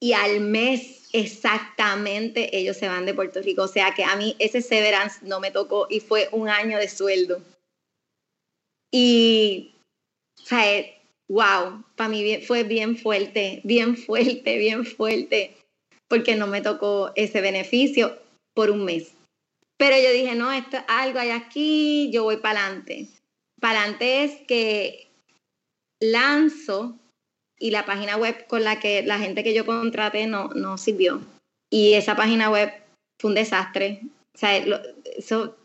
y 0.00 0.12
al 0.12 0.40
mes 0.40 1.08
exactamente 1.12 2.56
ellos 2.56 2.76
se 2.76 2.88
van 2.88 3.06
de 3.06 3.14
Puerto 3.14 3.40
Rico. 3.40 3.62
O 3.62 3.68
sea 3.68 3.92
que 3.94 4.04
a 4.04 4.16
mí 4.16 4.36
ese 4.38 4.60
severance 4.60 5.20
no 5.22 5.40
me 5.40 5.50
tocó 5.50 5.86
y 5.88 6.00
fue 6.00 6.28
un 6.32 6.48
año 6.48 6.78
de 6.78 6.88
sueldo. 6.88 7.42
Y, 8.92 9.74
o 10.42 10.46
sea, 10.46 10.84
wow, 11.28 11.84
para 11.96 12.08
mí 12.08 12.40
fue 12.42 12.64
bien 12.64 12.96
fuerte, 12.96 13.60
bien 13.64 13.96
fuerte, 13.96 14.58
bien 14.58 14.84
fuerte, 14.84 15.56
porque 16.08 16.36
no 16.36 16.46
me 16.46 16.60
tocó 16.60 17.12
ese 17.16 17.40
beneficio 17.40 18.18
por 18.54 18.70
un 18.70 18.84
mes. 18.84 19.12
Pero 19.78 19.96
yo 19.96 20.10
dije, 20.12 20.34
no, 20.34 20.52
esto 20.52 20.78
algo 20.88 21.18
hay 21.18 21.30
aquí, 21.30 22.10
yo 22.10 22.24
voy 22.24 22.38
para 22.38 22.64
adelante. 22.66 23.08
Para 23.60 23.80
adelante 23.80 24.24
es 24.24 24.32
que 24.46 25.08
lanzo 26.00 26.98
y 27.58 27.70
la 27.70 27.86
página 27.86 28.16
web 28.16 28.46
con 28.46 28.64
la 28.64 28.78
que 28.78 29.02
la 29.02 29.18
gente 29.18 29.42
que 29.42 29.54
yo 29.54 29.64
contraté 29.64 30.26
no, 30.26 30.48
no 30.48 30.78
sirvió. 30.78 31.20
Y 31.70 31.94
esa 31.94 32.16
página 32.16 32.50
web 32.50 32.72
fue 33.20 33.30
un 33.30 33.34
desastre. 33.34 34.00
O 34.34 34.38
sea, 34.38 34.56
eso, 35.16 35.56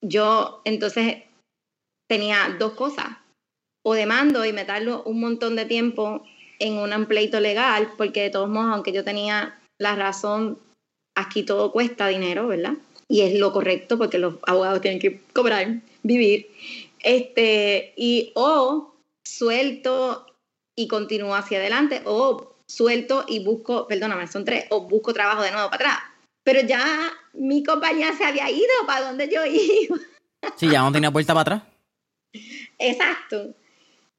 yo 0.00 0.60
entonces 0.64 1.22
tenía 2.08 2.56
dos 2.58 2.72
cosas. 2.72 3.06
O 3.84 3.94
demando 3.94 4.44
y 4.44 4.52
me 4.52 4.64
tardo 4.64 5.02
un 5.04 5.20
montón 5.20 5.56
de 5.56 5.64
tiempo 5.64 6.24
en 6.58 6.78
un 6.78 7.06
pleito 7.06 7.40
legal, 7.40 7.92
porque 7.96 8.22
de 8.22 8.30
todos 8.30 8.48
modos, 8.48 8.72
aunque 8.72 8.92
yo 8.92 9.02
tenía 9.02 9.58
la 9.80 9.96
razón, 9.96 10.58
aquí 11.16 11.42
todo 11.42 11.72
cuesta 11.72 12.06
dinero, 12.06 12.46
¿verdad? 12.46 12.74
Y 13.08 13.22
es 13.22 13.38
lo 13.38 13.52
correcto 13.52 13.98
porque 13.98 14.18
los 14.18 14.36
abogados 14.46 14.80
tienen 14.80 15.00
que 15.00 15.20
cobrar, 15.32 15.80
vivir. 16.02 16.48
Este, 17.00 17.92
y 17.96 18.30
o 18.34 18.94
suelto 19.26 20.26
y 20.76 20.88
continúo 20.88 21.34
hacia 21.34 21.58
adelante 21.58 22.02
o 22.04 22.54
suelto 22.66 23.24
y 23.28 23.44
busco, 23.44 23.86
perdóname, 23.86 24.26
son 24.26 24.44
tres, 24.44 24.66
o 24.70 24.82
busco 24.82 25.12
trabajo 25.12 25.42
de 25.42 25.50
nuevo 25.50 25.70
para 25.70 25.90
atrás. 25.90 25.98
Pero 26.42 26.60
ya 26.66 27.12
mi 27.34 27.62
compañía 27.62 28.12
se 28.16 28.24
había 28.24 28.50
ido 28.50 28.66
para 28.86 29.06
donde 29.06 29.28
yo 29.32 29.44
iba. 29.44 29.96
Sí, 30.56 30.68
ya 30.68 30.80
no 30.80 30.90
tenía 30.90 31.12
puerta 31.12 31.34
para 31.34 31.42
atrás. 31.42 31.62
Exacto. 32.76 33.54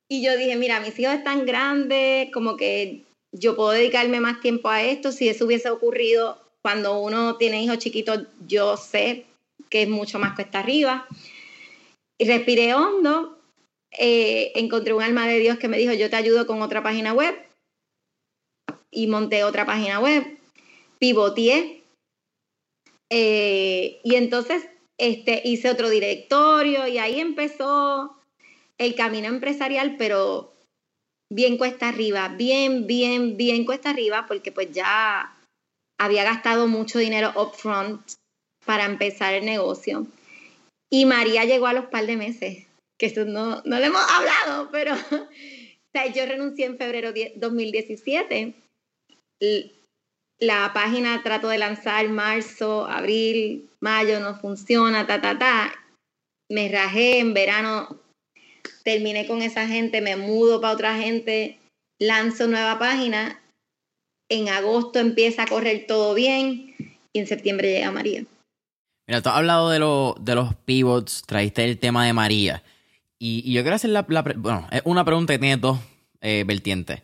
Y 0.08 0.24
yo 0.24 0.38
dije, 0.38 0.56
mira, 0.56 0.80
mis 0.80 0.98
hijos 0.98 1.16
están 1.16 1.46
grandes, 1.46 2.32
como 2.32 2.56
que 2.56 3.04
yo 3.34 3.58
puedo 3.58 3.72
dedicarme 3.72 4.22
más 4.22 4.40
tiempo 4.40 4.70
a 4.70 4.84
esto. 4.84 5.12
Si 5.12 5.28
eso 5.28 5.44
hubiese 5.44 5.70
ocurrido 5.70 6.40
cuando 6.62 6.98
uno 7.00 7.36
tiene 7.36 7.62
hijos 7.62 7.80
chiquitos, 7.80 8.22
yo 8.48 8.78
sé 8.78 9.26
que 9.70 9.84
es 9.84 9.90
mucho 9.90 10.18
más 10.18 10.34
cuesta 10.34 10.60
arriba. 10.60 11.08
Y 12.18 12.26
respiré 12.26 12.74
hondo 12.74 13.38
eh, 13.98 14.52
encontré 14.56 14.94
un 14.94 15.02
alma 15.02 15.28
de 15.28 15.40
Dios 15.40 15.58
que 15.58 15.68
me 15.68 15.78
dijo, 15.78 15.94
yo 15.94 16.10
te 16.10 16.16
ayudo 16.16 16.48
con 16.48 16.62
otra 16.62 16.84
página 16.84 17.14
web. 17.14 17.36
Y 18.92 19.08
monté 19.08 19.44
otra 19.44 19.66
página 19.66 20.00
web, 20.00 20.38
pivoteé. 21.00 21.84
Eh, 23.10 24.00
y 24.04 24.16
entonces 24.16 24.68
este, 24.98 25.42
hice 25.44 25.70
otro 25.70 25.90
directorio 25.90 26.88
y 26.88 26.98
ahí 26.98 27.20
empezó 27.20 28.16
el 28.78 28.96
camino 28.96 29.28
empresarial, 29.28 29.96
pero 29.98 30.54
bien 31.32 31.58
cuesta 31.58 31.90
arriba, 31.90 32.30
bien, 32.30 32.86
bien, 32.86 33.38
bien 33.38 33.66
cuesta 33.66 33.90
arriba, 33.90 34.26
porque 34.28 34.52
pues 34.52 34.72
ya 34.72 35.36
había 36.00 36.24
gastado 36.24 36.68
mucho 36.68 37.00
dinero 37.00 37.34
upfront 37.36 38.02
para 38.66 38.86
empezar 38.86 39.34
el 39.34 39.46
negocio. 39.46 40.06
Y 40.92 41.06
María 41.06 41.46
llegó 41.46 41.68
a 41.68 41.74
los 41.74 41.86
par 41.86 42.06
de 42.06 42.18
meses 42.18 42.66
que 43.04 43.08
esto 43.08 43.26
no, 43.26 43.62
no 43.66 43.80
le 43.80 43.88
hemos 43.88 44.02
hablado, 44.10 44.70
pero 44.72 44.96
yo 46.16 46.26
renuncié 46.26 46.68
en 46.68 46.78
febrero 46.78 47.12
de 47.12 47.34
2017. 47.36 48.54
La 50.40 50.72
página 50.74 51.22
trato 51.22 51.50
de 51.50 51.58
lanzar 51.58 52.08
marzo, 52.08 52.86
abril, 52.86 53.70
mayo, 53.82 54.22
no 54.22 54.36
funciona, 54.36 55.06
ta, 55.06 55.20
ta, 55.20 55.38
ta. 55.38 55.74
Me 56.50 56.70
rajé 56.70 57.20
en 57.20 57.34
verano, 57.34 58.00
terminé 58.86 59.28
con 59.28 59.42
esa 59.42 59.68
gente, 59.68 60.00
me 60.00 60.16
mudo 60.16 60.62
para 60.62 60.74
otra 60.74 60.98
gente, 60.98 61.60
lanzo 62.00 62.48
nueva 62.48 62.80
página. 62.80 63.42
En 64.30 64.48
agosto 64.48 65.00
empieza 65.00 65.44
a 65.44 65.48
correr 65.48 65.88
todo 65.88 66.14
bien 66.14 66.74
y 67.12 67.20
en 67.20 67.28
septiembre 67.28 67.70
llega 67.70 67.92
María. 67.92 68.24
Mira, 69.10 69.22
tú 69.22 69.28
has 69.28 69.36
hablado 69.36 69.70
de, 69.72 69.80
de 70.24 70.36
los 70.36 70.56
pivots, 70.64 71.24
traíste 71.28 71.66
el 71.66 71.78
tema 71.78 72.06
de 72.06 72.14
María. 72.14 72.64
Y, 73.20 73.52
yo 73.54 73.62
quiero 73.62 73.76
hacer 73.76 73.92
la, 73.92 74.02
bueno, 74.02 74.68
es 74.72 74.82
una 74.86 75.06
pregunta 75.06 75.34
que 75.34 75.40
tiene 75.40 75.58
dos 75.58 75.80
eh, 76.22 76.44
vertientes. 76.46 77.02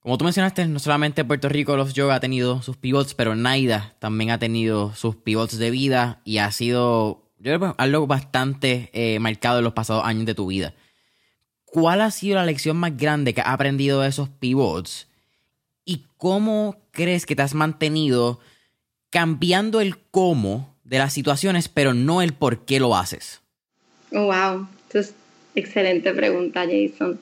Como 0.00 0.16
tú 0.16 0.24
mencionaste, 0.24 0.66
no 0.66 0.78
solamente 0.78 1.24
Puerto 1.26 1.48
Rico 1.50 1.76
los 1.76 1.92
yoga 1.92 2.14
ha 2.14 2.20
tenido 2.20 2.62
sus 2.62 2.78
pivots, 2.78 3.12
pero 3.12 3.36
Naida 3.36 3.94
también 3.98 4.30
ha 4.30 4.38
tenido 4.38 4.94
sus 4.94 5.16
pivots 5.16 5.58
de 5.58 5.70
vida 5.70 6.22
y 6.24 6.38
ha 6.38 6.50
sido, 6.52 7.30
yo 7.38 7.58
creo, 7.58 7.74
algo 7.76 8.06
bastante 8.06 8.88
eh, 8.94 9.18
marcado 9.18 9.58
en 9.58 9.64
los 9.64 9.74
pasados 9.74 10.04
años 10.06 10.24
de 10.24 10.34
tu 10.34 10.46
vida. 10.46 10.74
¿Cuál 11.66 12.00
ha 12.00 12.10
sido 12.10 12.36
la 12.36 12.46
lección 12.46 12.78
más 12.78 12.96
grande 12.96 13.34
que 13.34 13.42
has 13.42 13.48
aprendido 13.48 14.00
de 14.00 14.08
esos 14.08 14.30
pivots? 14.30 15.06
¿Y 15.84 16.06
cómo 16.16 16.76
crees 16.92 17.26
que 17.26 17.36
te 17.36 17.42
has 17.42 17.54
mantenido 17.54 18.40
cambiando 19.10 19.82
el 19.82 19.98
cómo 19.98 20.74
de 20.82 20.98
las 20.98 21.12
situaciones, 21.12 21.68
pero 21.68 21.92
no 21.92 22.22
el 22.22 22.32
por 22.32 22.64
qué 22.64 22.80
lo 22.80 22.96
haces? 22.96 23.42
Wow, 24.10 24.66
entonces 24.86 25.14
Excelente 25.60 26.14
pregunta, 26.14 26.64
Jason. 26.64 27.20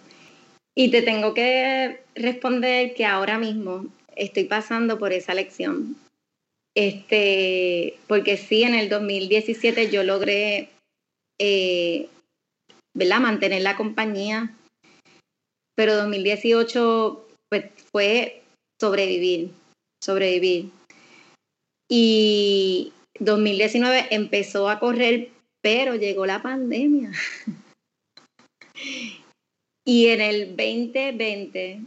Y 0.77 0.93
te 0.93 1.03
tengo 1.03 1.35
que 1.35 2.01
responder 2.15 2.95
que 2.95 3.05
ahora 3.05 3.37
mismo 3.37 3.87
estoy 4.15 4.45
pasando 4.45 4.97
por 4.97 5.13
esa 5.13 5.35
lección. 5.35 5.97
Este, 6.77 7.99
porque 8.07 8.37
sí, 8.37 8.63
en 8.63 8.77
el 8.77 8.89
2017 8.89 9.91
yo 9.91 10.05
logré 10.05 10.69
eh, 11.41 12.09
mantener 12.95 13.63
la 13.63 13.77
compañía, 13.77 14.55
pero 15.75 15.97
2018 15.97 17.27
pues, 17.51 17.65
fue 17.91 18.43
sobrevivir, 18.81 19.51
sobrevivir. 20.01 20.71
Y 21.91 22.93
2019 23.19 24.07
empezó 24.11 24.69
a 24.69 24.79
correr, 24.79 25.31
pero 25.61 25.97
llegó 25.97 26.25
la 26.25 26.41
pandemia. 26.41 27.11
y 29.85 30.09
en 30.09 30.21
el 30.21 30.57
2020 30.57 31.81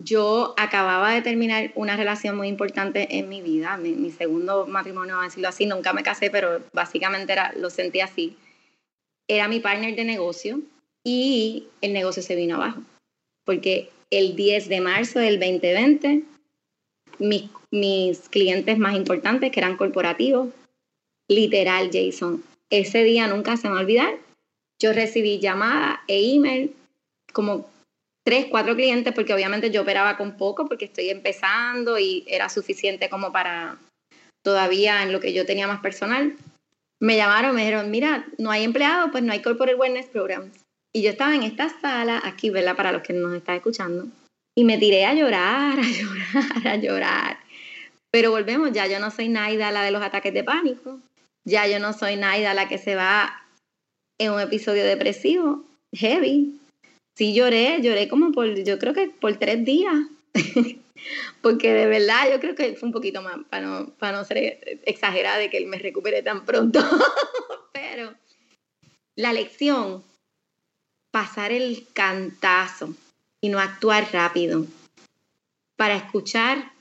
yo 0.00 0.54
acababa 0.56 1.12
de 1.12 1.22
terminar 1.22 1.72
una 1.74 1.96
relación 1.96 2.36
muy 2.36 2.48
importante 2.48 3.18
en 3.18 3.28
mi 3.28 3.42
vida, 3.42 3.76
mi, 3.76 4.10
segundo 4.10 4.66
matrimonio, 4.66 5.18
a 5.18 5.24
decirlo 5.24 5.48
así, 5.48 5.66
nunca 5.66 5.92
me 5.92 6.02
casé, 6.02 6.30
pero 6.30 6.62
básicamente 6.72 7.32
era, 7.32 7.52
lo 7.56 7.70
sentí 7.70 8.00
así. 8.00 8.36
Era 9.28 9.48
mi 9.48 9.60
partner 9.60 9.96
de 9.96 10.04
negocio 10.04 10.60
y 11.04 11.66
el 11.80 11.92
negocio 11.92 12.22
se 12.22 12.36
vino 12.36 12.56
abajo, 12.56 12.82
porque 13.44 13.90
el 14.10 14.36
10 14.36 14.68
de 14.68 14.80
marzo 14.80 15.18
del 15.18 15.40
2020, 15.40 16.22
mis, 17.18 17.44
mis 17.70 18.28
clientes 18.28 18.78
más 18.78 18.94
importantes, 18.94 19.50
que 19.50 19.60
eran 19.60 19.76
corporativos, 19.76 20.48
literal, 21.28 21.90
Jason, 21.92 22.42
ese 22.70 23.02
día 23.02 23.26
nunca 23.26 23.56
se 23.56 23.68
me 23.68 23.74
va 23.74 23.80
a 23.80 23.82
olvidar, 23.82 24.18
yo 24.80 24.92
recibí 24.92 25.38
llamada 25.38 26.02
e 26.06 26.34
email 26.34 26.74
como 27.32 27.68
tres, 28.24 28.46
cuatro 28.50 28.76
clientes, 28.76 29.12
porque 29.14 29.32
obviamente 29.32 29.70
yo 29.70 29.82
operaba 29.82 30.16
con 30.16 30.36
poco, 30.36 30.66
porque 30.66 30.84
estoy 30.86 31.10
empezando 31.10 31.98
y 31.98 32.24
era 32.26 32.48
suficiente 32.48 33.08
como 33.08 33.32
para 33.32 33.78
todavía 34.44 35.02
en 35.02 35.12
lo 35.12 35.20
que 35.20 35.32
yo 35.32 35.46
tenía 35.46 35.66
más 35.66 35.80
personal. 35.80 36.36
Me 37.00 37.16
llamaron, 37.16 37.54
me 37.54 37.62
dijeron, 37.62 37.90
mira, 37.90 38.26
no 38.38 38.50
hay 38.50 38.64
empleado, 38.64 39.10
pues 39.10 39.22
no 39.22 39.32
hay 39.32 39.40
Corporate 39.40 39.76
Wellness 39.76 40.06
Programs. 40.06 40.64
Y 40.94 41.02
yo 41.02 41.10
estaba 41.10 41.34
en 41.34 41.42
esta 41.42 41.68
sala, 41.80 42.20
aquí, 42.24 42.50
¿verdad? 42.50 42.76
Para 42.76 42.92
los 42.92 43.02
que 43.02 43.12
nos 43.12 43.34
están 43.34 43.56
escuchando. 43.56 44.06
Y 44.56 44.64
me 44.64 44.78
tiré 44.78 45.06
a 45.06 45.14
llorar, 45.14 45.78
a 45.78 45.82
llorar, 45.82 46.66
a 46.66 46.76
llorar. 46.76 47.38
Pero 48.10 48.30
volvemos, 48.30 48.72
ya 48.72 48.86
yo 48.86 48.98
no 48.98 49.10
soy 49.10 49.28
Naida 49.28 49.70
la 49.70 49.82
de 49.82 49.90
los 49.90 50.02
ataques 50.02 50.34
de 50.34 50.44
pánico. 50.44 50.98
Ya 51.44 51.66
yo 51.66 51.78
no 51.78 51.92
soy 51.92 52.16
Naida 52.16 52.54
la 52.54 52.68
que 52.68 52.78
se 52.78 52.94
va 52.94 53.42
en 54.18 54.32
un 54.32 54.40
episodio 54.40 54.84
depresivo, 54.84 55.64
heavy 55.94 56.58
sí 57.18 57.34
lloré, 57.34 57.80
lloré 57.82 58.08
como 58.08 58.30
por, 58.30 58.54
yo 58.62 58.78
creo 58.78 58.94
que 58.94 59.08
por 59.08 59.36
tres 59.36 59.64
días. 59.64 59.94
Porque 61.42 61.72
de 61.72 61.86
verdad 61.86 62.30
yo 62.30 62.40
creo 62.40 62.54
que 62.54 62.74
fue 62.74 62.88
un 62.88 62.92
poquito 62.92 63.22
más, 63.22 63.38
para 63.50 63.66
no, 63.66 63.90
para 63.98 64.18
no 64.18 64.24
ser 64.24 64.80
exagerada 64.84 65.38
de 65.38 65.50
que 65.50 65.64
me 65.66 65.78
recupere 65.78 66.22
tan 66.22 66.44
pronto. 66.44 66.80
Pero 67.72 68.14
la 69.16 69.32
lección, 69.32 70.04
pasar 71.10 71.50
el 71.50 71.86
cantazo 71.92 72.94
y 73.40 73.48
no 73.48 73.58
actuar 73.58 74.08
rápido 74.12 74.66
para 75.76 75.96
escuchar 75.96 76.72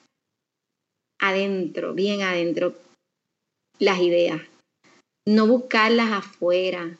adentro, 1.19 1.93
bien 1.93 2.21
adentro, 2.21 2.75
las 3.79 3.99
ideas. 3.99 4.41
No 5.25 5.47
buscarlas 5.47 6.11
afuera, 6.11 6.97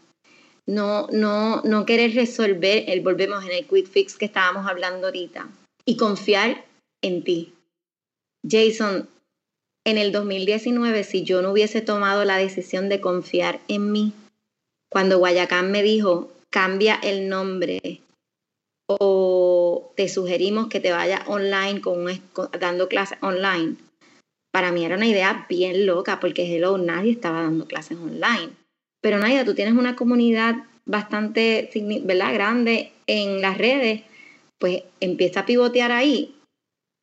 no, 0.68 1.08
no, 1.12 1.62
no 1.64 1.86
querer 1.86 2.14
resolver, 2.14 2.84
el, 2.88 3.02
volvemos 3.02 3.44
en 3.46 3.52
el 3.52 3.66
quick 3.66 3.88
fix 3.88 4.18
que 4.18 4.26
estábamos 4.26 4.68
hablando 4.68 5.08
ahorita, 5.08 5.48
y 5.86 5.98
confiar 5.98 6.66
en 7.02 7.24
ti. 7.24 7.54
Jason, 8.48 9.10
en 9.86 9.98
el 9.98 10.12
2019, 10.12 11.04
si 11.04 11.24
yo 11.24 11.42
no 11.42 11.52
hubiese 11.52 11.82
tomado 11.82 12.26
la 12.26 12.38
decisión 12.38 12.90
de 12.90 13.00
confiar 13.00 13.62
en 13.68 13.92
mí, 13.92 14.14
cuando 14.90 15.18
Guayacán 15.18 15.72
me 15.72 15.84
dijo, 15.84 16.30
cambia 16.50 16.96
el 16.96 17.30
nombre 17.30 18.02
o 18.88 19.92
te 19.96 20.08
sugerimos 20.08 20.68
que 20.68 20.80
te 20.80 20.92
vayas 20.92 21.22
online 21.28 21.82
con 21.82 22.06
dando 22.60 22.88
clases 22.88 23.18
online, 23.22 23.76
para 24.52 24.72
mí 24.72 24.84
era 24.84 24.96
una 24.96 25.08
idea 25.08 25.46
bien 25.48 25.86
loca 25.86 26.20
porque 26.20 26.44
hello, 26.44 26.78
nadie 26.78 27.12
estaba 27.12 27.42
dando 27.42 27.66
clases 27.68 27.98
online. 27.98 28.57
Pero 29.02 29.20
Naida, 29.20 29.46
tú 29.46 29.54
tienes 29.54 29.76
una 29.76 29.96
comunidad 29.96 30.56
bastante 30.86 31.70
¿verdad? 32.04 32.34
grande 32.34 32.92
en 33.06 33.42
las 33.42 33.58
redes, 33.58 34.02
pues 34.58 34.84
empieza 35.00 35.42
a 35.42 35.46
pivotear 35.46 35.92
ahí 35.92 36.36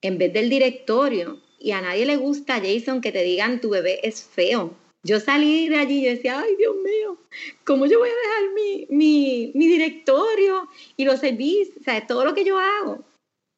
en 0.02 0.18
vez 0.18 0.32
del 0.32 0.50
directorio. 0.50 1.40
Y 1.58 1.70
a 1.70 1.80
nadie 1.80 2.04
le 2.04 2.16
gusta, 2.16 2.60
Jason, 2.60 3.00
que 3.00 3.12
te 3.12 3.22
digan 3.22 3.60
tu 3.60 3.70
bebé 3.70 4.00
es 4.02 4.22
feo. 4.22 4.74
Yo 5.02 5.20
salí 5.20 5.68
de 5.68 5.76
allí 5.76 6.00
y 6.00 6.10
decía, 6.10 6.40
ay 6.40 6.56
Dios 6.56 6.74
mío, 6.76 7.18
¿cómo 7.64 7.86
yo 7.86 7.98
voy 7.98 8.08
a 8.08 8.12
dejar 8.12 8.54
mi, 8.54 8.86
mi, 8.88 9.52
mi 9.54 9.66
directorio 9.66 10.68
y 10.96 11.04
los 11.04 11.20
servicios, 11.20 11.76
o 11.78 11.84
sea, 11.84 12.06
todo 12.06 12.24
lo 12.24 12.34
que 12.34 12.44
yo 12.44 12.58
hago? 12.58 13.04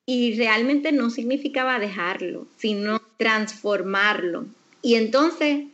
Y 0.09 0.37
realmente 0.37 0.93
no 0.93 1.11
significaba 1.11 1.79
dejarlo, 1.79 2.47
sino 2.57 3.01
transformarlo. 3.17 4.47
Y 4.83 4.97
entonces 4.97 5.65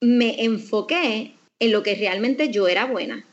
me 0.00 0.44
enfoqué 0.44 1.35
en 1.60 1.72
lo 1.72 1.82
que 1.82 1.94
realmente 1.94 2.50
yo 2.50 2.68
era 2.68 2.84
buena, 2.84 3.24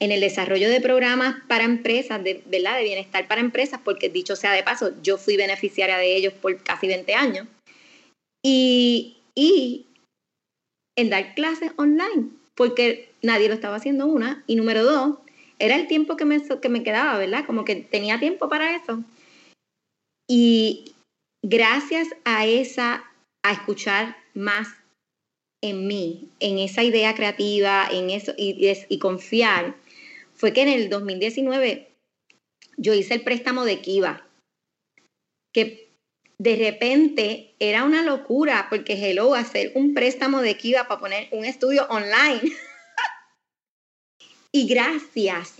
en 0.00 0.12
el 0.12 0.20
desarrollo 0.20 0.70
de 0.70 0.80
programas 0.80 1.36
para 1.46 1.64
empresas, 1.64 2.22
de, 2.24 2.42
¿verdad? 2.46 2.76
de 2.76 2.84
bienestar 2.84 3.28
para 3.28 3.40
empresas, 3.40 3.80
porque 3.84 4.08
dicho 4.08 4.36
sea 4.36 4.52
de 4.52 4.62
paso, 4.62 4.92
yo 5.02 5.18
fui 5.18 5.36
beneficiaria 5.36 5.98
de 5.98 6.16
ellos 6.16 6.32
por 6.32 6.62
casi 6.62 6.86
20 6.86 7.14
años, 7.14 7.46
y, 8.42 9.18
y 9.34 9.86
en 10.96 11.10
dar 11.10 11.34
clases 11.34 11.72
online, 11.76 12.30
porque 12.54 13.10
nadie 13.22 13.48
lo 13.48 13.54
estaba 13.54 13.76
haciendo 13.76 14.06
una, 14.06 14.42
y 14.46 14.56
número 14.56 14.84
dos, 14.84 15.18
era 15.58 15.76
el 15.76 15.86
tiempo 15.86 16.16
que 16.16 16.24
me, 16.24 16.40
que 16.42 16.68
me 16.70 16.82
quedaba, 16.82 17.18
¿verdad? 17.18 17.44
Como 17.46 17.64
que 17.64 17.76
tenía 17.76 18.18
tiempo 18.18 18.48
para 18.48 18.74
eso. 18.74 19.04
Y 20.28 20.94
gracias 21.42 22.08
a 22.24 22.46
esa, 22.46 23.04
a 23.44 23.52
escuchar 23.52 24.16
más 24.34 24.68
en 25.62 25.86
mí, 25.86 26.28
en 26.40 26.58
esa 26.58 26.82
idea 26.82 27.14
creativa, 27.14 27.86
en 27.90 28.10
eso 28.10 28.32
y, 28.36 28.98
confiar, 28.98 29.76
fue 30.34 30.52
que 30.52 30.62
en 30.62 30.68
el 30.68 30.88
2019 30.88 31.88
yo 32.76 32.94
hice 32.94 33.14
el 33.14 33.22
préstamo 33.22 33.64
de 33.64 33.80
Kiva, 33.80 34.26
que 35.52 35.90
de 36.38 36.56
repente 36.56 37.54
era 37.58 37.84
una 37.84 38.02
locura, 38.02 38.68
porque 38.70 38.94
hello, 38.94 39.34
hacer 39.34 39.72
un 39.74 39.92
préstamo 39.92 40.40
de 40.40 40.56
Kiva 40.56 40.88
para 40.88 41.00
poner 41.00 41.28
un 41.32 41.44
estudio 41.44 41.86
online. 41.90 42.40
y 44.52 44.66
gracias 44.66 45.56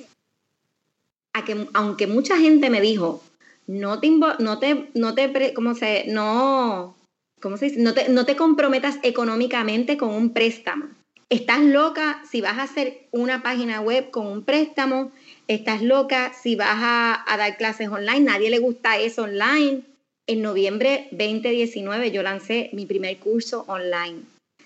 a 1.34 1.44
que, 1.44 1.66
aunque 1.74 2.06
mucha 2.06 2.38
gente 2.38 2.70
me 2.70 2.80
dijo, 2.80 3.22
no 3.66 4.00
te, 4.00 4.10
no 4.10 4.58
te, 4.58 4.88
no 4.94 5.14
te, 5.14 5.52
¿cómo 5.52 5.74
se, 5.74 6.04
no, 6.06 6.96
¿cómo 7.40 7.56
se 7.56 7.66
dice? 7.66 7.80
No 7.80 7.94
te, 7.94 8.08
no 8.08 8.26
te 8.26 8.36
comprometas 8.36 8.98
económicamente 9.02 9.96
con 9.96 10.10
un 10.10 10.32
préstamo. 10.32 10.86
Estás 11.30 11.62
loca 11.62 12.20
si 12.28 12.40
vas 12.40 12.58
a 12.58 12.64
hacer 12.64 13.06
una 13.12 13.40
página 13.40 13.80
web 13.80 14.10
con 14.10 14.26
un 14.26 14.42
préstamo. 14.42 15.12
Estás 15.46 15.80
loca 15.80 16.32
si 16.34 16.56
vas 16.56 16.78
a, 16.80 17.24
dar 17.36 17.56
clases 17.56 17.88
online. 17.88 18.20
Nadie 18.20 18.50
le 18.50 18.58
gusta 18.58 18.98
eso 18.98 19.22
online. 19.22 19.82
En 20.26 20.42
noviembre 20.42 21.06
2019 21.12 22.10
yo 22.10 22.24
lancé 22.24 22.70
mi 22.72 22.84
primer 22.84 23.16
curso 23.18 23.64
online. 23.68 24.22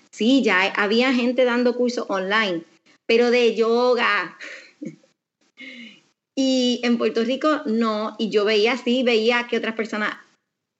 Sí, 0.09 0.41
ya 0.41 0.63
había 0.75 1.13
gente 1.13 1.45
dando 1.45 1.75
cursos 1.75 2.05
online, 2.09 2.63
pero 3.05 3.29
de 3.29 3.53
yoga. 3.55 4.35
y 6.35 6.81
en 6.83 6.97
Puerto 6.97 7.23
Rico 7.23 7.61
no, 7.67 8.15
y 8.17 8.29
yo 8.29 8.43
veía 8.43 8.73
así, 8.73 9.03
veía 9.03 9.45
que 9.47 9.57
otras 9.57 9.75
personas 9.75 10.15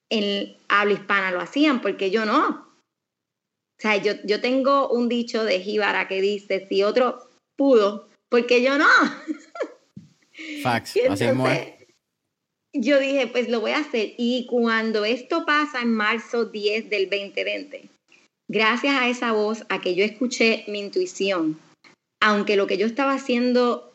en 0.10 0.56
habla 0.68 0.94
hispana 0.94 1.32
lo 1.32 1.42
hacían, 1.42 1.82
porque 1.82 2.12
yo 2.12 2.26
no. 2.26 2.66
O 3.78 3.82
sea, 3.82 3.98
yo, 3.98 4.14
yo 4.24 4.40
tengo 4.42 4.90
un 4.90 5.10
dicho 5.10 5.44
de 5.44 5.60
Jíbara 5.60 6.08
que 6.08 6.22
dice, 6.22 6.66
si 6.68 6.84
otro 6.84 7.30
pudo, 7.58 8.08
porque 8.30 8.62
yo 8.62 8.78
no. 8.78 8.88
Fax, 10.64 10.98
así 11.10 11.26
Yo 12.74 13.00
dije, 13.00 13.28
pues 13.28 13.50
lo 13.50 13.62
voy 13.62 13.72
a 13.72 13.80
hacer. 13.80 14.14
Y 14.18 14.48
cuando 14.48 15.06
esto 15.06 15.46
pasa 15.46 15.82
en 15.82 15.94
marzo 15.94 16.46
10 16.46 16.90
del 16.90 17.10
2020, 17.10 17.90
gracias 18.50 18.96
a 18.96 19.08
esa 19.08 19.32
voz, 19.32 19.66
a 19.70 19.82
que 19.82 19.96
yo 19.96 20.04
escuché 20.04 20.66
mi 20.68 20.80
intuición, 20.80 21.60
aunque 22.22 22.58
lo 22.58 22.68
que 22.68 22.78
yo 22.78 22.86
estaba 22.86 23.14
haciendo 23.14 23.94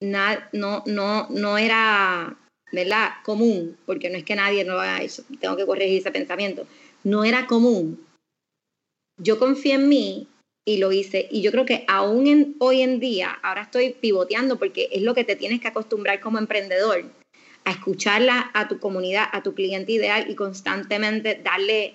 no, 0.00 0.84
no, 0.86 1.26
no 1.30 1.58
era 1.58 2.36
¿verdad? 2.76 3.14
Común, 3.24 3.76
porque 3.86 4.08
no 4.08 4.16
es 4.16 4.24
que 4.24 4.36
nadie 4.36 4.64
no 4.64 4.74
haga 4.74 5.02
eso, 5.02 5.24
tengo 5.40 5.56
que 5.56 5.66
corregir 5.66 5.98
ese 5.98 6.12
pensamiento, 6.12 6.66
no 7.02 7.24
era 7.24 7.46
común. 7.46 8.06
Yo 9.18 9.38
confié 9.38 9.74
en 9.74 9.88
mí 9.88 10.28
y 10.66 10.76
lo 10.76 10.92
hice. 10.92 11.26
Y 11.30 11.40
yo 11.40 11.50
creo 11.52 11.64
que 11.64 11.84
aún 11.88 12.56
hoy 12.58 12.82
en 12.82 13.00
día, 13.00 13.38
ahora 13.42 13.62
estoy 13.62 13.94
pivoteando 13.94 14.58
porque 14.58 14.88
es 14.92 15.02
lo 15.02 15.14
que 15.14 15.24
te 15.24 15.36
tienes 15.36 15.60
que 15.60 15.68
acostumbrar 15.68 16.20
como 16.20 16.38
emprendedor, 16.38 17.04
a 17.64 17.70
escucharla 17.70 18.50
a 18.52 18.68
tu 18.68 18.78
comunidad, 18.78 19.24
a 19.32 19.42
tu 19.42 19.54
cliente 19.54 19.92
ideal 19.92 20.28
y 20.28 20.34
constantemente 20.34 21.40
darle 21.42 21.94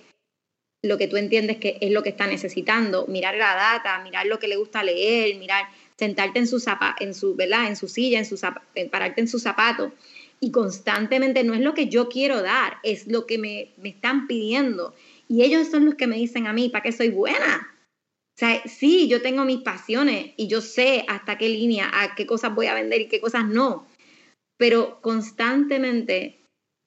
lo 0.84 0.98
que 0.98 1.08
tú 1.08 1.18
entiendes 1.18 1.58
que 1.58 1.78
es 1.80 1.92
lo 1.92 2.02
que 2.02 2.10
está 2.10 2.26
necesitando, 2.26 3.06
mirar 3.06 3.36
la 3.36 3.54
data, 3.54 4.02
mirar 4.02 4.26
lo 4.26 4.40
que 4.40 4.48
le 4.48 4.56
gusta 4.56 4.84
leer, 4.84 5.36
mirar, 5.38 5.66
sentarte 5.96 6.40
en 6.40 6.48
su, 6.48 6.64
en 7.00 7.14
su, 7.14 7.36
¿verdad? 7.36 7.68
En 7.68 7.76
su 7.76 7.88
silla, 7.88 8.18
en 8.18 8.26
su, 8.26 8.40
pararte 8.90 9.22
en 9.22 9.28
su 9.28 9.38
zapato 9.38 9.92
y 10.44 10.52
constantemente 10.52 11.44
no 11.44 11.54
es 11.54 11.62
lo 11.62 11.74
que 11.74 11.88
yo 11.88 12.10
quiero 12.10 12.42
dar, 12.42 12.78
es 12.84 13.08
lo 13.08 13.28
que 13.28 13.38
me, 13.38 13.74
están 13.84 14.28
pidiendo. 14.28 14.94
Y 15.28 15.44
ellos 15.44 15.70
son 15.70 15.86
los 15.86 15.96
que 15.96 16.08
me 16.08 16.18
dicen 16.18 16.48
a 16.48 16.54
mí, 16.54 16.70
¿para 16.70 16.84
qué 16.84 16.92
soy 16.92 17.10
buena? 17.10 17.70
O 18.36 18.40
sea, 18.40 18.62
sí, 18.68 19.08
yo 19.08 19.22
tengo 19.22 19.46
mis 19.46 19.62
pasiones 19.62 20.34
y 20.38 20.48
yo 20.48 20.62
sé 20.62 21.06
hasta 21.08 21.38
qué 21.38 21.48
línea, 21.48 21.92
a 21.94 22.16
qué 22.16 22.26
cosas 22.26 22.56
voy 22.56 22.66
a 22.66 22.74
vender 22.74 23.02
y 23.02 23.08
qué 23.08 23.22
cosas 23.22 23.46
no, 23.46 23.88
pero 24.58 25.00
constantemente 25.02 26.40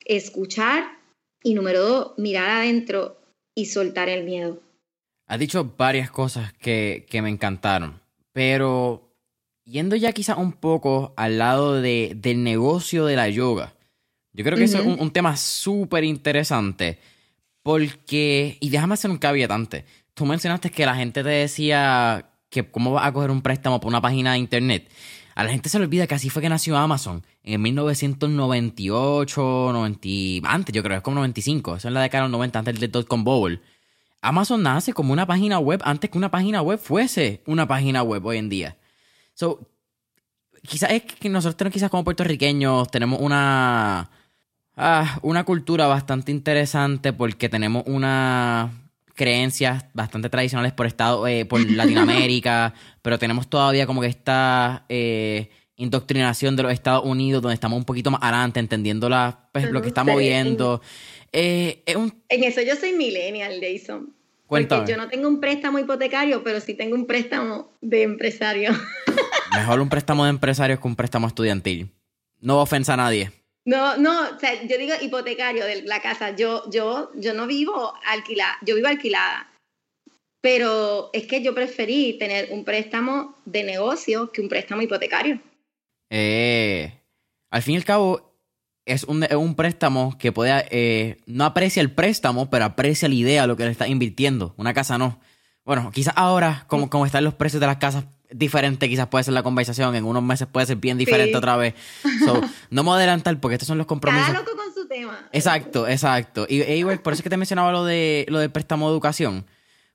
escuchar 0.04 0.98
y 1.42 1.54
número 1.54 1.80
dos, 1.80 2.18
mirar 2.18 2.50
adentro 2.50 3.20
y 3.56 3.66
soltar 3.66 4.08
el 4.08 4.24
miedo. 4.24 4.60
Has 5.28 5.38
dicho 5.38 5.74
varias 5.76 6.10
cosas 6.10 6.52
que, 6.54 7.06
me 7.22 7.28
encantaron, 7.30 8.00
pero 8.32 9.13
yendo 9.64 9.96
ya 9.96 10.12
quizás 10.12 10.38
un 10.38 10.52
poco 10.52 11.14
al 11.16 11.38
lado 11.38 11.80
de, 11.80 12.12
del 12.16 12.42
negocio 12.42 13.06
de 13.06 13.16
la 13.16 13.28
yoga, 13.28 13.74
yo 14.32 14.44
creo 14.44 14.58
que 14.58 14.64
eso 14.64 14.78
es 14.78 14.86
un, 14.86 15.10
tema 15.12 15.36
súper 15.36 16.02
interesante 16.02 16.98
porque, 17.62 18.58
y 18.60 18.70
déjame 18.70 18.94
hacer 18.94 19.10
un 19.10 19.18
caveatante, 19.18 19.84
tú 20.12 20.26
mencionaste 20.26 20.70
que 20.70 20.84
la 20.84 20.96
gente 20.96 21.22
te 21.22 21.28
decía 21.28 22.30
que 22.50 22.68
cómo 22.68 22.92
vas 22.92 23.06
a 23.06 23.12
coger 23.12 23.30
un 23.30 23.42
préstamo 23.42 23.80
por 23.80 23.88
una 23.88 24.00
página 24.00 24.32
de 24.32 24.38
internet. 24.38 24.88
A 25.36 25.44
la 25.44 25.50
gente 25.50 25.68
se 25.68 25.78
le 25.78 25.84
olvida 25.84 26.06
que 26.06 26.14
así 26.14 26.30
fue 26.30 26.42
que 26.42 26.48
nació 26.48 26.76
Amazon. 26.76 27.24
En 27.42 27.60
1998, 27.62 29.70
90, 29.72 30.48
antes 30.48 30.72
yo 30.72 30.82
creo, 30.82 30.98
es 30.98 31.02
como 31.02 31.16
95. 31.16 31.76
Eso 31.76 31.88
es 31.88 31.94
la 31.94 32.02
década 32.02 32.24
de 32.24 32.28
los 32.28 32.38
90, 32.38 32.58
antes 32.60 32.78
del 32.78 32.92
dot-com 32.92 33.24
bubble. 33.24 33.60
Amazon 34.20 34.62
nace 34.62 34.92
como 34.92 35.12
una 35.12 35.26
página 35.26 35.58
web 35.58 35.80
antes 35.84 36.10
que 36.10 36.18
una 36.18 36.30
página 36.30 36.62
web 36.62 36.78
fuese 36.78 37.42
una 37.46 37.66
página 37.66 38.02
web 38.02 38.24
hoy 38.24 38.38
en 38.38 38.48
día. 38.48 38.76
So, 39.34 39.60
quizás 40.62 40.90
es 40.92 41.02
que 41.02 41.28
nosotros 41.28 41.72
quizás 41.72 41.90
como 41.90 42.04
puertorriqueños 42.04 42.90
tenemos 42.90 43.20
una... 43.20 44.10
Ah, 44.76 45.20
una 45.22 45.44
cultura 45.44 45.86
bastante 45.86 46.32
interesante 46.32 47.12
porque 47.12 47.48
tenemos 47.48 47.84
una 47.86 48.72
creencias 49.14 49.84
bastante 49.94 50.28
tradicionales 50.28 50.72
por 50.72 50.86
estado, 50.86 51.26
eh, 51.26 51.44
por 51.44 51.60
Latinoamérica, 51.70 52.74
pero 53.02 53.18
tenemos 53.18 53.48
todavía 53.48 53.86
como 53.86 54.00
que 54.00 54.08
esta 54.08 54.84
eh, 54.88 55.48
indoctrinación 55.76 56.56
de 56.56 56.64
los 56.64 56.72
Estados 56.72 57.04
Unidos, 57.04 57.42
donde 57.42 57.54
estamos 57.54 57.78
un 57.78 57.84
poquito 57.84 58.10
más 58.10 58.22
adelante, 58.22 58.60
entendiendo 58.60 59.08
la, 59.08 59.48
pues, 59.52 59.70
lo 59.70 59.80
que 59.82 59.88
estamos 59.88 60.18
viendo. 60.18 60.82
Eh, 61.32 61.82
en 61.86 62.44
eso 62.44 62.60
yo 62.62 62.76
soy 62.76 62.92
millennial, 62.92 63.60
Jason. 63.60 64.14
Porque 64.46 64.84
yo 64.86 64.96
no 64.96 65.08
tengo 65.08 65.28
un 65.28 65.40
préstamo 65.40 65.78
hipotecario, 65.78 66.42
pero 66.44 66.60
sí 66.60 66.74
tengo 66.74 66.94
un 66.94 67.06
préstamo 67.06 67.72
de 67.80 68.02
empresario. 68.02 68.72
Mejor 69.56 69.80
un 69.80 69.88
préstamo 69.88 70.24
de 70.24 70.30
empresario 70.30 70.80
que 70.80 70.86
un 70.86 70.96
préstamo 70.96 71.26
estudiantil. 71.26 71.90
No 72.40 72.60
ofensa 72.60 72.94
a 72.94 72.98
nadie. 72.98 73.32
No, 73.64 73.96
no, 73.96 74.28
o 74.36 74.38
sea, 74.38 74.62
yo 74.62 74.76
digo 74.76 74.94
hipotecario 75.00 75.64
de 75.64 75.82
la 75.82 76.00
casa. 76.00 76.36
Yo, 76.36 76.70
yo, 76.70 77.10
yo 77.14 77.32
no 77.32 77.46
vivo 77.46 77.94
alquilada, 78.06 78.58
yo 78.62 78.74
vivo 78.74 78.88
alquilada. 78.88 79.50
Pero 80.42 81.08
es 81.14 81.26
que 81.26 81.42
yo 81.42 81.54
preferí 81.54 82.18
tener 82.18 82.48
un 82.50 82.64
préstamo 82.64 83.34
de 83.46 83.64
negocio 83.64 84.30
que 84.30 84.42
un 84.42 84.50
préstamo 84.50 84.82
hipotecario. 84.82 85.40
Eh, 86.10 86.92
al 87.50 87.62
fin 87.62 87.74
y 87.74 87.78
al 87.78 87.84
cabo, 87.84 88.33
es 88.86 89.04
un, 89.04 89.26
un 89.34 89.54
préstamo 89.54 90.16
que 90.18 90.32
puede, 90.32 90.66
eh, 90.70 91.16
no 91.26 91.44
aprecia 91.44 91.80
el 91.80 91.90
préstamo, 91.90 92.50
pero 92.50 92.66
aprecia 92.66 93.08
la 93.08 93.14
idea, 93.14 93.46
lo 93.46 93.56
que 93.56 93.64
le 93.64 93.70
está 93.70 93.88
invirtiendo. 93.88 94.54
Una 94.56 94.74
casa 94.74 94.98
no. 94.98 95.20
Bueno, 95.64 95.90
quizás 95.92 96.12
ahora, 96.16 96.64
como, 96.66 96.90
como 96.90 97.06
están 97.06 97.24
los 97.24 97.34
precios 97.34 97.60
de 97.60 97.66
las 97.66 97.78
casas, 97.78 98.04
diferente 98.30 98.88
quizás 98.88 99.06
puede 99.08 99.24
ser 99.24 99.34
la 99.34 99.42
conversación, 99.42 99.94
en 99.94 100.04
unos 100.04 100.22
meses 100.22 100.48
puede 100.50 100.66
ser 100.66 100.76
bien 100.76 100.98
diferente 100.98 101.36
otra 101.36 101.56
vez. 101.56 101.74
no 102.70 102.82
me 102.82 102.88
voy 102.88 102.92
a 102.94 102.96
adelantar 102.96 103.40
porque 103.40 103.54
estos 103.54 103.68
son 103.68 103.78
los 103.78 103.86
compromisos. 103.86 104.26
Cada 104.26 104.40
loco 104.40 104.56
con 104.56 104.74
su 104.74 104.86
tema. 104.86 105.28
Exacto, 105.32 105.88
exacto. 105.88 106.46
Y 106.48 106.60
e 106.60 106.76
igual, 106.76 107.00
por 107.00 107.12
eso 107.12 107.20
es 107.20 107.24
que 107.24 107.30
te 107.30 107.36
mencionaba 107.36 107.72
lo 107.72 107.84
de 107.84 108.26
lo 108.28 108.38
del 108.38 108.50
préstamo 108.50 108.88
de 108.88 108.92
educación. 108.92 109.46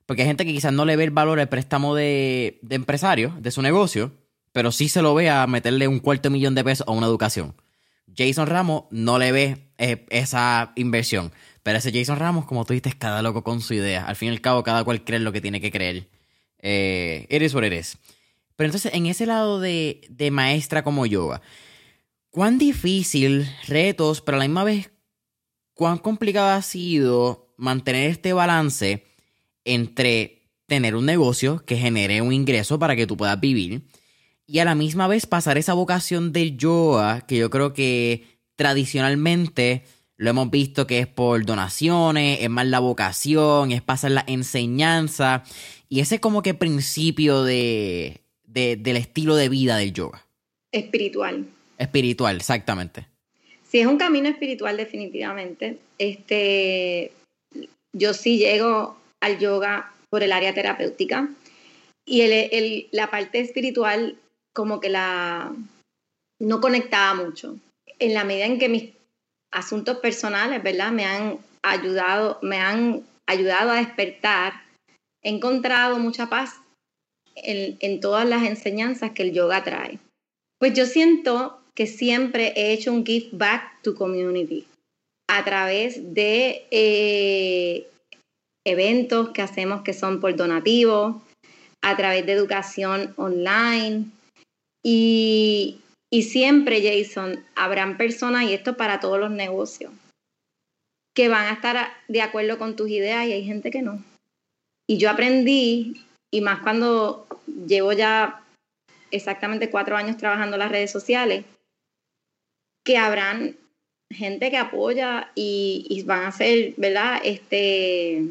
Porque 0.06 0.22
hay 0.22 0.28
gente 0.28 0.44
que 0.44 0.52
quizás 0.52 0.72
no 0.72 0.84
le 0.84 0.96
ve 0.96 1.04
el 1.04 1.12
valor 1.12 1.38
al 1.38 1.48
préstamo 1.48 1.94
de, 1.94 2.58
de 2.62 2.74
empresario, 2.74 3.32
de 3.38 3.52
su 3.52 3.62
negocio, 3.62 4.10
pero 4.50 4.72
sí 4.72 4.88
se 4.88 5.02
lo 5.02 5.14
ve 5.14 5.30
a 5.30 5.46
meterle 5.46 5.86
un 5.86 6.00
cuarto 6.00 6.30
millón 6.30 6.56
de 6.56 6.64
pesos 6.64 6.88
a 6.88 6.90
una 6.90 7.06
educación. 7.06 7.54
Jason 8.16 8.46
Ramos 8.46 8.84
no 8.90 9.18
le 9.18 9.32
ve 9.32 9.72
eh, 9.78 10.06
esa 10.10 10.72
inversión. 10.76 11.32
Pero 11.62 11.78
ese 11.78 11.92
Jason 11.92 12.18
Ramos, 12.18 12.46
como 12.46 12.64
tú 12.64 12.72
dices, 12.72 12.94
cada 12.94 13.22
loco 13.22 13.44
con 13.44 13.60
su 13.60 13.74
idea. 13.74 14.06
Al 14.06 14.16
fin 14.16 14.28
y 14.28 14.32
al 14.32 14.40
cabo, 14.40 14.62
cada 14.62 14.84
cual 14.84 15.04
cree 15.04 15.18
lo 15.18 15.32
que 15.32 15.40
tiene 15.40 15.60
que 15.60 15.70
creer. 15.70 16.08
Eres 16.58 17.52
por 17.52 17.64
eres. 17.64 17.98
Pero 18.60 18.66
entonces, 18.68 18.92
en 18.92 19.06
ese 19.06 19.24
lado 19.24 19.58
de, 19.58 20.28
maestra 20.30 20.84
como 20.84 21.06
yoga, 21.06 21.40
¿cuán 22.28 22.58
difícil, 22.58 23.48
retos, 23.66 24.20
pero 24.20 24.36
a 24.36 24.40
la 24.40 24.44
misma 24.44 24.64
vez, 24.64 24.90
cuán 25.72 25.96
complicado 25.96 26.50
ha 26.50 26.60
sido 26.60 27.54
mantener 27.56 28.10
este 28.10 28.34
balance 28.34 29.06
entre 29.64 30.42
tener 30.66 30.94
un 30.94 31.06
negocio 31.06 31.64
que 31.64 31.78
genere 31.78 32.20
un 32.20 32.34
ingreso 32.34 32.78
para 32.78 32.94
que 32.96 33.06
tú 33.06 33.16
puedas 33.16 33.40
vivir 33.40 33.88
y 34.50 34.58
a 34.58 34.64
la 34.64 34.74
misma 34.74 35.06
vez 35.06 35.26
pasar 35.26 35.58
esa 35.58 35.74
vocación 35.74 36.32
de 36.32 36.56
yoga 36.56 37.20
que 37.20 37.36
yo 37.36 37.50
creo 37.50 37.72
que 37.72 38.24
tradicionalmente 38.56 39.84
lo 40.16 40.30
hemos 40.30 40.50
visto 40.50 40.88
que 40.88 40.98
es 40.98 41.06
por 41.06 41.44
donaciones, 41.44 42.40
es 42.42 42.50
más 42.50 42.66
la 42.66 42.80
vocación, 42.80 43.70
es 43.70 43.80
pasar 43.80 44.10
la 44.10 44.24
enseñanza 44.26 45.44
y 45.88 46.00
ese 46.00 46.18
como 46.18 46.42
que 46.42 46.54
principio 46.54 47.44
de 47.44 48.22
del 48.44 48.96
estilo 48.96 49.36
de 49.36 49.48
vida 49.48 49.76
del 49.76 49.92
yoga? 49.92 50.26
Espiritual. 50.72 51.46
Espiritual, 51.78 52.36
exactamente. 52.36 53.06
Sí, 53.62 53.78
es 53.78 53.86
un 53.86 53.98
camino 53.98 54.28
espiritual 54.28 54.76
definitivamente. 54.76 55.78
Este, 55.98 57.12
yo 57.92 58.14
sí 58.14 58.38
llego 58.38 58.96
al 59.20 59.38
yoga 59.38 59.92
por 60.10 60.24
el 60.24 60.32
área 60.32 60.52
terapéutica 60.52 61.30
y 62.04 62.22
el, 62.22 62.88
la 62.90 63.10
parte 63.10 63.38
espiritual 63.38 64.16
como 64.54 64.80
que 64.80 64.88
la 64.88 65.52
no 66.40 66.60
conectaba 66.60 67.14
mucho. 67.14 67.56
En 67.98 68.14
la 68.14 68.24
medida 68.24 68.46
en 68.46 68.58
que 68.58 68.68
mis 68.68 68.90
asuntos 69.52 69.98
personales, 69.98 70.62
¿verdad? 70.62 70.90
Me 70.90 71.04
han 71.04 71.38
ayudado, 71.62 72.38
me 72.42 72.58
han 72.58 73.04
ayudado 73.26 73.70
a 73.70 73.76
despertar, 73.76 74.62
he 75.22 75.30
encontrado 75.30 75.98
mucha 75.98 76.28
paz 76.28 76.60
en, 77.36 78.00
todas 78.00 78.28
las 78.28 78.44
enseñanzas 78.44 79.12
que 79.12 79.22
el 79.22 79.32
yoga 79.32 79.64
trae? 79.64 79.98
Pues 80.58 80.74
yo 80.74 80.86
siento 80.86 81.60
que 81.74 81.86
siempre 81.86 82.52
he 82.56 82.72
hecho 82.72 82.92
un 82.92 83.04
give 83.04 83.28
back 83.32 83.80
to 83.82 83.94
community 83.94 84.66
a 85.28 85.44
través 85.44 86.14
de 86.14 86.66
eh, 86.70 87.88
eventos 88.66 89.30
que 89.30 89.42
hacemos 89.42 89.82
que 89.82 89.92
son 89.92 90.20
por 90.20 90.34
donativo, 90.36 91.22
a 91.82 91.96
través 91.96 92.26
de 92.26 92.32
educación 92.32 93.14
online. 93.16 94.10
Y, 94.82 95.80
y 96.10 96.22
siempre, 96.22 96.82
Jason, 96.82 97.44
habrán 97.54 97.96
personas, 97.96 98.44
y 98.44 98.54
esto 98.54 98.76
para 98.76 99.00
todos 99.00 99.18
los 99.18 99.30
negocios, 99.30 99.92
que 101.14 101.28
van 101.28 101.46
a 101.46 101.52
estar 101.52 101.88
de 102.08 102.22
acuerdo 102.22 102.58
con 102.58 102.76
tus 102.76 102.88
ideas 102.88 103.26
y 103.26 103.32
hay 103.32 103.44
gente 103.44 103.70
que 103.70 103.82
no. 103.82 104.02
Y 104.88 104.98
yo 104.98 105.10
aprendí 105.10 106.04
y 106.32 106.40
más 106.40 106.60
cuando 106.60 107.26
llevo 107.46 107.92
ya 107.92 108.44
exactamente 109.10 109.70
cuatro 109.70 109.96
años 109.96 110.16
trabajando 110.16 110.56
en 110.56 110.60
las 110.60 110.70
redes 110.70 110.90
sociales, 110.90 111.44
que 112.84 112.96
habrán 112.96 113.56
gente 114.10 114.50
que 114.50 114.56
apoya 114.56 115.30
y, 115.34 116.02
van 116.06 116.24
a 116.24 116.32
ser, 116.32 116.74
¿verdad? 116.76 117.20
Este, 117.24 118.24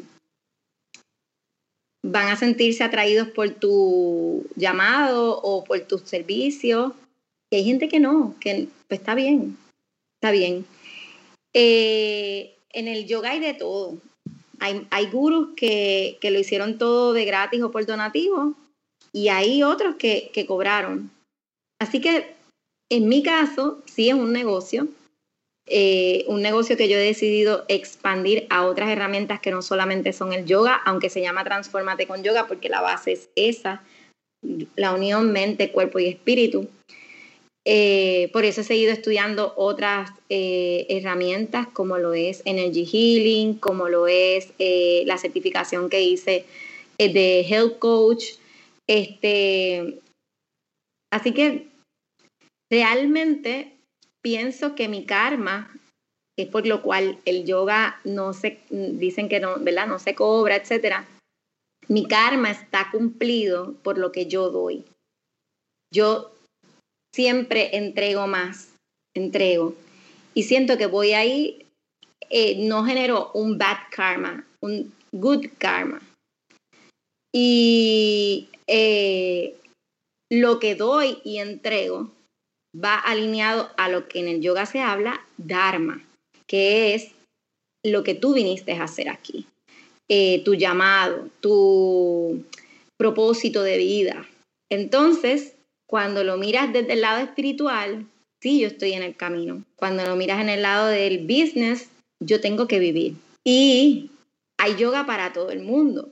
van 2.02 2.28
a 2.28 2.36
sentirse 2.36 2.82
atraídos 2.82 3.28
por 3.28 3.50
tu 3.50 4.46
llamado 4.56 5.40
o 5.42 5.64
por 5.64 5.80
tus 5.80 6.02
servicios. 6.02 6.92
Y 7.50 7.56
hay 7.56 7.64
gente 7.64 7.88
que 7.88 8.00
no, 8.00 8.34
que 8.40 8.68
pues 8.88 9.00
está 9.00 9.14
bien, 9.14 9.56
está 10.14 10.30
bien. 10.30 10.64
Eh, 11.52 12.54
en 12.72 12.88
el 12.88 13.06
yoga 13.06 13.30
hay 13.30 13.40
de 13.40 13.54
todo. 13.54 13.98
Hay, 14.60 14.86
hay 14.90 15.06
gurus 15.06 15.54
que, 15.56 16.18
lo 16.22 16.38
hicieron 16.38 16.78
todo 16.78 17.12
de 17.12 17.24
gratis 17.24 17.62
o 17.62 17.70
por 17.70 17.86
donativo 17.86 18.54
y 19.12 19.28
hay 19.28 19.62
otros 19.62 19.96
que, 19.96 20.30
cobraron. 20.46 21.10
Así 21.78 22.00
que 22.00 22.34
en 22.88 23.08
mi 23.08 23.22
caso, 23.22 23.82
sí 23.86 24.08
es 24.08 24.14
un 24.14 24.32
negocio, 24.32 24.88
eh, 25.72 26.24
un 26.26 26.42
negocio 26.42 26.76
que 26.76 26.88
yo 26.88 26.96
he 26.96 27.00
decidido 27.00 27.64
expandir 27.68 28.46
a 28.50 28.66
otras 28.66 28.90
herramientas 28.90 29.38
que 29.38 29.52
no 29.52 29.62
solamente 29.62 30.12
son 30.12 30.32
el 30.32 30.44
yoga, 30.44 30.74
aunque 30.84 31.10
se 31.10 31.20
llama 31.20 31.44
Transformate 31.44 32.08
con 32.08 32.24
Yoga, 32.24 32.48
porque 32.48 32.68
la 32.68 32.80
base 32.80 33.12
es 33.12 33.30
esa, 33.36 33.84
la 34.74 34.92
unión 34.92 35.30
mente, 35.30 35.70
cuerpo 35.70 36.00
y 36.00 36.08
espíritu. 36.08 36.68
Eh, 37.64 38.30
por 38.32 38.44
eso 38.44 38.62
he 38.62 38.64
seguido 38.64 38.90
estudiando 38.90 39.54
otras 39.56 40.10
eh, 40.28 40.86
herramientas 40.88 41.68
como 41.68 41.98
lo 41.98 42.14
es 42.14 42.42
Energy 42.46 42.84
Healing, 42.84 43.54
como 43.54 43.88
lo 43.88 44.08
es 44.08 44.52
la 44.58 45.18
certificación 45.18 45.88
que 45.88 46.02
hice 46.02 46.44
de 46.98 47.46
Health 47.48 47.78
Coach. 47.78 48.24
Este, 48.88 50.00
así 51.12 51.32
que 51.32 51.68
realmente 52.72 53.79
pienso 54.22 54.74
que 54.74 54.88
mi 54.88 55.04
karma, 55.04 55.72
es 56.38 56.48
por 56.48 56.66
lo 56.66 56.82
cual 56.82 57.18
el 57.24 57.44
yoga 57.44 58.00
no 58.04 58.32
se, 58.32 58.60
dicen 58.70 59.28
que 59.28 59.40
no, 59.40 59.58
¿verdad? 59.58 59.86
No 59.86 59.98
se 59.98 60.14
cobra, 60.14 60.56
etcétera. 60.56 61.06
mi 61.88 62.06
karma 62.06 62.50
está 62.50 62.90
cumplido 62.90 63.74
por 63.82 63.98
lo 63.98 64.12
que 64.12 64.26
yo 64.26 64.50
doy. 64.50 64.84
Yo 65.92 66.32
siempre 67.14 67.76
entrego 67.76 68.26
más, 68.26 68.74
entrego. 69.14 69.74
Y 70.34 70.44
siento 70.44 70.78
que 70.78 70.86
voy 70.86 71.12
ahí, 71.12 71.66
eh, 72.30 72.64
no 72.66 72.84
genero 72.84 73.32
un 73.34 73.58
bad 73.58 73.78
karma, 73.90 74.46
un 74.60 74.92
good 75.12 75.46
karma. 75.58 76.00
Y 77.34 78.48
eh, 78.66 79.56
lo 80.30 80.60
que 80.60 80.76
doy 80.76 81.18
y 81.24 81.38
entrego 81.38 82.10
va 82.74 82.94
alineado 82.96 83.70
a 83.76 83.88
lo 83.88 84.08
que 84.08 84.20
en 84.20 84.28
el 84.28 84.40
yoga 84.40 84.66
se 84.66 84.80
habla, 84.80 85.20
Dharma, 85.36 86.04
que 86.46 86.94
es 86.94 87.12
lo 87.84 88.02
que 88.04 88.14
tú 88.14 88.34
viniste 88.34 88.72
a 88.72 88.84
hacer 88.84 89.08
aquí, 89.08 89.46
eh, 90.08 90.42
tu 90.44 90.54
llamado, 90.54 91.28
tu 91.40 92.44
propósito 92.96 93.62
de 93.62 93.78
vida. 93.78 94.26
Entonces, 94.70 95.54
cuando 95.86 96.22
lo 96.22 96.36
miras 96.36 96.72
desde 96.72 96.92
el 96.92 97.00
lado 97.00 97.24
espiritual, 97.24 98.06
sí, 98.40 98.60
yo 98.60 98.68
estoy 98.68 98.92
en 98.92 99.02
el 99.02 99.16
camino. 99.16 99.64
Cuando 99.76 100.04
lo 100.04 100.16
miras 100.16 100.40
en 100.40 100.48
el 100.48 100.62
lado 100.62 100.88
del 100.88 101.26
business, 101.26 101.88
yo 102.20 102.40
tengo 102.40 102.68
que 102.68 102.78
vivir. 102.78 103.14
Y 103.44 104.10
hay 104.58 104.76
yoga 104.76 105.06
para 105.06 105.32
todo 105.32 105.50
el 105.50 105.60
mundo, 105.60 106.10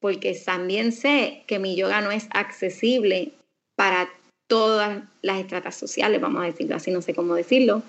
porque 0.00 0.34
también 0.44 0.92
sé 0.92 1.42
que 1.46 1.58
mi 1.58 1.74
yoga 1.74 2.02
no 2.02 2.10
es 2.10 2.28
accesible 2.30 3.32
para 3.74 4.10
todas 4.46 5.02
las 5.22 5.40
estratas 5.40 5.76
sociales, 5.76 6.20
vamos 6.20 6.42
a 6.42 6.46
decirlo 6.46 6.76
así, 6.76 6.90
no 6.90 7.02
sé 7.02 7.14
cómo 7.14 7.34
decirlo, 7.34 7.82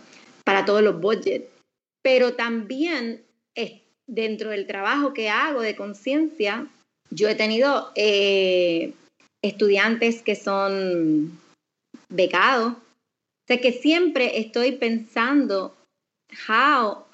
para 0.43 0.66
todos 0.66 0.82
los 0.82 0.99
budgets. 0.99 1.45
Pero 2.01 2.34
también 2.34 3.24
dentro 4.08 4.49
del 4.49 4.66
trabajo 4.66 5.14
que 5.14 5.30
hago 5.30 5.62
de 5.62 5.76
conciencia, 5.76 6.68
yo 7.12 7.30
he 7.30 7.36
tenido 7.36 7.91
eh, 7.95 8.93
estudiantes 9.41 10.22
que 10.22 10.36
son 10.36 11.39
becados. 12.10 12.74
O 12.74 13.47
sea 13.47 13.62
que 13.62 13.74
siempre 13.74 14.39
estoy 14.39 14.74
pensando 14.74 15.76
how, 16.49 17.05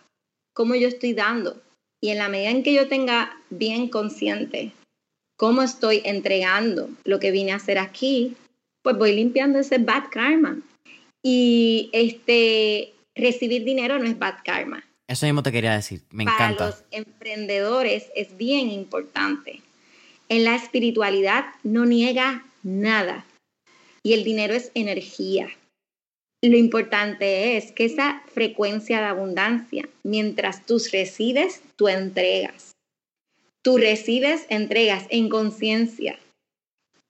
cómo 0.54 0.76
yo 0.76 0.88
estoy 0.88 1.14
dando. 1.14 1.62
Y 2.02 2.10
en 2.10 2.20
la 2.20 2.30
medida 2.30 2.52
en 2.52 2.64
que 2.64 2.74
yo 2.74 2.88
tenga 2.88 3.38
bien 3.50 3.89
consciente 3.89 4.72
cómo 5.38 5.64
estoy 5.64 6.02
entregando 6.06 6.89
lo 7.06 7.20
que 7.20 7.32
vine 7.32 7.52
a 7.52 7.58
hacer 7.58 7.78
aquí, 7.78 8.36
pues 8.84 8.98
voy 8.98 9.16
limpiando 9.16 9.60
ese 9.60 9.80
bad 9.80 10.04
karma. 10.12 10.60
Y 11.24 11.90
este, 11.94 12.94
recibir 13.16 13.64
dinero 13.64 13.98
no 13.98 14.06
es 14.06 14.20
bad 14.20 14.36
karma. 14.44 14.84
Eso 15.08 15.26
mismo 15.26 15.42
te 15.42 15.52
quería 15.52 15.74
decir, 15.74 16.02
me 16.12 16.24
encanta. 16.24 16.58
Para 16.58 16.70
los 16.70 16.84
emprendedores 16.92 18.12
es 18.16 18.38
bien 18.38 18.70
importante. 18.70 19.62
En 20.30 20.44
la 20.44 20.56
espiritualidad 20.56 21.46
no 21.64 21.86
niega 21.86 22.46
nada 22.62 23.26
y 24.04 24.14
el 24.14 24.24
dinero 24.24 24.54
es 24.54 24.72
energía. 24.76 25.50
Lo 26.42 26.58
importante 26.58 27.56
es 27.56 27.72
que 27.72 27.86
esa 27.86 28.22
frecuencia 28.34 29.00
de 29.00 29.06
abundancia, 29.06 29.88
mientras 30.04 30.66
tú 30.66 30.82
recibes, 30.92 31.62
tú 31.78 31.88
entregas. 31.88 32.74
Tú 33.62 33.78
recibes, 33.78 34.46
entregas 34.50 35.06
en 35.10 35.30
conciencia 35.30 36.20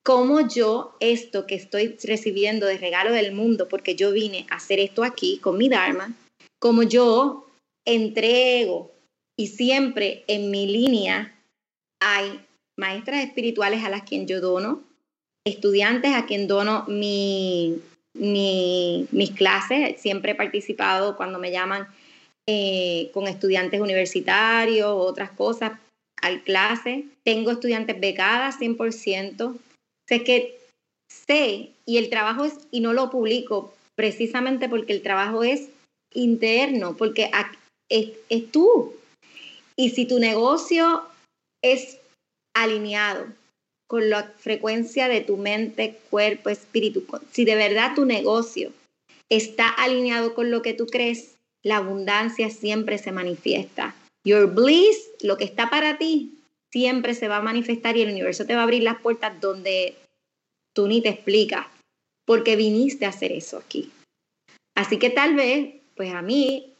cómo 0.04 0.46
yo 0.46 0.94
esto 1.00 1.46
que 1.46 1.54
estoy 1.54 1.96
recibiendo 2.04 2.66
de 2.66 2.78
regalo 2.78 3.10
del 3.12 3.32
mundo, 3.32 3.68
porque 3.68 3.96
yo 3.96 4.12
vine 4.12 4.46
a 4.50 4.56
hacer 4.56 4.78
esto 4.78 5.02
aquí 5.02 5.38
con 5.38 5.56
mi 5.58 5.68
Dharma, 5.68 6.14
como 6.60 6.82
yo 6.82 7.46
entrego 7.86 8.92
y 9.36 9.48
siempre 9.48 10.24
en 10.28 10.50
mi 10.50 10.66
línea 10.66 11.34
hay 12.00 12.40
maestras 12.76 13.24
espirituales 13.24 13.82
a 13.82 13.88
las 13.88 14.02
quien 14.02 14.26
yo 14.26 14.40
dono, 14.40 14.82
estudiantes 15.46 16.12
a 16.14 16.26
quien 16.26 16.46
dono 16.46 16.84
mi, 16.86 17.80
mis 18.14 19.30
clases, 19.32 20.00
siempre 20.00 20.32
he 20.32 20.34
participado 20.34 21.16
cuando 21.16 21.38
me 21.38 21.50
llaman 21.50 21.88
eh, 22.46 23.10
con 23.14 23.26
estudiantes 23.26 23.80
universitarios, 23.80 24.92
otras 24.94 25.30
cosas, 25.30 25.72
al 26.20 26.42
clase. 26.42 27.06
Tengo 27.22 27.50
estudiantes 27.50 27.98
becadas 27.98 28.60
100%, 28.60 29.56
Sé 30.08 30.24
que 30.24 30.60
sé 31.08 31.70
y 31.86 31.98
el 31.98 32.10
trabajo 32.10 32.44
es, 32.44 32.54
y 32.70 32.80
no 32.80 32.92
lo 32.92 33.10
publico 33.10 33.74
precisamente 33.96 34.68
porque 34.68 34.92
el 34.92 35.02
trabajo 35.02 35.44
es 35.44 35.68
interno, 36.12 36.96
porque 36.96 37.30
es, 37.88 38.10
es 38.28 38.50
tú. 38.50 38.94
Y 39.76 39.90
si 39.90 40.06
tu 40.06 40.18
negocio 40.18 41.02
es 41.62 41.98
alineado 42.54 43.26
con 43.88 44.08
la 44.10 44.24
frecuencia 44.38 45.08
de 45.08 45.20
tu 45.20 45.36
mente, 45.36 45.98
cuerpo, 46.10 46.50
espíritu, 46.50 47.04
si 47.32 47.44
de 47.44 47.54
verdad 47.54 47.94
tu 47.94 48.04
negocio 48.04 48.72
está 49.30 49.68
alineado 49.68 50.34
con 50.34 50.50
lo 50.50 50.62
que 50.62 50.74
tú 50.74 50.86
crees, 50.86 51.34
la 51.62 51.78
abundancia 51.78 52.50
siempre 52.50 52.98
se 52.98 53.12
manifiesta. 53.12 53.94
Your 54.24 54.52
bliss, 54.52 55.10
lo 55.22 55.36
que 55.36 55.44
está 55.44 55.70
para 55.70 55.98
ti, 55.98 56.32
siempre 56.74 57.14
se 57.14 57.28
va 57.28 57.36
a 57.36 57.40
manifestar 57.40 57.96
y 57.96 58.02
el 58.02 58.10
universo 58.10 58.46
te 58.46 58.56
va 58.56 58.62
a 58.62 58.64
abrir 58.64 58.82
las 58.82 58.98
puertas 58.98 59.40
donde 59.40 59.94
tú 60.74 60.88
ni 60.88 61.00
te 61.00 61.08
explicas, 61.08 61.68
porque 62.26 62.56
viniste 62.56 63.06
a 63.06 63.10
hacer 63.10 63.30
eso 63.30 63.58
aquí. 63.58 63.92
Así 64.74 64.98
que 64.98 65.10
tal 65.10 65.36
vez, 65.36 65.72
pues 65.94 66.12
a 66.12 66.20
mí 66.20 66.74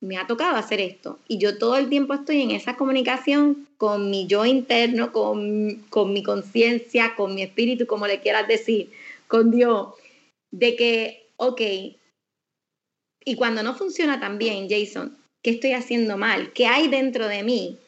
me 0.00 0.16
ha 0.16 0.26
tocado 0.26 0.56
hacer 0.56 0.80
esto 0.80 1.20
y 1.28 1.38
yo 1.38 1.58
todo 1.58 1.76
el 1.76 1.88
tiempo 1.88 2.12
estoy 2.12 2.42
en 2.42 2.50
esa 2.50 2.76
comunicación 2.76 3.68
con 3.76 4.10
mi 4.10 4.26
yo 4.26 4.44
interno, 4.46 5.12
con, 5.12 5.84
con 5.90 6.12
mi 6.12 6.24
conciencia, 6.24 7.14
con 7.14 7.36
mi 7.36 7.42
espíritu, 7.42 7.86
como 7.86 8.08
le 8.08 8.20
quieras 8.20 8.48
decir, 8.48 8.90
con 9.28 9.52
Dios, 9.52 9.90
de 10.50 10.74
que, 10.74 11.28
ok, 11.36 11.60
y 13.24 13.36
cuando 13.36 13.62
no 13.62 13.76
funciona 13.76 14.18
tan 14.18 14.38
bien, 14.38 14.68
Jason, 14.68 15.16
¿qué 15.40 15.50
estoy 15.50 15.70
haciendo 15.70 16.18
mal? 16.18 16.52
¿Qué 16.52 16.66
hay 16.66 16.88
dentro 16.88 17.28
de 17.28 17.44
mí 17.44 17.78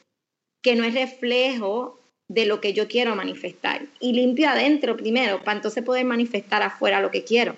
que 0.66 0.74
no 0.74 0.82
es 0.82 0.94
reflejo 0.94 2.00
de 2.26 2.44
lo 2.44 2.60
que 2.60 2.72
yo 2.72 2.88
quiero 2.88 3.14
manifestar. 3.14 3.86
Y 4.00 4.14
limpio 4.14 4.48
adentro 4.48 4.96
primero 4.96 5.44
para 5.44 5.58
entonces 5.58 5.84
poder 5.84 6.04
manifestar 6.04 6.60
afuera 6.60 7.00
lo 7.00 7.12
que 7.12 7.22
quiero. 7.22 7.56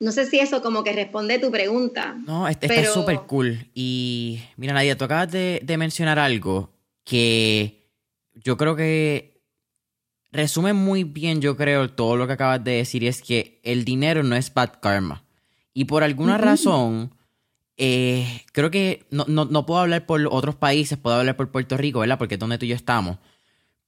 No 0.00 0.10
sé 0.10 0.24
si 0.24 0.38
eso 0.38 0.62
como 0.62 0.82
que 0.82 0.94
responde 0.94 1.38
tu 1.38 1.50
pregunta. 1.50 2.16
No, 2.24 2.48
está 2.48 2.66
súper 2.90 3.20
cool. 3.26 3.66
Y 3.74 4.40
mira, 4.56 4.72
Nadia, 4.72 4.96
tú 4.96 5.04
acabas 5.04 5.30
de, 5.30 5.60
de 5.62 5.76
mencionar 5.76 6.18
algo 6.18 6.70
que 7.04 7.90
yo 8.32 8.56
creo 8.56 8.74
que 8.74 9.42
resume 10.32 10.72
muy 10.72 11.04
bien, 11.04 11.42
yo 11.42 11.54
creo, 11.54 11.90
todo 11.90 12.16
lo 12.16 12.26
que 12.26 12.32
acabas 12.32 12.64
de 12.64 12.76
decir, 12.76 13.02
y 13.02 13.08
es 13.08 13.20
que 13.20 13.60
el 13.62 13.84
dinero 13.84 14.22
no 14.22 14.36
es 14.36 14.54
bad 14.54 14.80
karma. 14.80 15.22
Y 15.74 15.84
por 15.84 16.02
alguna 16.02 16.38
razón, 16.38 17.12
eh, 17.78 18.42
creo 18.52 18.72
que 18.72 19.06
no, 19.10 19.24
no, 19.26 19.64
puedo 19.64 19.80
hablar 19.80 20.04
por 20.04 20.26
otros 20.30 20.56
países, 20.56 20.98
puedo 20.98 21.16
hablar 21.16 21.36
por 21.36 21.50
Puerto 21.50 21.76
Rico, 21.76 22.00
¿verdad? 22.00 22.18
Porque 22.18 22.34
es 22.34 22.40
donde 22.40 22.58
tú 22.58 22.66
y 22.66 22.70
yo 22.70 22.74
estamos. 22.76 23.18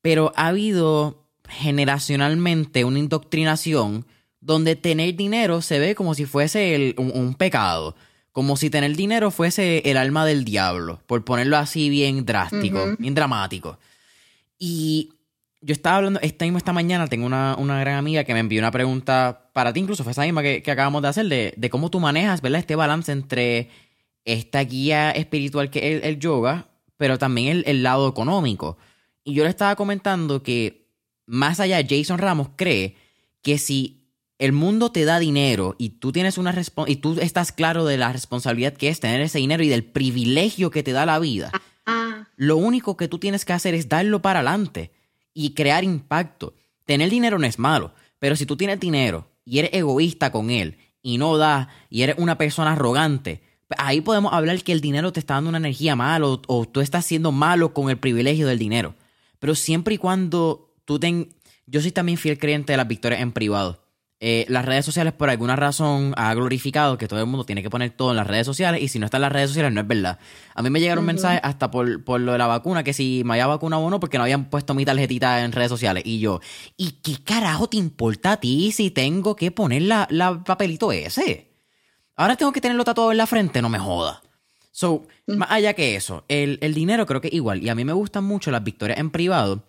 Pero 0.01 0.32
ha 0.36 0.47
habido 0.47 1.26
generacionalmente 1.49 2.84
una 2.84 3.01
indoctrinación 3.01 4.07
donde 4.41 4.76
tener 4.76 5.16
dinero 5.16 5.61
se 5.61 5.80
ve 5.80 5.97
como 5.97 6.14
si 6.14 6.24
fuese 6.24 6.95
un, 6.97 7.34
pecado, 7.34 7.97
como 8.30 8.57
si 8.57 8.70
tener 8.70 8.95
dinero 8.95 9.32
fuese 9.32 9.82
el 9.84 9.97
alma 9.97 10.24
del 10.24 10.45
diablo, 10.45 11.03
por 11.07 11.24
ponerlo 11.24 11.57
así 11.57 11.91
bien 11.91 12.24
drástico, 12.24 12.95
bien 12.99 13.14
dramático. 13.14 13.78
Y 14.57 15.14
yo 15.62 15.72
estaba 15.72 15.98
hablando, 15.98 16.20
esta 16.20 16.44
misma 16.44 16.58
esta 16.58 16.72
mañana 16.72 17.06
tengo 17.06 17.26
una, 17.26 17.56
gran 17.80 17.96
amiga 17.96 18.24
que 18.24 18.32
me 18.32 18.40
envió 18.40 18.61
una 18.61 18.70
pregunta 18.70 19.50
para 19.52 19.72
ti, 19.72 19.80
incluso 19.80 20.04
fue 20.04 20.12
esa 20.12 20.22
misma 20.22 20.42
que, 20.42 20.62
acabamos 20.66 21.02
de 21.02 21.08
hacer, 21.08 21.26
de, 21.26 21.70
cómo 21.70 21.90
tú 21.90 22.00
manejas, 22.00 22.40
¿verdad? 22.40 22.61
Este 22.61 22.76
balance 22.76 23.12
entre 23.12 23.68
esta 24.24 24.61
guía 24.64 25.11
espiritual 25.11 25.70
que 25.70 25.96
es 25.96 26.04
el, 26.04 26.18
yoga, 26.18 26.68
pero 26.96 27.18
también 27.18 27.62
el, 27.66 27.82
lado 27.82 28.08
económico. 28.08 28.78
Y 29.22 29.34
yo 29.34 29.44
le 29.44 29.50
estaba 29.50 29.76
comentando 29.76 30.42
que 30.42 30.88
más 31.26 31.61
allá, 31.61 31.84
Jason 31.86 32.18
Ramos 32.18 32.48
cree 32.56 32.96
que 33.42 33.58
si 33.58 34.08
el 34.38 34.52
mundo 34.52 34.90
te 34.90 35.04
da 35.04 35.18
dinero 35.18 35.76
y 35.78 35.90
tú 35.90 36.12
tienes 36.12 36.38
una 36.38 36.54
y 36.86 36.96
tú 36.96 37.18
estás 37.20 37.52
claro 37.52 37.84
de 37.84 37.98
la 37.98 38.11
responsabilidad 38.11 38.72
que 38.72 38.88
es 38.88 38.98
tener 38.98 39.20
ese 39.20 39.38
dinero 39.38 39.62
y 39.62 39.68
del 39.68 39.84
privilegio 39.84 40.70
que 40.70 40.82
te 40.82 40.92
da 40.92 41.04
la 41.04 41.18
vida, 41.18 41.52
ah. 41.84 42.26
lo 42.36 42.56
único 42.56 42.96
que 42.96 43.08
tú 43.08 43.18
tienes 43.18 43.44
que 43.44 43.52
hacer 43.52 43.74
es 43.74 43.90
darlo 43.90 44.22
para 44.22 44.40
adelante 44.40 44.92
y 45.34 45.54
crear 45.54 45.84
impacto. 45.84 46.54
Tener 46.84 47.10
dinero 47.10 47.38
no 47.38 47.46
es 47.46 47.58
malo, 47.58 47.92
pero 48.18 48.36
si 48.36 48.46
tú 48.46 48.56
tienes 48.56 48.80
dinero 48.80 49.28
y 49.44 49.58
eres 49.58 49.72
egoísta 49.72 50.32
con 50.32 50.50
él 50.50 50.76
y 51.02 51.18
no 51.18 51.36
da 51.36 51.68
y 51.88 52.02
eres 52.02 52.16
una 52.18 52.38
persona 52.38 52.72
arrogante, 52.72 53.42
pues 53.68 53.78
ahí 53.80 54.00
podemos 54.00 54.32
hablar 54.32 54.62
que 54.62 54.72
el 54.72 54.80
dinero 54.80 55.12
te 55.12 55.20
está 55.20 55.34
dando 55.34 55.50
una 55.50 55.58
energía 55.58 55.94
mala 55.94 56.26
o, 56.26 56.64
tú 56.66 56.80
estás 56.80 57.06
siendo 57.06 57.30
malo 57.30 57.72
con 57.72 57.88
el 57.88 57.98
privilegio 57.98 58.46
del 58.46 58.58
dinero. 58.58 58.94
Pero 59.38 59.54
siempre 59.54 59.94
y 59.94 59.98
cuando 59.98 60.74
tú 60.84 60.98
ten... 60.98 61.28
Yo 61.66 61.80
soy 61.80 61.92
también 61.92 62.18
fiel 62.18 62.36
creyente 62.36 62.72
de 62.72 62.76
las 62.76 62.88
victorias 62.88 63.20
en 63.20 63.30
privado. 63.30 63.80
Eh, 64.22 64.44
las 64.50 64.66
redes 64.66 64.84
sociales 64.84 65.14
por 65.14 65.30
alguna 65.30 65.56
razón 65.56 66.12
ha 66.18 66.34
glorificado 66.34 66.98
que 66.98 67.08
todo 67.08 67.20
el 67.20 67.26
mundo 67.26 67.46
tiene 67.46 67.62
que 67.62 67.70
poner 67.70 67.92
todo 67.92 68.10
en 68.10 68.18
las 68.18 68.26
redes 68.26 68.44
sociales 68.44 68.82
y 68.82 68.88
si 68.88 68.98
no 68.98 69.06
está 69.06 69.16
en 69.16 69.22
las 69.22 69.32
redes 69.32 69.48
sociales 69.48 69.72
no 69.72 69.80
es 69.80 69.88
verdad. 69.88 70.18
A 70.54 70.62
mí 70.62 70.68
me 70.68 70.78
llegaron 70.78 71.06
mensajes 71.06 71.40
hasta 71.42 71.70
por, 71.70 72.04
por, 72.04 72.20
lo 72.20 72.32
de 72.32 72.38
la 72.38 72.46
vacuna, 72.46 72.84
que 72.84 72.92
si 72.92 73.22
me 73.24 73.32
había 73.32 73.46
vacunado 73.46 73.82
o 73.82 73.88
no, 73.88 73.98
porque 73.98 74.18
no 74.18 74.24
habían 74.24 74.50
puesto 74.50 74.74
mi 74.74 74.84
tarjetita 74.84 75.42
en 75.42 75.52
redes 75.52 75.70
sociales. 75.70 76.02
Y 76.04 76.18
yo, 76.18 76.40
¿y 76.76 77.00
qué 77.02 77.16
carajo 77.24 77.70
te 77.70 77.78
importa 77.78 78.32
a 78.32 78.36
ti 78.36 78.72
si 78.72 78.90
tengo 78.90 79.36
que 79.36 79.52
poner 79.52 79.82
la, 79.82 80.06
la 80.10 80.44
papelito 80.44 80.92
ese? 80.92 81.54
Ahora 82.14 82.36
tengo 82.36 82.52
que 82.52 82.60
tenerlo 82.60 82.84
tatuado 82.84 83.12
en 83.12 83.16
la 83.16 83.26
frente, 83.26 83.62
no 83.62 83.70
me 83.70 83.78
joda. 83.78 84.20
So, 84.70 85.06
más 85.26 85.50
allá 85.50 85.72
que 85.72 85.96
eso, 85.96 86.26
el, 86.28 86.58
el 86.60 86.74
dinero 86.74 87.06
creo 87.06 87.22
que 87.22 87.30
igual. 87.32 87.62
Y 87.62 87.70
a 87.70 87.74
mí 87.74 87.86
me 87.86 87.94
gustan 87.94 88.24
mucho 88.24 88.50
las 88.50 88.62
victorias 88.62 88.98
en 88.98 89.10
privado, 89.10 89.64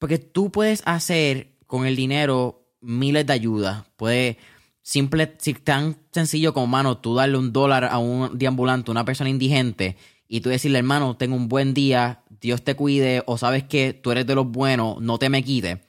porque 0.00 0.18
tú 0.18 0.50
puedes 0.50 0.82
hacer 0.84 1.52
con 1.68 1.86
el 1.86 1.94
dinero 1.94 2.63
miles 2.84 3.26
de 3.26 3.32
ayudas. 3.32 3.84
Puede, 3.96 4.38
simple, 4.82 5.34
si 5.38 5.54
tan 5.54 5.96
sencillo 6.12 6.54
como, 6.54 6.66
mano, 6.66 6.98
tú 6.98 7.14
darle 7.14 7.38
un 7.38 7.52
dólar 7.52 7.84
a 7.84 7.98
un 7.98 8.38
deambulante, 8.38 8.90
una 8.90 9.04
persona 9.04 9.30
indigente, 9.30 9.96
y 10.28 10.40
tú 10.40 10.48
decirle, 10.48 10.78
hermano, 10.78 11.16
tengo 11.16 11.36
un 11.36 11.48
buen 11.48 11.74
día, 11.74 12.22
Dios 12.40 12.62
te 12.62 12.74
cuide, 12.74 13.22
o 13.26 13.38
sabes 13.38 13.64
que 13.64 13.92
tú 13.92 14.10
eres 14.10 14.26
de 14.26 14.34
los 14.34 14.46
buenos, 14.46 15.00
no 15.00 15.18
te 15.18 15.28
me 15.28 15.42
quite. 15.42 15.82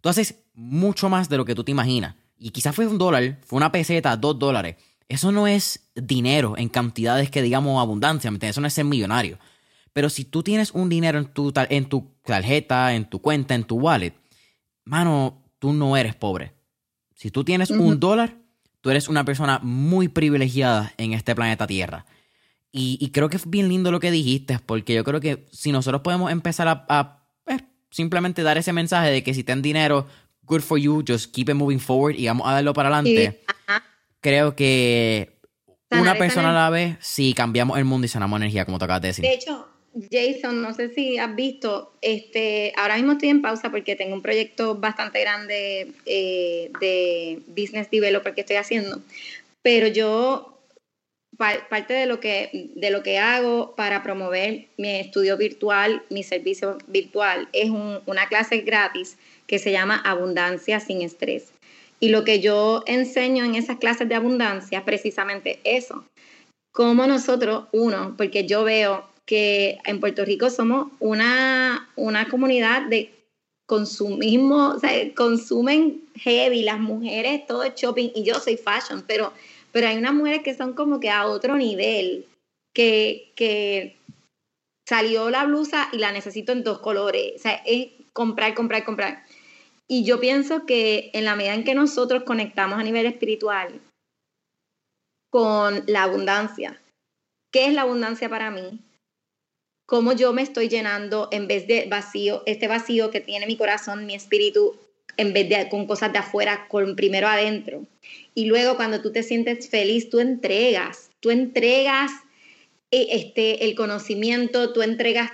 Tú 0.00 0.08
haces 0.08 0.36
mucho 0.54 1.08
más 1.08 1.28
de 1.28 1.36
lo 1.36 1.44
que 1.44 1.54
tú 1.54 1.64
te 1.64 1.72
imaginas. 1.72 2.14
Y 2.38 2.50
quizás 2.50 2.74
fue 2.74 2.86
un 2.86 2.98
dólar, 2.98 3.38
fue 3.44 3.56
una 3.56 3.72
peseta, 3.72 4.16
dos 4.16 4.38
dólares. 4.38 4.76
Eso 5.08 5.32
no 5.32 5.46
es 5.46 5.90
dinero 5.94 6.54
en 6.56 6.68
cantidades 6.68 7.30
que 7.30 7.42
digamos 7.42 7.80
abundancia, 7.80 8.30
Eso 8.40 8.60
no 8.60 8.66
es 8.66 8.74
ser 8.74 8.84
millonario. 8.84 9.38
Pero 9.92 10.10
si 10.10 10.24
tú 10.24 10.42
tienes 10.42 10.70
un 10.72 10.88
dinero 10.88 11.18
en 11.18 11.26
tu, 11.26 11.52
en 11.54 11.86
tu 11.86 12.12
tarjeta, 12.22 12.94
en 12.94 13.08
tu 13.08 13.20
cuenta, 13.20 13.54
en 13.54 13.64
tu 13.64 13.76
wallet, 13.76 14.14
mano, 14.84 15.42
tú 15.58 15.72
no 15.72 15.96
eres 15.96 16.14
pobre. 16.14 16.54
Si 17.14 17.30
tú 17.30 17.44
tienes 17.44 17.70
un 17.70 17.98
dólar, 17.98 18.36
tú 18.80 18.90
eres 18.90 19.08
una 19.08 19.24
persona 19.24 19.58
muy 19.62 20.08
privilegiada 20.08 20.92
en 20.96 21.12
este 21.12 21.34
planeta 21.34 21.66
Tierra. 21.66 22.06
Y, 22.70 23.10
creo 23.12 23.28
que 23.28 23.36
es 23.36 23.48
bien 23.48 23.68
lindo 23.68 23.90
lo 23.90 23.98
que 23.98 24.10
dijiste, 24.10 24.58
porque 24.64 24.94
yo 24.94 25.02
creo 25.02 25.20
que 25.20 25.48
si 25.50 25.72
nosotros 25.72 26.02
podemos 26.02 26.30
empezar 26.30 26.68
a, 26.68 27.24
eh, 27.46 27.58
simplemente 27.90 28.42
dar 28.42 28.56
ese 28.58 28.72
mensaje 28.72 29.10
de 29.10 29.24
que 29.24 29.34
si 29.34 29.42
ten 29.42 29.62
dinero, 29.62 30.06
good 30.42 30.60
for 30.60 30.78
you, 30.78 31.02
just 31.06 31.34
keep 31.34 31.48
it 31.48 31.56
moving 31.56 31.80
forward 31.80 32.14
y 32.14 32.26
vamos 32.26 32.46
a 32.46 32.52
darlo 32.52 32.72
para 32.74 32.88
adelante, 32.88 33.42
creo 34.20 34.54
que 34.54 35.40
una 35.90 36.14
persona 36.14 36.50
a 36.50 36.52
la 36.52 36.70
vez, 36.70 36.98
si 37.00 37.32
cambiamos 37.32 37.78
el 37.78 37.84
mundo 37.84 38.04
y 38.04 38.08
sanamos 38.08 38.38
energía, 38.38 38.64
como 38.64 38.78
te 38.78 38.84
acabas 38.84 39.02
de 39.02 39.08
decir. 39.08 39.24
De 39.24 39.34
hecho, 39.34 39.66
Jason, 40.10 40.62
no 40.62 40.74
sé 40.74 40.88
si 40.90 41.18
has 41.18 41.34
visto, 41.34 41.92
este, 42.00 42.72
ahora 42.76 42.96
mismo 42.96 43.12
estoy 43.12 43.30
en 43.30 43.42
pausa 43.42 43.70
porque 43.70 43.96
tengo 43.96 44.14
un 44.14 44.22
proyecto 44.22 44.74
bastante 44.74 45.20
grande 45.20 45.92
eh, 46.06 46.70
de 46.80 47.40
business 47.48 47.90
developer 47.90 48.34
que 48.34 48.42
estoy 48.42 48.56
haciendo, 48.56 49.00
pero 49.62 49.86
yo 49.88 50.54
parte 51.36 51.94
de 51.94 52.06
lo 52.06 52.18
que 52.18 52.70
de 52.74 52.90
lo 52.90 53.04
que 53.04 53.18
hago 53.18 53.76
para 53.76 54.02
promover 54.02 54.66
mi 54.76 54.96
estudio 54.96 55.36
virtual, 55.36 56.02
mi 56.10 56.24
servicio 56.24 56.78
virtual 56.88 57.48
es 57.52 57.70
una 57.70 58.28
clase 58.28 58.58
gratis 58.62 59.16
que 59.46 59.58
se 59.58 59.70
llama 59.70 60.02
Abundancia 60.04 60.80
sin 60.80 61.02
estrés. 61.02 61.52
Y 62.00 62.10
lo 62.10 62.24
que 62.24 62.40
yo 62.40 62.82
enseño 62.86 63.44
en 63.44 63.54
esas 63.54 63.78
clases 63.78 64.08
de 64.08 64.14
abundancia, 64.14 64.84
precisamente 64.84 65.58
eso. 65.64 66.04
Cómo 66.72 67.06
nosotros, 67.06 67.64
uno, 67.72 68.14
porque 68.16 68.46
yo 68.46 68.62
veo 68.62 69.08
que 69.28 69.78
en 69.84 70.00
Puerto 70.00 70.24
Rico 70.24 70.48
somos 70.48 70.88
una, 71.00 71.90
una 71.96 72.30
comunidad 72.30 72.88
de 72.88 73.12
consumismo, 73.66 74.70
o 74.70 74.80
sea, 74.80 74.90
consumen 75.14 76.08
heavy, 76.14 76.62
las 76.62 76.80
mujeres, 76.80 77.46
todo 77.46 77.62
es 77.62 77.74
shopping, 77.74 78.08
y 78.14 78.24
yo 78.24 78.40
soy 78.40 78.56
fashion, 78.56 79.04
pero, 79.06 79.34
pero 79.70 79.86
hay 79.86 79.98
unas 79.98 80.14
mujeres 80.14 80.42
que 80.42 80.54
son 80.54 80.72
como 80.72 80.98
que 80.98 81.10
a 81.10 81.26
otro 81.26 81.58
nivel, 81.58 82.24
que, 82.72 83.30
que 83.36 83.98
salió 84.88 85.28
la 85.28 85.44
blusa 85.44 85.90
y 85.92 85.98
la 85.98 86.10
necesito 86.10 86.52
en 86.52 86.64
dos 86.64 86.78
colores, 86.78 87.34
o 87.36 87.38
sea, 87.38 87.62
es 87.66 87.88
comprar, 88.14 88.54
comprar, 88.54 88.86
comprar. 88.86 89.26
Y 89.86 90.04
yo 90.04 90.20
pienso 90.20 90.64
que 90.64 91.10
en 91.12 91.26
la 91.26 91.36
medida 91.36 91.52
en 91.52 91.64
que 91.64 91.74
nosotros 91.74 92.22
conectamos 92.22 92.78
a 92.78 92.82
nivel 92.82 93.04
espiritual 93.04 93.78
con 95.30 95.84
la 95.86 96.04
abundancia, 96.04 96.80
¿qué 97.52 97.66
es 97.66 97.74
la 97.74 97.82
abundancia 97.82 98.30
para 98.30 98.50
mí? 98.50 98.80
Cómo 99.88 100.12
yo 100.12 100.34
me 100.34 100.42
estoy 100.42 100.68
llenando 100.68 101.30
en 101.32 101.48
vez 101.48 101.66
de 101.66 101.86
vacío, 101.86 102.42
este 102.44 102.68
vacío 102.68 103.10
que 103.10 103.22
tiene 103.22 103.46
mi 103.46 103.56
corazón, 103.56 104.04
mi 104.04 104.14
espíritu, 104.14 104.76
en 105.16 105.32
vez 105.32 105.48
de 105.48 105.70
con 105.70 105.86
cosas 105.86 106.12
de 106.12 106.18
afuera, 106.18 106.68
con 106.68 106.94
primero 106.94 107.26
adentro. 107.26 107.86
Y 108.34 108.44
luego 108.44 108.76
cuando 108.76 109.00
tú 109.00 109.12
te 109.12 109.22
sientes 109.22 109.70
feliz, 109.70 110.10
tú 110.10 110.20
entregas, 110.20 111.10
tú 111.20 111.30
entregas 111.30 112.12
eh, 112.90 113.08
este, 113.12 113.64
el 113.64 113.74
conocimiento, 113.74 114.74
tú 114.74 114.82
entregas 114.82 115.32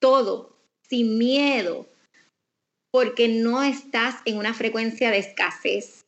todo 0.00 0.58
sin 0.88 1.16
miedo, 1.16 1.86
porque 2.90 3.28
no 3.28 3.62
estás 3.62 4.16
en 4.24 4.38
una 4.38 4.54
frecuencia 4.54 5.12
de 5.12 5.18
escasez. 5.18 6.04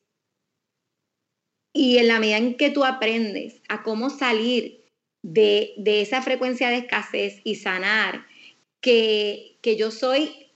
Y 1.72 1.98
en 1.98 2.08
la 2.08 2.18
medida 2.18 2.38
en 2.38 2.56
que 2.56 2.70
tú 2.70 2.84
aprendes 2.84 3.60
a 3.68 3.84
cómo 3.84 4.10
salir 4.10 4.85
de, 5.22 5.74
esa 5.84 6.22
frecuencia 6.22 6.70
de 6.70 6.78
escasez 6.78 7.40
y 7.44 7.56
sanar 7.56 8.26
que, 8.80 9.56
que 9.62 9.76
yo 9.76 9.90
soy 9.90 10.50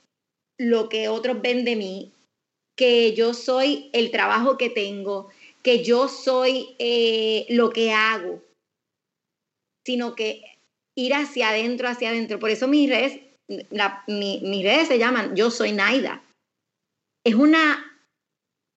lo 0.58 0.88
que 0.88 1.08
otros 1.08 1.40
ven 1.40 1.64
de 1.64 1.76
mí, 1.76 2.12
que 2.76 3.14
yo 3.14 3.34
soy 3.34 3.90
el 3.92 4.10
trabajo 4.10 4.56
que 4.56 4.70
tengo, 4.70 5.28
que 5.62 5.84
yo 5.84 6.08
soy 6.08 6.74
eh, 6.78 7.46
lo 7.48 7.70
que 7.70 7.92
hago, 7.92 8.42
sino 9.84 10.14
que 10.14 10.42
ir 10.96 11.14
hacia 11.14 11.50
adentro, 11.50 11.88
hacia 11.88 12.10
adentro. 12.10 12.38
Por 12.38 12.50
eso 12.50 12.68
mis 12.68 12.88
redes, 12.88 13.20
mis 14.06 14.64
redes 14.64 14.88
se 14.88 14.98
llaman 14.98 15.34
Yo 15.34 15.50
soy 15.50 15.72
Naida. 15.72 16.22
Es 17.24 17.34
una 17.34 17.98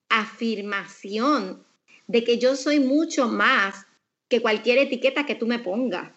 afirmación 0.10 1.66
de 2.08 2.24
que 2.24 2.38
yo 2.38 2.56
soy 2.56 2.80
mucho 2.80 3.28
más 3.28 3.88
que 4.34 4.42
cualquier 4.42 4.80
etiqueta 4.80 5.28
que 5.28 5.36
tú 5.36 5.46
me 5.46 5.60
pongas. 5.60 6.12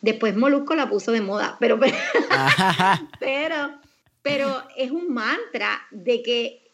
Después 0.00 0.34
Molusco 0.34 0.74
la 0.74 0.90
puso 0.90 1.12
de 1.12 1.20
moda, 1.20 1.56
pero, 1.60 1.78
pero, 3.20 3.78
pero, 4.22 4.64
es 4.76 4.90
un 4.90 5.14
mantra 5.14 5.80
de 5.92 6.20
que 6.20 6.72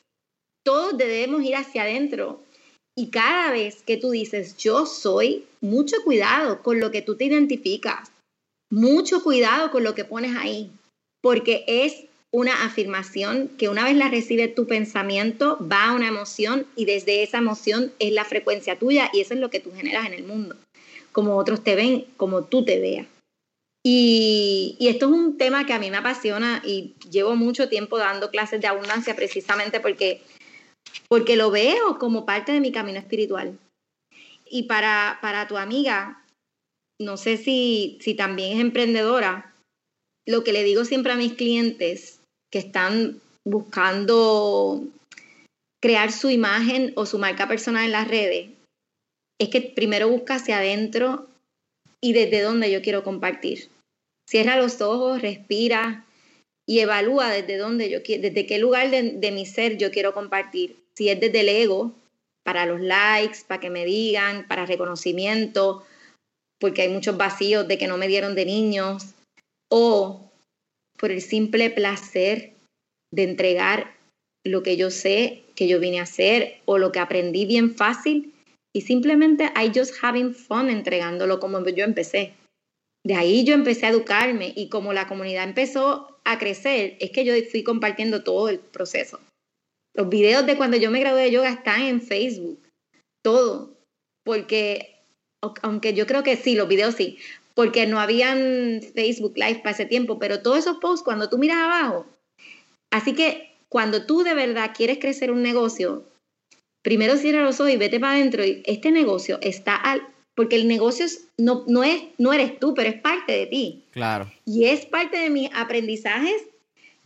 todos 0.64 0.96
debemos 0.96 1.42
ir 1.42 1.54
hacia 1.54 1.82
adentro. 1.82 2.42
Y 2.96 3.10
cada 3.10 3.52
vez 3.52 3.82
que 3.82 3.98
tú 3.98 4.10
dices 4.10 4.56
yo 4.56 4.86
soy, 4.86 5.44
mucho 5.60 5.96
cuidado 6.02 6.62
con 6.62 6.80
lo 6.80 6.90
que 6.90 7.02
tú 7.02 7.14
te 7.14 7.26
identificas, 7.26 8.10
mucho 8.70 9.22
cuidado 9.22 9.70
con 9.70 9.84
lo 9.84 9.94
que 9.94 10.06
pones 10.06 10.34
ahí, 10.34 10.70
porque 11.20 11.62
es 11.66 12.06
una 12.32 12.64
afirmación 12.64 13.48
que 13.58 13.68
una 13.68 13.84
vez 13.84 13.96
la 13.96 14.08
recibe 14.08 14.48
tu 14.48 14.66
pensamiento, 14.66 15.58
va 15.60 15.88
a 15.88 15.92
una 15.92 16.08
emoción 16.08 16.66
y 16.74 16.86
desde 16.86 17.22
esa 17.22 17.36
emoción 17.36 17.92
es 17.98 18.12
la 18.12 18.24
frecuencia 18.24 18.78
tuya 18.78 19.10
y 19.12 19.20
eso 19.20 19.34
es 19.34 19.40
lo 19.40 19.50
que 19.50 19.60
tú 19.60 19.72
generas 19.72 20.06
en 20.06 20.14
el 20.14 20.24
mundo 20.24 20.56
como 21.16 21.38
otros 21.38 21.64
te 21.64 21.76
ven, 21.76 22.04
como 22.18 22.44
tú 22.44 22.62
te 22.62 22.78
veas. 22.78 23.06
Y, 23.82 24.76
esto 24.80 25.06
es 25.06 25.12
un 25.12 25.38
tema 25.38 25.64
que 25.64 25.72
a 25.72 25.78
mí 25.78 25.90
me 25.90 25.96
apasiona 25.96 26.60
y 26.62 26.94
llevo 27.10 27.36
mucho 27.36 27.70
tiempo 27.70 27.96
dando 27.96 28.30
clases 28.30 28.60
de 28.60 28.66
abundancia 28.66 29.16
precisamente 29.16 29.80
porque, 29.80 30.20
porque 31.08 31.36
lo 31.36 31.50
veo 31.50 31.98
como 31.98 32.26
parte 32.26 32.52
de 32.52 32.60
mi 32.60 32.70
camino 32.70 32.98
espiritual. 32.98 33.58
Y 34.44 34.64
para, 34.64 35.18
para 35.22 35.48
tu 35.48 35.56
amiga, 35.56 36.22
no 37.00 37.16
sé 37.16 37.38
si, 37.38 37.96
si 38.02 38.12
también 38.12 38.58
es 38.58 38.60
emprendedora, 38.60 39.54
lo 40.28 40.44
que 40.44 40.52
le 40.52 40.64
digo 40.64 40.84
siempre 40.84 41.12
a 41.12 41.16
mis 41.16 41.32
clientes 41.32 42.20
que 42.52 42.58
están 42.58 43.22
buscando 43.42 44.84
crear 45.82 46.12
su 46.12 46.28
imagen 46.28 46.92
o 46.94 47.06
su 47.06 47.18
marca 47.18 47.48
personal 47.48 47.86
en 47.86 47.92
las 47.92 48.06
redes 48.06 48.55
es 49.38 49.48
que 49.48 49.60
primero 49.60 50.08
busca 50.08 50.36
hacia 50.36 50.58
adentro 50.58 51.26
y 52.00 52.12
desde 52.12 52.42
dónde 52.42 52.70
yo 52.70 52.82
quiero 52.82 53.02
compartir. 53.02 53.68
Cierra 54.28 54.56
los 54.56 54.80
ojos, 54.80 55.22
respira 55.22 56.04
y 56.66 56.80
evalúa 56.80 57.30
desde 57.30 57.58
dónde 57.58 57.90
yo 57.90 58.02
quiero, 58.02 58.22
desde 58.22 58.46
qué 58.46 58.58
lugar 58.58 58.90
de, 58.90 59.30
mi 59.32 59.46
ser 59.46 59.76
yo 59.76 59.90
quiero 59.90 60.14
compartir. 60.14 60.76
Si 60.94 61.08
es 61.08 61.20
desde 61.20 61.40
el 61.40 61.48
ego, 61.48 61.92
para 62.44 62.66
los 62.66 62.80
likes, 62.80 63.38
para 63.46 63.60
que 63.60 63.70
me 63.70 63.84
digan, 63.84 64.46
para 64.48 64.66
reconocimiento, 64.66 65.84
porque 66.58 66.82
hay 66.82 66.88
muchos 66.88 67.16
vacíos 67.16 67.68
de 67.68 67.78
que 67.78 67.86
no 67.86 67.98
me 67.98 68.08
dieron 68.08 68.34
de 68.34 68.46
niños, 68.46 69.14
o 69.68 70.30
por 70.98 71.10
el 71.10 71.20
simple 71.20 71.70
placer 71.70 72.52
de 73.12 73.22
entregar 73.24 73.94
lo 74.44 74.62
que 74.62 74.76
yo 74.76 74.90
sé 74.90 75.42
que 75.54 75.68
yo 75.68 75.80
vine 75.80 76.00
a 76.00 76.04
hacer 76.04 76.60
o 76.66 76.78
lo 76.78 76.92
que 76.92 77.00
aprendí 77.00 77.46
bien 77.46 77.74
fácil 77.74 78.32
y 78.76 78.82
simplemente 78.82 79.50
I 79.56 79.72
just 79.74 79.94
having 80.02 80.34
fun 80.34 80.68
entregándolo 80.68 81.40
como 81.40 81.66
yo 81.66 81.82
empecé. 81.82 82.34
De 83.06 83.14
ahí 83.14 83.42
yo 83.42 83.54
empecé 83.54 83.86
a 83.86 83.88
educarme 83.88 84.52
y 84.54 84.68
como 84.68 84.92
la 84.92 85.08
comunidad 85.08 85.44
empezó 85.44 86.18
a 86.24 86.38
crecer, 86.38 86.98
es 87.00 87.10
que 87.10 87.24
yo 87.24 87.32
fui 87.50 87.62
compartiendo 87.62 88.22
todo 88.22 88.50
el 88.50 88.58
proceso. 88.58 89.18
Los 89.94 90.10
videos 90.10 90.44
de 90.44 90.58
cuando 90.58 90.76
yo 90.76 90.90
me 90.90 91.00
gradué 91.00 91.22
de 91.22 91.30
yoga 91.30 91.48
están 91.48 91.80
en 91.80 92.02
Facebook. 92.02 92.60
todo, 93.24 93.72
porque 94.26 95.00
aunque 95.62 95.94
yo 95.94 96.06
creo 96.06 96.22
que 96.22 96.36
sí, 96.36 96.54
los 96.54 96.68
videos 96.68 96.96
sí, 96.96 97.16
porque 97.54 97.86
no 97.86 97.98
habían 97.98 98.82
Facebook 98.94 99.38
Live 99.38 99.60
para 99.60 99.70
ese 99.70 99.86
tiempo, 99.86 100.18
pero 100.18 100.42
todos 100.42 100.58
esos 100.58 100.76
posts, 100.80 101.02
cuando 101.02 101.30
tú 101.30 101.38
miras 101.38 101.56
abajo, 101.56 102.04
así 102.92 103.14
que 103.14 103.54
cuando 103.70 104.04
tú 104.04 104.22
de 104.22 104.34
verdad 104.34 104.72
quieres 104.76 104.98
crecer 104.98 105.30
un 105.30 105.42
negocio, 105.42 106.04
primero 106.86 107.16
cierra 107.16 107.42
los 107.42 107.58
ojos 107.58 107.72
y 107.72 107.76
vete 107.78 107.98
para 107.98 108.12
adentro 108.12 108.44
y 108.44 108.62
este 108.64 108.92
negocio 108.92 109.40
está 109.42 109.74
al, 109.74 110.06
porque 110.36 110.54
el 110.54 110.68
negocio 110.68 111.04
no, 111.36 111.64
no, 111.66 111.82
es, 111.82 112.00
no 112.16 112.32
eres 112.32 112.60
tú, 112.60 112.74
pero 112.74 112.88
es 112.88 113.00
parte 113.00 113.32
de 113.32 113.46
ti. 113.46 113.82
Claro. 113.90 114.32
Y 114.44 114.66
es 114.66 114.86
parte 114.86 115.18
de 115.18 115.28
mis 115.28 115.50
aprendizajes, 115.52 116.44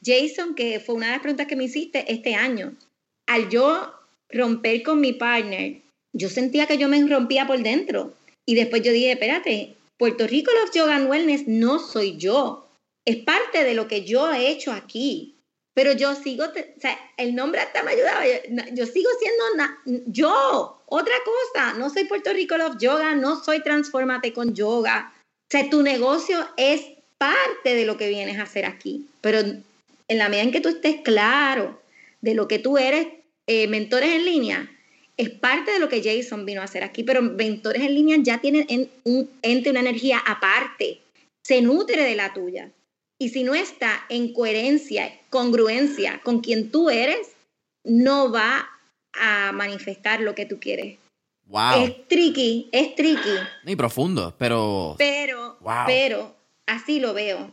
Jason, 0.04 0.54
que 0.54 0.80
fue 0.80 0.96
una 0.96 1.06
de 1.06 1.12
las 1.12 1.22
preguntas 1.22 1.46
que 1.46 1.56
me 1.56 1.64
hiciste 1.64 2.04
este 2.12 2.34
año. 2.34 2.74
Al 3.26 3.48
yo 3.48 3.90
romper 4.28 4.82
con 4.82 5.00
mi 5.00 5.14
partner, 5.14 5.80
yo 6.12 6.28
sentía 6.28 6.66
que 6.66 6.76
yo 6.76 6.86
me 6.86 7.02
rompía 7.06 7.46
por 7.46 7.62
dentro. 7.62 8.12
Y 8.44 8.56
después 8.56 8.82
yo 8.82 8.92
dije, 8.92 9.12
espérate, 9.12 9.76
Puerto 9.96 10.26
Rico 10.26 10.50
Love 10.52 10.74
Yoga 10.74 10.96
and 10.96 11.08
Wellness 11.08 11.48
no 11.48 11.78
soy 11.78 12.18
yo. 12.18 12.68
Es 13.06 13.16
parte 13.16 13.64
de 13.64 13.72
lo 13.72 13.88
que 13.88 14.04
yo 14.04 14.30
he 14.30 14.50
hecho 14.50 14.72
aquí. 14.72 15.36
Pero 15.80 15.94
yo 15.94 16.14
sigo, 16.14 16.44
o 16.44 16.78
sea, 16.78 16.98
el 17.16 17.34
nombre 17.34 17.62
hasta 17.62 17.82
me 17.82 17.92
ayudaba. 17.92 18.22
Yo, 18.74 18.84
sigo 18.84 19.08
siendo 19.18 20.04
yo, 20.08 20.82
otra 20.84 21.14
cosa. 21.24 21.72
No 21.78 21.88
soy 21.88 22.04
Puerto 22.04 22.34
Rico 22.34 22.58
Love 22.58 22.76
Yoga, 22.78 23.14
no 23.14 23.42
soy 23.42 23.62
Transformate 23.62 24.34
con 24.34 24.54
Yoga. 24.54 25.10
O 25.16 25.50
sea, 25.50 25.70
tu 25.70 25.82
negocio 25.82 26.46
es 26.58 26.82
parte 27.16 27.74
de 27.74 27.86
lo 27.86 27.96
que 27.96 28.10
vienes 28.10 28.38
a 28.38 28.42
hacer 28.42 28.66
aquí. 28.66 29.06
Pero 29.22 29.38
en 29.38 29.64
la 30.18 30.28
medida 30.28 30.42
en 30.42 30.52
que 30.52 30.60
tú 30.60 30.68
estés 30.68 30.96
claro 31.00 31.80
de 32.20 32.34
lo 32.34 32.46
que 32.46 32.58
tú 32.58 32.76
eres, 32.76 33.06
eh, 33.46 33.66
mentores 33.66 34.10
en 34.10 34.26
línea, 34.26 34.70
es 35.16 35.30
parte 35.30 35.70
de 35.70 35.78
lo 35.78 35.88
que 35.88 36.02
Jason 36.02 36.44
vino 36.44 36.60
a 36.60 36.64
hacer 36.64 36.84
aquí, 36.84 37.04
pero 37.04 37.22
mentores 37.22 37.80
en 37.80 37.94
línea 37.94 38.18
ya 38.20 38.38
tienen 38.38 38.90
un 39.04 39.30
ente, 39.40 39.70
una 39.70 39.80
energía 39.80 40.18
aparte, 40.26 41.00
se 41.42 41.62
nutre 41.62 42.02
de 42.02 42.16
la 42.16 42.34
tuya. 42.34 42.70
Y 43.18 43.30
si 43.30 43.44
no 43.44 43.54
está 43.54 44.04
en 44.10 44.34
coherencia, 44.34 45.10
congruencia 45.30 46.20
con 46.22 46.40
quien 46.40 46.70
tú 46.70 46.90
eres, 46.90 47.28
no 47.84 48.30
va 48.30 48.68
a 49.14 49.52
manifestar 49.52 50.20
lo 50.20 50.34
que 50.34 50.46
tú 50.46 50.60
quieres. 50.60 50.98
Wow. 51.46 51.82
Es 51.82 52.08
tricky, 52.08 52.68
es 52.70 52.94
tricky. 52.94 53.36
Muy 53.64 53.74
profundo, 53.74 54.34
pero. 54.38 54.94
Pero, 54.98 55.58
pero, 55.86 56.36
así 56.66 57.00
lo 57.00 57.14
veo. 57.14 57.50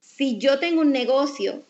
Si 0.00 0.38
yo 0.38 0.58
tengo 0.58 0.82
un 0.82 0.92
negocio 0.92 1.62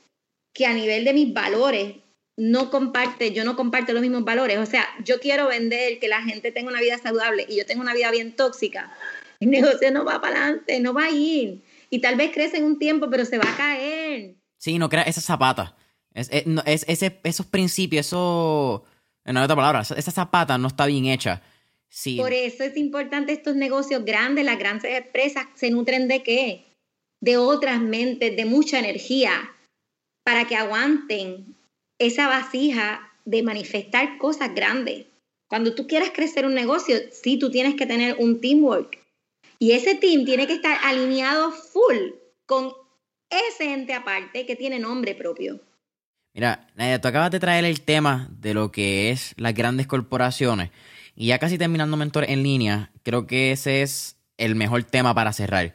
que 0.52 0.66
a 0.66 0.74
nivel 0.74 1.04
de 1.04 1.14
mis 1.14 1.32
valores 1.32 1.94
no 2.36 2.70
comparte, 2.70 3.32
yo 3.32 3.44
no 3.44 3.56
comparto 3.56 3.92
los 3.92 4.02
mismos 4.02 4.24
valores. 4.24 4.58
O 4.58 4.66
sea, 4.66 4.86
yo 5.04 5.20
quiero 5.20 5.48
vender 5.48 5.98
que 5.98 6.08
la 6.08 6.22
gente 6.22 6.52
tenga 6.52 6.68
una 6.70 6.80
vida 6.80 6.98
saludable 6.98 7.46
y 7.48 7.56
yo 7.56 7.64
tengo 7.64 7.82
una 7.82 7.94
vida 7.94 8.10
bien 8.10 8.32
tóxica. 8.32 8.94
El 9.40 9.50
negocio 9.50 9.90
no 9.90 10.04
va 10.04 10.20
para 10.20 10.44
adelante, 10.44 10.80
no 10.80 10.92
va 10.92 11.04
a 11.04 11.10
ir. 11.10 11.62
Y 11.88 12.00
tal 12.00 12.16
vez 12.16 12.32
crece 12.32 12.58
en 12.58 12.64
un 12.64 12.78
tiempo, 12.78 13.08
pero 13.10 13.24
se 13.24 13.38
va 13.38 13.50
a 13.50 13.56
caer. 13.56 14.34
Sí, 14.62 14.78
no 14.78 14.88
crea 14.88 15.02
esa 15.02 15.20
zapata. 15.20 15.74
Es, 16.14 16.28
es, 16.30 16.84
ese, 16.86 17.18
esos 17.24 17.46
principios, 17.46 18.06
eso. 18.06 18.84
En 19.24 19.36
otra 19.36 19.56
palabra, 19.56 19.80
esa 19.80 20.10
zapata 20.12 20.56
no 20.56 20.68
está 20.68 20.86
bien 20.86 21.06
hecha. 21.06 21.42
Sí. 21.88 22.16
Por 22.16 22.32
eso 22.32 22.62
es 22.62 22.76
importante 22.76 23.32
estos 23.32 23.56
negocios 23.56 24.04
grandes, 24.04 24.44
las 24.44 24.60
grandes 24.60 24.96
empresas, 24.96 25.46
¿se 25.56 25.70
nutren 25.70 26.06
de 26.06 26.22
qué? 26.22 26.64
De 27.20 27.38
otras 27.38 27.80
mentes, 27.80 28.36
de 28.36 28.44
mucha 28.44 28.78
energía, 28.78 29.32
para 30.22 30.46
que 30.46 30.54
aguanten 30.54 31.56
esa 31.98 32.28
vasija 32.28 33.12
de 33.24 33.42
manifestar 33.42 34.16
cosas 34.18 34.54
grandes. 34.54 35.06
Cuando 35.48 35.74
tú 35.74 35.88
quieras 35.88 36.10
crecer 36.14 36.46
un 36.46 36.54
negocio, 36.54 36.96
sí, 37.10 37.36
tú 37.36 37.50
tienes 37.50 37.74
que 37.74 37.86
tener 37.86 38.14
un 38.20 38.40
teamwork. 38.40 39.00
Y 39.58 39.72
ese 39.72 39.96
team 39.96 40.24
tiene 40.24 40.46
que 40.46 40.54
estar 40.54 40.78
alineado 40.84 41.50
full 41.50 42.12
con 42.46 42.81
ese 43.48 43.72
ente 43.72 43.94
aparte 43.94 44.46
que 44.46 44.56
tiene 44.56 44.78
nombre 44.78 45.14
propio. 45.14 45.60
Mira, 46.34 46.68
Nadia, 46.76 47.00
tú 47.00 47.08
acabas 47.08 47.30
de 47.30 47.40
traer 47.40 47.64
el 47.64 47.82
tema 47.82 48.28
de 48.30 48.54
lo 48.54 48.72
que 48.72 49.10
es 49.10 49.34
las 49.36 49.54
grandes 49.54 49.86
corporaciones. 49.86 50.70
Y 51.14 51.26
ya 51.26 51.38
casi 51.38 51.58
terminando 51.58 51.96
Mentor 51.96 52.24
en 52.28 52.42
línea, 52.42 52.90
creo 53.02 53.26
que 53.26 53.52
ese 53.52 53.82
es 53.82 54.16
el 54.38 54.54
mejor 54.54 54.82
tema 54.84 55.14
para 55.14 55.32
cerrar. 55.32 55.74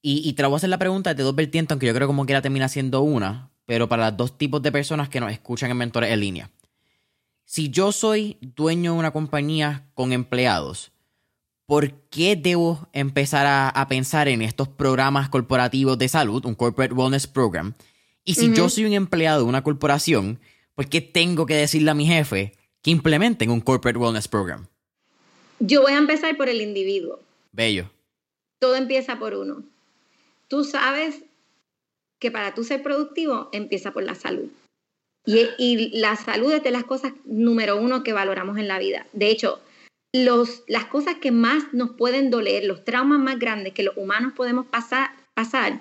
Y, 0.00 0.26
y 0.28 0.32
te 0.32 0.44
voy 0.44 0.54
a 0.54 0.56
hacer 0.56 0.70
la 0.70 0.78
pregunta 0.78 1.12
de 1.12 1.22
dos 1.22 1.34
vertientes, 1.34 1.72
aunque 1.72 1.86
yo 1.86 1.94
creo 1.94 2.06
que 2.06 2.12
como 2.12 2.24
quiera 2.26 2.40
termina 2.40 2.68
siendo 2.68 3.02
una 3.02 3.50
pero 3.66 3.88
para 3.88 4.08
los 4.08 4.16
dos 4.16 4.38
tipos 4.38 4.62
de 4.62 4.72
personas 4.72 5.08
que 5.08 5.20
nos 5.20 5.32
escuchan 5.32 5.70
en 5.70 5.76
Mentores 5.76 6.10
en 6.10 6.20
Línea. 6.20 6.50
Si 7.44 7.68
yo 7.68 7.92
soy 7.92 8.38
dueño 8.40 8.92
de 8.92 8.98
una 8.98 9.10
compañía 9.10 9.88
con 9.94 10.12
empleados, 10.12 10.92
¿por 11.66 11.92
qué 12.10 12.36
debo 12.36 12.88
empezar 12.92 13.46
a, 13.46 13.86
pensar 13.88 14.28
en 14.28 14.42
estos 14.42 14.68
programas 14.68 15.28
corporativos 15.28 15.98
de 15.98 16.08
salud, 16.08 16.44
un 16.46 16.54
Corporate 16.54 16.94
Wellness 16.94 17.26
Program? 17.26 17.74
Y 18.24 18.34
si 18.34 18.52
yo 18.54 18.68
soy 18.68 18.86
un 18.86 18.92
empleado 18.92 19.42
de 19.42 19.48
una 19.48 19.62
corporación, 19.62 20.40
¿por 20.74 20.88
qué 20.88 21.00
tengo 21.00 21.46
que 21.46 21.54
decirle 21.54 21.90
a 21.90 21.94
mi 21.94 22.06
jefe 22.06 22.54
que 22.82 22.90
implementen 22.90 23.50
un 23.50 23.60
Corporate 23.60 23.98
Wellness 23.98 24.28
Program? 24.28 24.66
Yo 25.58 25.82
voy 25.82 25.92
a 25.92 25.98
empezar 25.98 26.36
por 26.36 26.48
el 26.48 26.60
individuo. 26.60 27.20
Bello. 27.52 27.90
Todo 28.58 28.76
empieza 28.76 29.18
por 29.18 29.34
uno. 29.34 29.62
Tú 30.48 30.64
sabes 30.64 31.22
que 32.18 32.30
para 32.30 32.54
tú 32.54 32.64
ser 32.64 32.82
productivo 32.82 33.48
empieza 33.52 33.92
por 33.92 34.02
la 34.02 34.14
salud. 34.14 34.48
Y, 35.24 35.98
la 35.98 36.14
salud 36.14 36.52
es 36.52 36.62
de 36.62 36.70
las 36.70 36.84
cosas 36.84 37.12
número 37.24 37.80
uno 37.80 38.04
que 38.04 38.12
valoramos 38.12 38.58
en 38.58 38.68
la 38.68 38.78
vida. 38.78 39.06
De 39.12 39.28
hecho, 39.28 39.60
las 40.24 40.84
cosas 40.86 41.16
que 41.16 41.30
más 41.30 41.72
nos 41.72 41.90
pueden 41.90 42.30
doler, 42.30 42.64
los 42.64 42.84
traumas 42.84 43.18
más 43.18 43.38
grandes 43.38 43.72
que 43.72 43.82
los 43.82 43.96
humanos 43.96 44.32
podemos 44.34 44.66
pasar, 44.66 45.80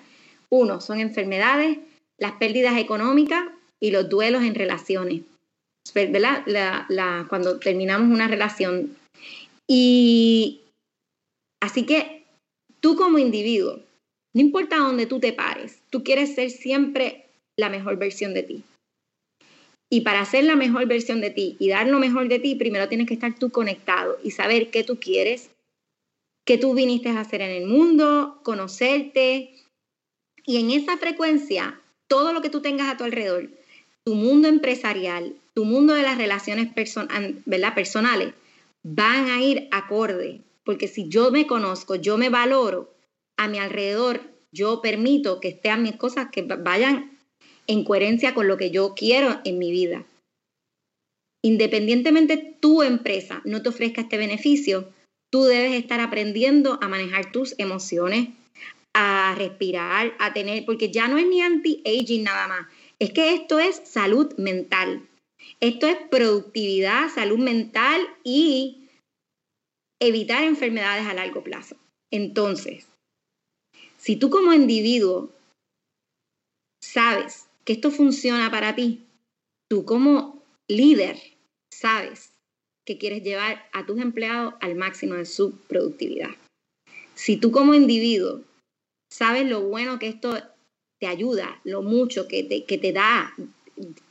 uno, 0.50 0.82
son 0.82 1.00
enfermedades, 1.00 1.80
las 2.18 2.34
pérdidas 2.34 2.78
económicas 2.78 3.44
y 3.80 3.92
los 3.92 4.10
duelos 4.10 4.44
en 4.44 4.56
relaciones. 4.56 5.22
Cuando 7.30 7.60
terminamos 7.60 8.10
una 8.10 8.28
relación. 8.28 8.96
Y 9.68 10.62
así 11.62 11.86
que 11.86 12.26
tú 12.80 12.96
como 12.96 13.18
individuo, 13.18 13.80
no 14.34 14.42
importa 14.42 14.78
dónde 14.78 15.06
tú 15.06 15.20
te 15.20 15.34
pares, 15.34 15.80
tú 15.90 16.04
quieres 16.04 16.36
ser 16.36 16.50
siempre 16.50 17.26
la 17.58 17.70
mejor 17.70 17.98
versión 17.98 18.34
de 18.34 18.44
ti. 18.44 18.64
Y 19.96 20.02
para 20.02 20.26
ser 20.26 20.44
la 20.44 20.58
mejor 20.58 20.88
versión 20.88 21.22
de 21.22 21.30
ti 21.30 21.56
y 21.58 21.70
dar 21.70 21.88
lo 21.88 22.00
mejor 22.00 22.28
de 22.28 22.38
ti, 22.40 22.56
primero 22.56 22.90
tienes 22.90 23.08
que 23.08 23.14
estar 23.14 23.40
tú 23.40 23.50
conectado 23.50 24.18
y 24.22 24.32
saber 24.32 24.70
qué 24.70 24.84
tú 24.84 25.00
quieres, 25.00 25.52
qué 26.44 26.58
tú 26.58 26.74
viniste 26.74 27.08
a 27.08 27.22
hacer 27.22 27.40
en 27.40 27.52
el 27.52 27.66
mundo, 27.66 28.42
conocerte. 28.44 29.54
Y 30.46 30.58
en 30.58 30.72
esa 30.72 30.98
frecuencia, 30.98 31.80
todo 32.10 32.34
lo 32.34 32.42
que 32.42 32.50
tú 32.50 32.60
tengas 32.60 32.90
a 32.90 32.98
tu 32.98 33.06
alrededor, 33.06 33.48
tu 34.04 34.16
mundo 34.16 34.50
empresarial, 34.50 35.34
tu 35.54 35.64
mundo 35.64 35.94
de 35.94 36.04
las 36.04 36.18
relaciones 36.18 36.74
personales, 36.74 38.34
van 38.84 39.30
a 39.30 39.42
ir 39.42 39.70
acorde. 39.72 40.42
Porque 40.66 40.90
si 40.90 41.08
yo 41.08 41.32
me 41.32 41.48
conozco, 41.48 41.96
yo 41.96 42.18
me 42.18 42.28
valoro, 42.28 42.94
a 43.38 43.48
mi 43.48 43.60
alrededor 43.60 44.20
yo 44.52 44.82
permito 44.82 45.40
que 45.40 45.48
estén 45.48 45.84
mis 45.84 45.96
cosas 45.96 46.28
que 46.34 46.42
vayan 46.42 47.15
en 47.68 47.84
coherencia 47.84 48.34
con 48.34 48.48
lo 48.48 48.58
que 48.58 48.72
yo 48.72 48.94
quiero 48.96 49.42
en 49.44 49.58
mi 49.58 49.72
vida. 49.72 50.06
Independientemente 51.44 52.58
tu 52.60 52.82
empresa 52.82 53.42
no 53.46 53.62
te 53.62 53.70
ofrezca 53.70 54.02
este 54.02 54.18
beneficio, 54.18 54.92
tú 55.32 55.44
debes 55.44 55.74
estar 55.74 56.00
aprendiendo 56.00 56.80
a 56.82 56.88
manejar 56.88 57.32
tus 57.32 57.54
emociones, 57.60 58.30
a 58.96 59.36
respirar, 59.38 60.14
a 60.20 60.34
tener, 60.34 60.66
porque 60.66 60.92
ya 60.92 61.08
no 61.08 61.18
es 61.18 61.28
ni 61.28 61.42
anti-aging 61.42 62.24
nada 62.24 62.48
más, 62.48 62.68
es 63.00 63.12
que 63.12 63.34
esto 63.34 63.60
es 63.60 63.82
salud 63.84 64.34
mental. 64.38 65.08
Esto 65.60 65.88
es 65.88 65.98
productividad, 66.10 67.10
salud 67.10 67.38
mental 67.38 68.02
y 68.24 68.88
evitar 70.02 70.44
enfermedades 70.44 71.06
a 71.06 71.14
largo 71.14 71.44
plazo. 71.44 71.76
Entonces, 72.12 72.88
si 73.98 74.16
tú 74.16 74.30
como 74.30 74.54
individuo 74.54 75.30
sabes 76.82 77.48
que 77.66 77.74
esto 77.74 77.92
funciona 77.92 78.50
para 78.52 78.76
ti, 78.76 79.06
tú 79.70 79.86
como 79.86 80.44
líder 80.68 81.20
sabes 81.74 82.32
que 82.86 82.98
quieres 82.98 83.24
llevar 83.24 83.68
a 83.74 83.86
tus 83.86 84.00
empleados 84.00 84.54
al 84.62 84.76
máximo 84.76 85.16
de 85.16 85.26
su 85.26 85.58
productividad. 85.68 86.30
Si 87.16 87.38
tú 87.38 87.52
como 87.52 87.74
individuo 87.74 88.42
sabes 89.12 89.48
lo 89.50 89.62
bueno 89.62 89.98
que 89.98 90.08
esto 90.08 90.38
te 91.00 91.08
ayuda, 91.08 91.60
lo 91.64 91.82
mucho 91.82 92.28
que 92.28 92.44
te, 92.44 92.66
que 92.66 92.78
te 92.78 92.94
da, 92.94 93.34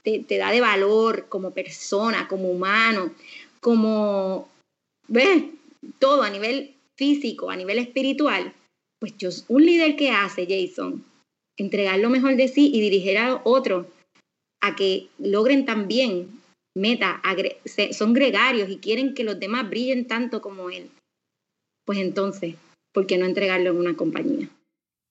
te, 0.03 0.39
da 0.39 0.51
de 0.51 0.61
valor 0.61 1.29
como 1.29 1.53
persona, 1.53 2.27
como 2.27 2.51
humano, 2.51 3.15
como, 3.61 4.49
¿ves? 5.09 5.45
Todo 5.99 6.23
a 6.23 6.31
nivel 6.31 6.75
físico, 6.97 7.51
a 7.51 7.57
nivel 7.57 7.79
espiritual, 7.79 8.53
pues 8.99 9.17
yo, 9.19 9.29
un 9.49 9.65
líder 9.65 9.97
que 9.97 10.11
hace, 10.11 10.47
Jason, 10.49 11.05
entregar 11.57 11.99
lo 11.99 12.11
mejor 12.11 12.37
de 12.37 12.49
sí 12.49 12.71
y 12.73 12.81
dirigir 12.81 13.19
a 13.19 13.41
otros 13.45 13.87
a 14.61 14.75
que 14.77 15.09
logren 15.19 15.67
también 15.67 16.41
meta, 16.75 17.23
son 17.93 18.13
gregarios 18.13 18.69
y 18.69 18.79
quieren 18.79 19.15
que 19.15 19.25
los 19.25 19.39
demás 19.39 19.69
brillen 19.69 20.07
tanto 20.07 20.41
como 20.41 20.71
él, 20.71 20.91
pues 21.85 21.99
entonces, 21.99 22.57
¿por 22.93 23.07
qué 23.07 23.19
no 23.19 23.27
entregarlo 23.27 23.71
en 23.71 23.77
una 23.77 23.95
compañía? 23.95 24.49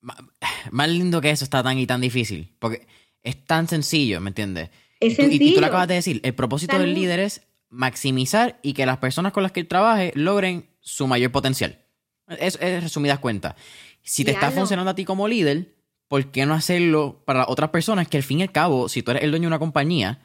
Más 0.72 0.90
lindo 0.90 1.22
que 1.22 1.30
eso 1.30 1.44
está 1.44 1.64
tan 1.64 1.78
y 1.78 1.88
tan 1.88 2.02
difícil, 2.02 2.50
porque 2.60 2.86
es 3.22 3.46
tan 3.46 3.68
sencillo, 3.68 4.20
¿me 4.22 4.30
entiendes? 4.30 4.70
Es 5.00 5.14
y, 5.14 5.16
tú, 5.16 5.22
sencillo. 5.22 5.46
y 5.46 5.54
tú 5.56 5.62
lo 5.62 5.68
acabas 5.68 5.88
de 5.88 5.96
decir, 5.96 6.20
el 6.24 6.34
propósito 6.34 6.78
del 6.78 6.94
líder 6.94 7.20
es 7.20 7.42
maximizar 7.70 8.60
y 8.62 8.74
que 8.74 8.86
las 8.86 8.98
personas 8.98 9.34
con 9.34 9.44
las 9.44 9.52
que 9.52 9.62
él 9.62 9.68
trabaje 9.68 10.12
logren 10.16 10.68
su 10.80 11.08
mayor 11.08 11.32
potencial. 11.32 11.80
Es, 12.40 12.58
es 12.62 12.84
resumidas 12.84 13.20
cuentas. 13.20 13.56
Si 14.02 14.26
te 14.26 14.32
está 14.32 14.52
funcionando 14.52 14.92
a 14.92 14.96
ti 14.96 15.06
como 15.06 15.28
líder, 15.28 15.74
¿por 16.08 16.32
qué 16.32 16.46
no 16.46 16.54
hacerlo 16.54 17.22
para 17.26 17.46
otras 17.48 17.70
personas 17.70 18.08
que 18.08 18.18
al 18.18 18.24
fin 18.24 18.40
y 18.40 18.44
al 18.44 18.52
cabo, 18.52 18.90
si 18.90 19.02
tú 19.02 19.12
eres 19.12 19.24
el 19.24 19.32
dueño 19.32 19.44
de 19.44 19.48
una 19.48 19.60
compañía, 19.60 20.22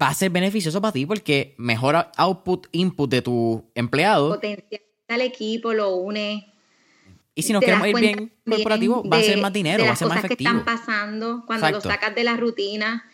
va 0.00 0.08
a 0.08 0.14
ser 0.14 0.30
beneficioso 0.30 0.80
para 0.80 0.92
ti 0.92 1.06
porque 1.06 1.54
mejora 1.58 2.12
output, 2.16 2.66
input 2.72 3.10
de 3.10 3.22
tu 3.22 3.70
empleado. 3.74 4.30
Potencial 4.30 4.80
al 5.08 5.20
equipo, 5.20 5.72
lo 5.72 5.96
une. 5.96 6.52
Y 7.34 7.42
si 7.42 7.52
nos 7.52 7.62
queremos 7.62 7.86
ir 7.88 7.96
bien 7.96 8.32
corporativo, 8.48 9.08
va 9.08 9.18
a 9.18 9.22
ser 9.22 9.40
más 9.40 9.52
dinero, 9.52 9.84
va 9.84 9.92
a 9.92 9.96
ser 9.96 10.08
más 10.08 10.18
efectivo. 10.24 10.50
que 10.50 10.58
están 10.58 10.64
pasando, 10.64 11.44
cuando 11.46 11.70
lo 11.70 11.80
sacas 11.80 12.14
de 12.14 12.24
la 12.24 12.36
rutina, 12.36 13.08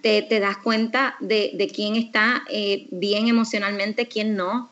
te, 0.00 0.40
das 0.40 0.56
cuenta 0.58 1.16
de, 1.20 1.70
quién 1.74 1.96
está 1.96 2.44
eh, 2.48 2.86
bien 2.90 3.28
emocionalmente, 3.28 4.08
quién 4.08 4.36
no. 4.36 4.70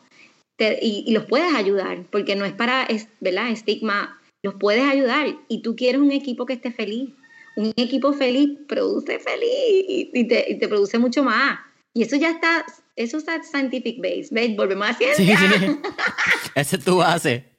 y, 0.59 1.11
los 1.11 1.25
puedes 1.25 1.53
ayudar, 1.53 2.03
porque 2.09 2.35
no 2.35 2.45
es 2.45 2.53
para, 2.53 2.83
es, 2.83 3.07
¿verdad? 3.19 3.49
Estigma, 3.49 4.19
los 4.43 4.55
puedes 4.55 4.83
ayudar. 4.83 5.27
Y 5.47 5.61
tú 5.61 5.75
quieres 5.75 6.01
un 6.01 6.11
equipo 6.11 6.45
que 6.45 6.53
esté 6.53 6.71
feliz. 6.71 7.09
Un 7.55 7.73
equipo 7.75 8.13
feliz 8.13 8.57
produce 8.67 9.19
feliz 9.19 10.09
y, 10.13 10.27
te, 10.27 10.67
produce 10.67 10.97
mucho 10.97 11.23
más. 11.23 11.59
Y 11.93 12.03
eso 12.03 12.15
ya 12.15 12.29
está, 12.29 12.65
eso 12.95 13.17
está 13.17 13.43
scientific 13.43 13.97
base. 14.01 14.29
¿Ves? 14.31 14.55
Volvemos 14.55 14.89
a 14.89 14.93
ciencia. 14.93 15.37
Sí, 15.37 15.57
sí. 15.59 15.77
Ese 16.55 16.77
es 16.77 16.85
tu 16.85 16.97
base. 16.97 17.51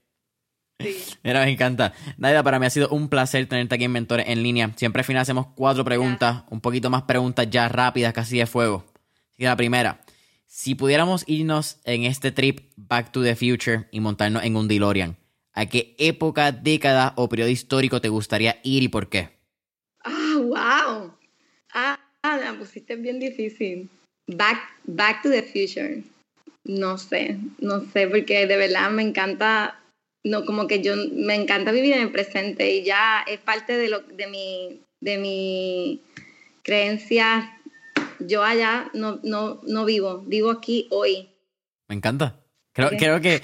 Mira, 1.23 1.45
me 1.45 1.51
encanta. 1.51 1.93
Naida, 2.17 2.43
para 2.43 2.59
mí 2.59 2.67
ha 2.67 2.71
sido 2.71 2.89
un 2.89 3.09
placer 3.09 3.47
tenerte 3.47 3.75
aquí 3.75 3.85
en 3.85 3.93
Mentores 3.93 4.27
en 4.29 4.43
línea. 4.43 4.73
Siempre 4.77 5.01
al 5.01 5.05
final 5.05 5.23
hacemos 5.23 5.47
cuatro 5.55 5.85
preguntas, 5.85 6.45
un 6.51 6.61
poquito 6.61 6.91
más 6.91 7.03
preguntas 7.03 7.49
ya 7.51 7.69
rápidas, 7.69 8.13
casi 8.13 8.39
de 8.39 8.47
fuego. 8.47 8.85
Así 9.31 9.39
que 9.39 9.45
la 9.45 9.57
primera, 9.57 10.01
si 10.47 10.75
pudiéramos 10.75 11.25
irnos 11.27 11.79
en 11.85 12.05
este 12.05 12.33
trip 12.33 12.73
Back 12.77 13.13
to 13.13 13.23
the 13.23 13.37
Future 13.37 13.89
y 13.93 14.01
montarnos 14.01 14.43
en 14.45 14.57
un 14.57 14.69
DeLorean, 14.69 15.17
¿a 15.53 15.67
qué 15.67 15.95
época, 15.99 16.53
década 16.53 17.13
o 17.17 17.29
periodo 17.29 17.51
histórico 17.51 18.01
te 18.01 18.09
gustaría 18.09 18.61
ir 18.63 18.83
y 18.83 18.89
por 18.89 19.09
qué? 19.09 19.31
Ah, 20.05 20.37
wow. 20.39 21.15
Ah, 21.75 21.99
la 22.23 22.57
pusiste 22.59 22.97
bien 22.97 23.21
difícil. 23.21 23.89
Back, 24.27 24.59
back 24.85 25.23
to 25.23 25.31
the 25.31 25.43
Future. 25.43 26.03
No 26.65 26.97
sé, 26.97 27.39
no 27.59 27.81
sé, 27.81 28.07
porque 28.07 28.47
de 28.47 28.57
verdad 28.57 28.91
me 28.91 29.03
encanta 29.03 29.83
no, 30.25 30.45
como 30.45 30.67
que 30.69 30.83
yo 30.83 30.95
me 31.13 31.35
encanta 31.35 31.73
vivir 31.73 31.95
en 31.95 32.03
el 32.03 32.13
presente 32.13 32.71
y 32.71 32.85
ya 32.85 33.23
es 33.27 33.41
parte 33.41 33.77
de, 33.77 33.89
lo, 33.89 34.01
de, 34.01 34.27
mi, 34.29 34.81
de 35.01 35.19
mi 35.19 36.01
creencia. 36.63 37.59
Yo 38.21 38.45
allá 38.45 38.91
no, 38.95 39.19
no, 39.25 39.61
no 39.65 39.85
vivo, 39.85 40.19
vivo 40.19 40.51
aquí 40.51 40.87
hoy. 40.91 41.29
Me 41.89 41.97
encanta. 41.97 42.39
Creo, 42.73 42.91
creo 42.91 43.21
que 43.21 43.43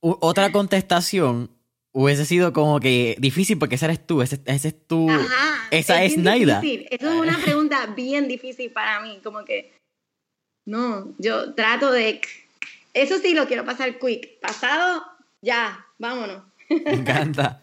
otra 0.00 0.52
contestación 0.52 1.50
hubiese 1.92 2.24
sido 2.24 2.52
como 2.52 2.80
que 2.80 3.16
difícil 3.18 3.58
porque 3.58 3.74
esa 3.74 3.86
eres 3.86 4.06
tú, 4.06 4.22
ese, 4.22 4.40
es 4.46 4.86
tú, 4.86 5.08
esa 5.70 6.04
es, 6.04 6.16
Naida. 6.16 6.60
Eso 6.62 7.12
es 7.12 7.20
una 7.20 7.38
pregunta 7.38 7.86
bien 7.86 8.28
difícil 8.28 8.70
para 8.70 9.00
mí, 9.00 9.20
como 9.22 9.44
que 9.44 9.72
no, 10.66 11.14
yo 11.18 11.54
trato 11.54 11.90
de, 11.90 12.20
eso 12.94 13.18
sí 13.18 13.34
lo 13.34 13.46
quiero 13.46 13.64
pasar 13.64 13.98
quick, 13.98 14.40
pasado 14.40 15.02
ya, 15.42 15.86
vámonos. 15.98 16.42
Me 16.68 16.92
encanta. 16.92 17.60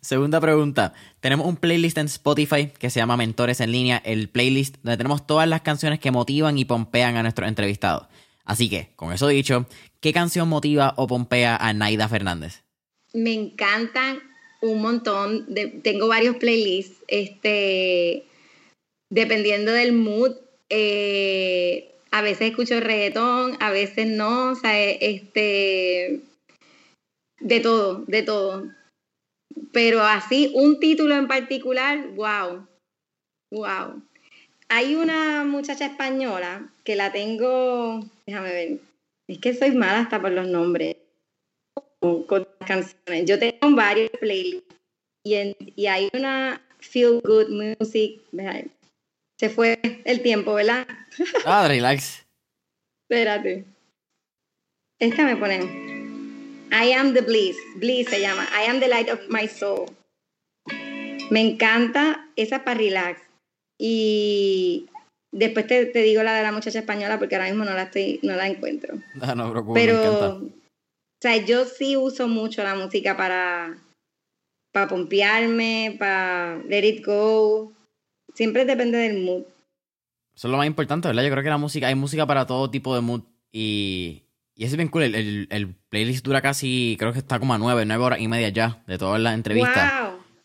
Segunda 0.00 0.40
pregunta. 0.40 0.94
Tenemos 1.20 1.46
un 1.46 1.56
playlist 1.56 1.98
en 1.98 2.06
Spotify 2.06 2.68
que 2.68 2.90
se 2.90 2.98
llama 2.98 3.16
Mentores 3.16 3.60
en 3.60 3.72
línea, 3.72 3.98
el 4.04 4.28
playlist 4.28 4.76
donde 4.82 4.96
tenemos 4.96 5.26
todas 5.26 5.48
las 5.48 5.60
canciones 5.60 6.00
que 6.00 6.10
motivan 6.10 6.58
y 6.58 6.64
pompean 6.64 7.16
a 7.16 7.22
nuestros 7.22 7.48
entrevistados. 7.48 8.08
Así 8.48 8.70
que, 8.70 8.88
con 8.96 9.12
eso 9.12 9.28
dicho, 9.28 9.66
¿qué 10.00 10.14
canción 10.14 10.48
motiva 10.48 10.94
o 10.96 11.06
pompea 11.06 11.54
a 11.56 11.74
Naida 11.74 12.08
Fernández? 12.08 12.64
Me 13.12 13.34
encantan 13.34 14.22
un 14.62 14.80
montón. 14.80 15.46
tengo 15.82 16.08
varios 16.08 16.36
playlists. 16.36 17.04
Este, 17.08 18.24
dependiendo 19.10 19.70
del 19.72 19.92
mood, 19.92 20.32
eh, 20.70 21.94
a 22.10 22.22
veces 22.22 22.50
escucho 22.50 22.80
reggaetón, 22.80 23.58
a 23.60 23.70
veces 23.70 24.06
no. 24.06 24.52
O 24.52 24.54
sea, 24.54 24.82
este, 24.82 26.22
de 27.40 27.60
todo, 27.60 28.04
de 28.06 28.22
todo. 28.22 28.66
Pero 29.74 30.02
así, 30.02 30.50
un 30.54 30.80
título 30.80 31.16
en 31.16 31.28
particular, 31.28 32.08
wow, 32.14 32.66
wow. 33.52 34.02
Hay 34.70 34.94
una 34.94 35.44
muchacha 35.44 35.86
española 35.86 36.68
que 36.84 36.94
la 36.94 37.10
tengo, 37.10 38.04
déjame 38.26 38.52
ver, 38.52 38.80
es 39.26 39.38
que 39.38 39.54
soy 39.54 39.70
mala 39.72 40.00
hasta 40.00 40.20
por 40.20 40.32
los 40.32 40.46
nombres, 40.46 40.96
con 42.00 42.46
las 42.60 42.68
canciones. 42.68 43.24
Yo 43.24 43.38
tengo 43.38 43.74
varios 43.74 44.10
playlists 44.20 44.74
y, 45.24 45.56
y 45.74 45.86
hay 45.86 46.10
una 46.12 46.60
Feel 46.80 47.20
Good 47.24 47.48
Music, 47.48 48.20
se 49.38 49.48
fue 49.48 49.78
el 50.04 50.22
tiempo, 50.22 50.54
¿verdad? 50.54 50.86
Ah, 51.44 51.66
relax. 51.68 52.26
Espérate. 53.08 53.64
Esta 54.98 55.24
me 55.24 55.36
pone. 55.36 55.88
I 56.70 56.92
am 56.92 57.14
the 57.14 57.22
bliss, 57.22 57.56
bliss 57.76 58.08
se 58.08 58.20
llama, 58.20 58.46
I 58.52 58.68
am 58.68 58.80
the 58.80 58.88
light 58.88 59.08
of 59.08 59.20
my 59.28 59.46
soul. 59.46 59.86
Me 61.30 61.40
encanta 61.40 62.28
esa 62.36 62.64
para 62.64 62.78
relax. 62.78 63.27
Y 63.78 64.86
después 65.32 65.66
te, 65.66 65.86
digo 65.92 66.22
la 66.22 66.34
de 66.34 66.42
la 66.42 66.52
muchacha 66.52 66.80
española 66.80 67.18
porque 67.18 67.36
ahora 67.36 67.48
mismo 67.48 67.64
no 67.64 67.74
la 67.74 67.84
estoy, 67.84 68.20
no 68.22 68.34
la 68.34 68.48
encuentro. 68.48 68.98
Ah, 69.20 69.34
no, 69.34 69.52
no, 69.54 69.72
Pero, 69.72 70.36
o 70.36 71.20
sea, 71.20 71.36
yo 71.44 71.64
sí 71.64 71.96
uso 71.96 72.28
mucho 72.28 72.62
la 72.62 72.74
música 72.74 73.16
para, 73.16 73.78
para 74.72 74.88
pompearme, 74.88 75.96
para 75.98 76.58
let 76.68 76.86
it 76.86 77.04
go. 77.04 77.72
Siempre 78.34 78.64
depende 78.64 78.98
del 78.98 79.22
mood. 79.22 79.42
Eso 80.34 80.46
es 80.46 80.50
lo 80.52 80.58
más 80.58 80.66
importante, 80.66 81.08
¿verdad? 81.08 81.24
Yo 81.24 81.30
creo 81.30 81.42
que 81.42 81.50
la 81.50 81.58
música, 81.58 81.88
hay 81.88 81.94
música 81.94 82.26
para 82.26 82.46
todo 82.46 82.70
tipo 82.70 82.94
de 82.94 83.00
mood 83.00 83.22
y 83.52 84.22
y 84.58 84.64
es 84.64 84.76
bien 84.76 84.88
cool. 84.88 85.04
El, 85.04 85.76
playlist 85.88 86.24
dura 86.24 86.42
casi, 86.42 86.96
creo 86.98 87.12
que 87.12 87.20
está 87.20 87.38
como 87.38 87.54
a 87.54 87.58
nueve, 87.58 87.84
nueve 87.86 88.02
horas 88.02 88.20
y 88.20 88.26
media 88.26 88.48
ya 88.48 88.82
de 88.88 88.98
todas 88.98 89.20
las 89.22 89.34
entrevistas. 89.34 89.92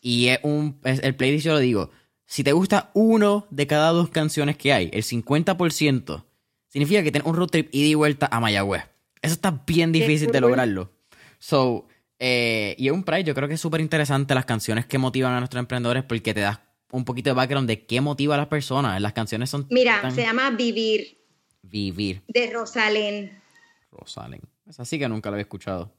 Y 0.00 0.28
es 0.28 0.38
un. 0.44 0.78
el 0.84 1.16
playlist, 1.16 1.46
yo 1.46 1.54
lo 1.54 1.58
digo. 1.58 1.90
Si 2.26 2.42
te 2.42 2.52
gusta 2.52 2.90
uno 2.94 3.46
de 3.50 3.66
cada 3.66 3.90
dos 3.90 4.10
canciones 4.10 4.56
que 4.56 4.72
hay, 4.72 4.90
el 4.92 5.02
50%, 5.02 6.24
significa 6.68 7.02
que 7.02 7.12
tienes 7.12 7.28
un 7.28 7.36
road 7.36 7.48
trip 7.48 7.68
ida 7.72 7.88
y 7.88 7.94
vuelta 7.94 8.28
a 8.30 8.40
Mayagüez. 8.40 8.84
Eso 9.22 9.34
está 9.34 9.62
bien 9.66 9.92
difícil 9.92 10.30
de 10.30 10.40
lograrlo. 10.40 10.90
So, 11.38 11.86
eh, 12.18 12.74
y 12.78 12.86
es 12.86 12.92
un 12.92 13.04
price, 13.04 13.24
yo 13.24 13.34
creo 13.34 13.48
que 13.48 13.54
es 13.54 13.60
súper 13.60 13.80
interesante 13.80 14.34
las 14.34 14.44
canciones 14.44 14.86
que 14.86 14.98
motivan 14.98 15.32
a 15.32 15.38
nuestros 15.38 15.60
emprendedores 15.60 16.04
porque 16.04 16.34
te 16.34 16.40
das 16.40 16.60
un 16.90 17.04
poquito 17.04 17.30
de 17.30 17.34
background 17.34 17.68
de 17.68 17.84
qué 17.86 18.00
motiva 18.00 18.34
a 18.34 18.38
las 18.38 18.46
personas. 18.46 19.00
Las 19.00 19.12
canciones 19.12 19.50
son. 19.50 19.66
Mira, 19.70 20.10
se 20.10 20.22
llama 20.22 20.50
Vivir. 20.50 21.18
Vivir. 21.62 22.22
De 22.28 22.50
Rosalén. 22.52 23.42
Rosalen. 23.90 24.40
Esa 24.68 24.84
sí 24.84 24.98
que 24.98 25.08
nunca 25.08 25.30
la 25.30 25.34
había 25.34 25.42
escuchado. 25.42 25.94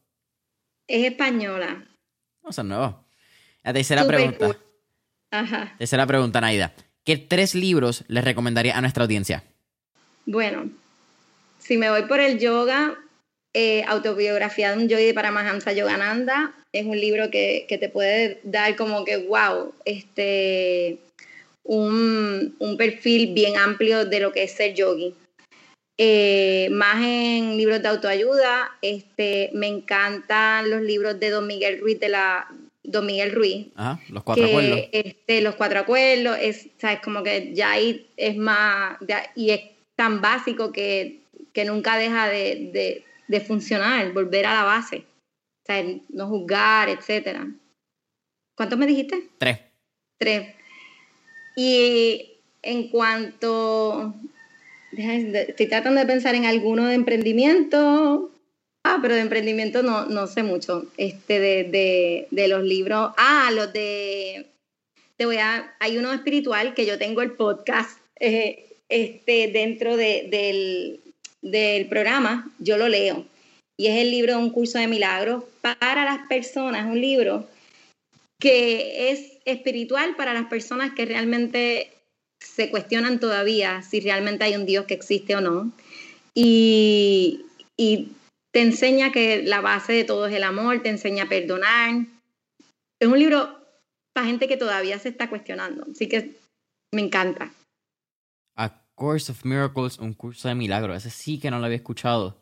Es 0.87 1.03
española. 1.05 1.87
No, 2.43 2.49
esa 2.49 2.61
es 2.61 2.67
nueva. 2.67 3.05
La 3.63 3.73
tercera 3.73 4.05
pregunta. 4.05 4.57
Ajá. 5.39 5.75
Tercera 5.77 6.05
pregunta, 6.05 6.41
Naida. 6.41 6.73
¿Qué 7.05 7.17
tres 7.17 7.55
libros 7.55 8.03
les 8.07 8.23
recomendaría 8.23 8.77
a 8.77 8.81
nuestra 8.81 9.03
audiencia? 9.03 9.43
Bueno, 10.25 10.69
si 11.59 11.77
me 11.77 11.89
voy 11.89 12.03
por 12.03 12.19
el 12.19 12.39
yoga, 12.39 12.95
eh, 13.53 13.83
Autobiografía 13.87 14.71
de 14.71 14.83
un 14.83 14.89
yogi 14.89 15.05
de 15.05 15.13
Paramahansa 15.13 15.71
Yogananda 15.71 16.53
es 16.73 16.85
un 16.85 16.99
libro 16.99 17.29
que, 17.31 17.65
te 17.69 17.89
puede 17.89 18.39
dar 18.43 18.75
como 18.75 19.05
que, 19.05 19.17
wow, 19.17 19.73
este, 19.85 20.97
un, 21.63 22.55
un 22.59 22.77
perfil 22.77 23.33
bien 23.33 23.57
amplio 23.57 24.05
de 24.05 24.19
lo 24.19 24.31
que 24.31 24.43
es 24.43 24.51
ser 24.51 24.73
yogi. 24.73 25.13
Eh, 25.97 26.67
más 26.71 26.97
en 26.97 27.55
libros 27.55 27.81
de 27.81 27.87
autoayuda, 27.87 28.71
este, 28.81 29.51
me 29.53 29.67
encantan 29.67 30.69
los 30.69 30.81
libros 30.81 31.17
de 31.19 31.29
Don 31.29 31.47
Miguel 31.47 31.79
Ruiz 31.79 31.99
de 31.99 32.09
la 32.09 32.47
Don 32.87 33.05
Miguel 33.05 33.31
Ruiz. 33.31 33.67
los 34.09 34.23
cuatro 34.23 34.45
acuerdos. 34.45 34.81
Este, 34.91 35.41
los 35.41 35.55
cuatro 35.55 35.79
acuerdos, 35.79 36.37
es, 36.41 36.69
¿sabes? 36.77 36.99
como 37.03 37.23
que 37.23 37.53
ya 37.53 37.71
ahí 37.71 38.07
es 38.17 38.35
más, 38.37 38.97
y 39.35 39.51
es 39.51 39.61
tan 39.95 40.21
básico 40.21 40.71
que, 40.71 41.21
que 41.53 41.65
nunca 41.65 41.97
deja 41.97 42.27
de, 42.27 43.03
de, 43.27 43.41
funcionar, 43.41 44.13
volver 44.13 44.45
a 44.45 44.53
la 44.53 44.63
base. 44.63 44.97
O 44.97 45.65
sea, 45.65 45.83
no 46.09 46.27
juzgar, 46.27 46.89
etcétera. 46.89 47.47
¿Cuántos 48.55 48.77
me 48.77 48.87
dijiste? 48.87 49.29
Tres. 49.37 49.59
Tres. 50.17 50.55
Y 51.55 52.39
en 52.61 52.89
cuanto 52.89 54.13
Estoy 54.97 55.67
tratando 55.67 55.99
de 55.99 56.07
pensar 56.07 56.35
en 56.35 56.45
alguno 56.45 56.85
de 56.85 56.95
emprendimiento. 56.95 58.31
Ah, 58.87 58.99
pero 59.01 59.15
de 59.15 59.21
emprendimiento 59.21 59.81
no, 59.81 60.05
no 60.05 60.27
sé 60.27 60.43
mucho. 60.43 60.85
Este, 60.95 61.39
de, 61.39 62.27
de, 62.29 62.47
los 62.47 62.63
libros. 62.63 63.13
Ah, 63.17 63.49
los 63.51 63.73
de. 63.73 64.45
Te 65.17 65.25
voy 65.25 65.37
a. 65.37 65.75
Hay 65.79 65.97
uno 65.97 66.13
espiritual 66.13 66.75
que 66.75 66.85
yo 66.85 66.99
tengo 66.99 67.23
el 67.23 67.31
podcast 67.31 67.99
eh, 68.19 68.77
este, 68.87 69.47
dentro 69.47 69.97
de, 69.97 70.27
del, 70.29 71.01
del 71.41 71.87
programa. 71.87 72.51
Yo 72.59 72.77
lo 72.77 72.87
leo. 72.87 73.25
Y 73.75 73.87
es 73.87 73.97
el 74.03 74.11
libro 74.11 74.37
Un 74.37 74.51
curso 74.51 74.77
de 74.77 74.85
milagros 74.85 75.43
para 75.61 76.05
las 76.05 76.27
personas. 76.27 76.85
Un 76.85 77.01
libro 77.01 77.47
que 78.39 79.09
es 79.09 79.39
espiritual 79.45 80.15
para 80.15 80.35
las 80.35 80.45
personas 80.45 80.93
que 80.93 81.05
realmente 81.05 81.91
se 82.39 82.69
cuestionan 82.69 83.19
todavía 83.19 83.81
si 83.81 83.99
realmente 83.99 84.43
hay 84.43 84.55
un 84.55 84.67
Dios 84.67 84.85
que 84.85 84.93
existe 84.93 85.35
o 85.35 85.41
no. 85.41 85.71
Y, 86.35 87.41
te 88.55 88.61
enseña 88.61 89.11
que 89.11 89.43
la 89.43 89.59
base 89.59 89.91
de 89.91 90.05
todo 90.05 90.27
es 90.27 90.33
el 90.33 90.45
amor, 90.45 90.81
te 90.81 90.87
enseña 90.87 91.25
a 91.25 91.27
perdonar. 91.27 92.05
Es 93.01 93.05
un 93.09 93.19
libro 93.19 93.49
para 94.13 94.27
gente 94.27 94.47
que 94.47 94.55
todavía 94.55 94.97
se 94.97 95.09
está 95.09 95.29
cuestionando, 95.29 95.85
así 95.91 96.07
que 96.07 96.37
me 96.93 97.01
encanta. 97.01 97.51
A 98.55 98.81
Course 98.95 99.29
of 99.33 99.43
Miracles, 99.43 99.99
un 99.99 100.13
curso 100.13 100.47
de 100.47 100.55
milagros, 100.55 100.95
ese 100.95 101.09
sí 101.09 101.37
que 101.37 101.51
no 101.51 101.59
lo 101.59 101.65
había 101.65 101.75
escuchado 101.75 102.37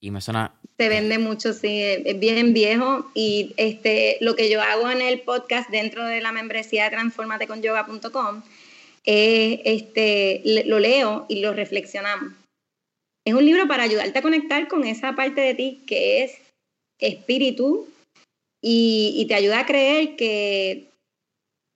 y 0.00 0.10
me 0.10 0.22
suena... 0.22 0.54
Se 0.78 0.88
vende 0.88 1.18
mucho, 1.18 1.52
sí, 1.52 1.78
es 1.78 2.18
bien 2.18 2.54
viejo 2.54 3.10
y 3.12 3.52
este, 3.58 4.16
lo 4.22 4.36
que 4.36 4.48
yo 4.48 4.62
hago 4.62 4.90
en 4.90 5.02
el 5.02 5.20
podcast 5.20 5.68
dentro 5.68 6.06
de 6.06 6.22
la 6.22 6.32
membresía 6.32 6.84
de 6.84 6.90
transformateconyoga.com 6.92 8.40
eh, 9.04 9.60
este, 9.66 10.40
lo 10.64 10.78
leo 10.78 11.26
y 11.28 11.40
lo 11.40 11.52
reflexionamos. 11.52 12.32
Es 13.26 13.34
un 13.34 13.44
libro 13.44 13.66
para 13.66 13.84
ayudarte 13.84 14.18
a 14.18 14.22
conectar 14.22 14.68
con 14.68 14.84
esa 14.84 15.14
parte 15.14 15.40
de 15.40 15.54
ti 15.54 15.82
que 15.86 16.24
es 16.24 16.38
espíritu 16.98 17.88
y, 18.62 19.24
te 19.28 19.34
ayuda 19.34 19.60
a 19.60 19.66
creer 19.66 20.16
que 20.16 20.88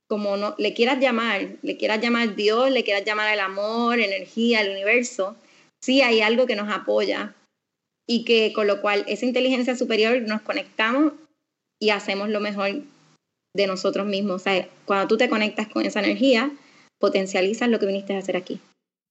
como 0.08 0.36
no, 0.36 0.54
le 0.58 0.72
quieras 0.72 1.00
llamar, 1.00 1.56
le 1.62 1.76
quieras 1.76 2.00
llamar 2.00 2.34
Dios, 2.34 2.70
le 2.70 2.82
quieras 2.82 3.04
llamar 3.04 3.32
el 3.32 3.40
amor, 3.40 4.00
energía, 4.00 4.62
el 4.62 4.70
universo, 4.70 5.36
sí 5.82 6.00
hay 6.00 6.22
algo 6.22 6.46
que 6.46 6.56
nos 6.56 6.70
apoya 6.70 7.34
y 8.06 8.24
que 8.24 8.52
con 8.54 8.66
lo 8.66 8.80
cual 8.80 9.04
esa 9.06 9.26
inteligencia 9.26 9.76
superior 9.76 10.22
nos 10.22 10.40
conectamos 10.40 11.12
y 11.78 11.90
hacemos 11.90 12.30
lo 12.30 12.40
mejor 12.40 12.82
de 13.54 13.66
nosotros 13.66 14.06
mismos. 14.06 14.36
O 14.36 14.44
sea, 14.44 14.66
cuando 14.86 15.08
tú 15.08 15.18
te 15.18 15.28
conectas 15.28 15.68
con 15.68 15.84
esa 15.84 16.00
energía, 16.00 16.50
potencializas 16.98 17.68
lo 17.68 17.78
que 17.78 17.86
viniste 17.86 18.14
a 18.14 18.18
hacer 18.18 18.36
aquí. 18.36 18.60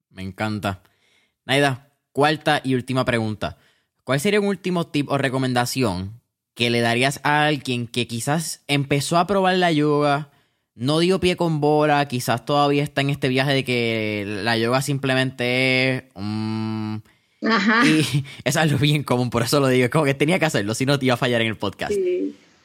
Me 0.10 0.24
encanta. 0.24 0.82
Naida, 1.46 1.87
cuarta 2.18 2.62
y 2.64 2.74
última 2.74 3.06
pregunta. 3.06 3.60
¿Cuál 4.04 4.20
sería 4.20 4.42
un 4.42 4.48
último 4.48 4.88
tip 4.88 5.08
o 5.12 5.20
recomendación 5.20 6.20
que 6.56 6.72
le 6.72 6.82
darías 6.82 7.20
a 7.22 7.46
alguien 7.46 7.86
que 7.86 8.08
quizás 8.08 8.64
empezó 8.66 9.20
a 9.20 9.28
probar 9.28 9.56
la 9.58 9.72
yoga, 9.72 10.32
no 10.74 10.98
dio 10.98 11.20
pie 11.20 11.36
con 11.36 11.62
bola, 11.62 12.08
quizás 12.08 12.44
todavía 12.44 12.82
está 12.82 13.02
en 13.02 13.12
este 13.12 13.28
viaje 13.28 13.54
de 13.54 13.64
que 13.64 14.24
la 14.26 14.58
yoga 14.58 14.82
simplemente 14.82 15.98
es... 15.98 16.04
Ajá. 17.48 17.86
Y 17.86 18.00
eso 18.00 18.24
es 18.46 18.58
algo 18.58 18.80
bien 18.80 19.04
común, 19.04 19.30
por 19.30 19.44
eso 19.44 19.60
lo 19.60 19.68
digo, 19.68 19.88
como 19.92 20.06
que 20.06 20.16
tenía 20.16 20.40
que 20.40 20.46
hacerlo, 20.46 20.74
si 20.74 20.88
no 20.88 20.98
te 20.98 21.06
iba 21.06 21.14
a 21.14 21.18
fallar 21.18 21.42
en 21.42 21.50
el 21.50 21.58
podcast. 21.58 21.94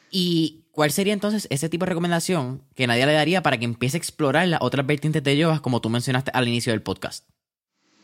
Y 0.09 0.61
¿Cuál 0.71 0.89
sería 0.89 1.13
entonces 1.13 1.45
ese 1.51 1.69
tipo 1.69 1.85
de 1.85 1.89
recomendación 1.89 2.63
que 2.73 2.87
nadie 2.87 3.05
le 3.05 3.13
daría 3.13 3.43
para 3.43 3.59
que 3.59 3.65
empiece 3.65 3.97
a 3.97 3.99
explorar 3.99 4.47
las 4.47 4.61
otras 4.63 4.87
vertientes 4.87 5.23
de 5.23 5.37
yoga 5.37 5.59
como 5.59 5.79
tú 5.79 5.91
mencionaste 5.91 6.31
al 6.33 6.47
inicio 6.47 6.73
del 6.73 6.81
podcast? 6.81 7.29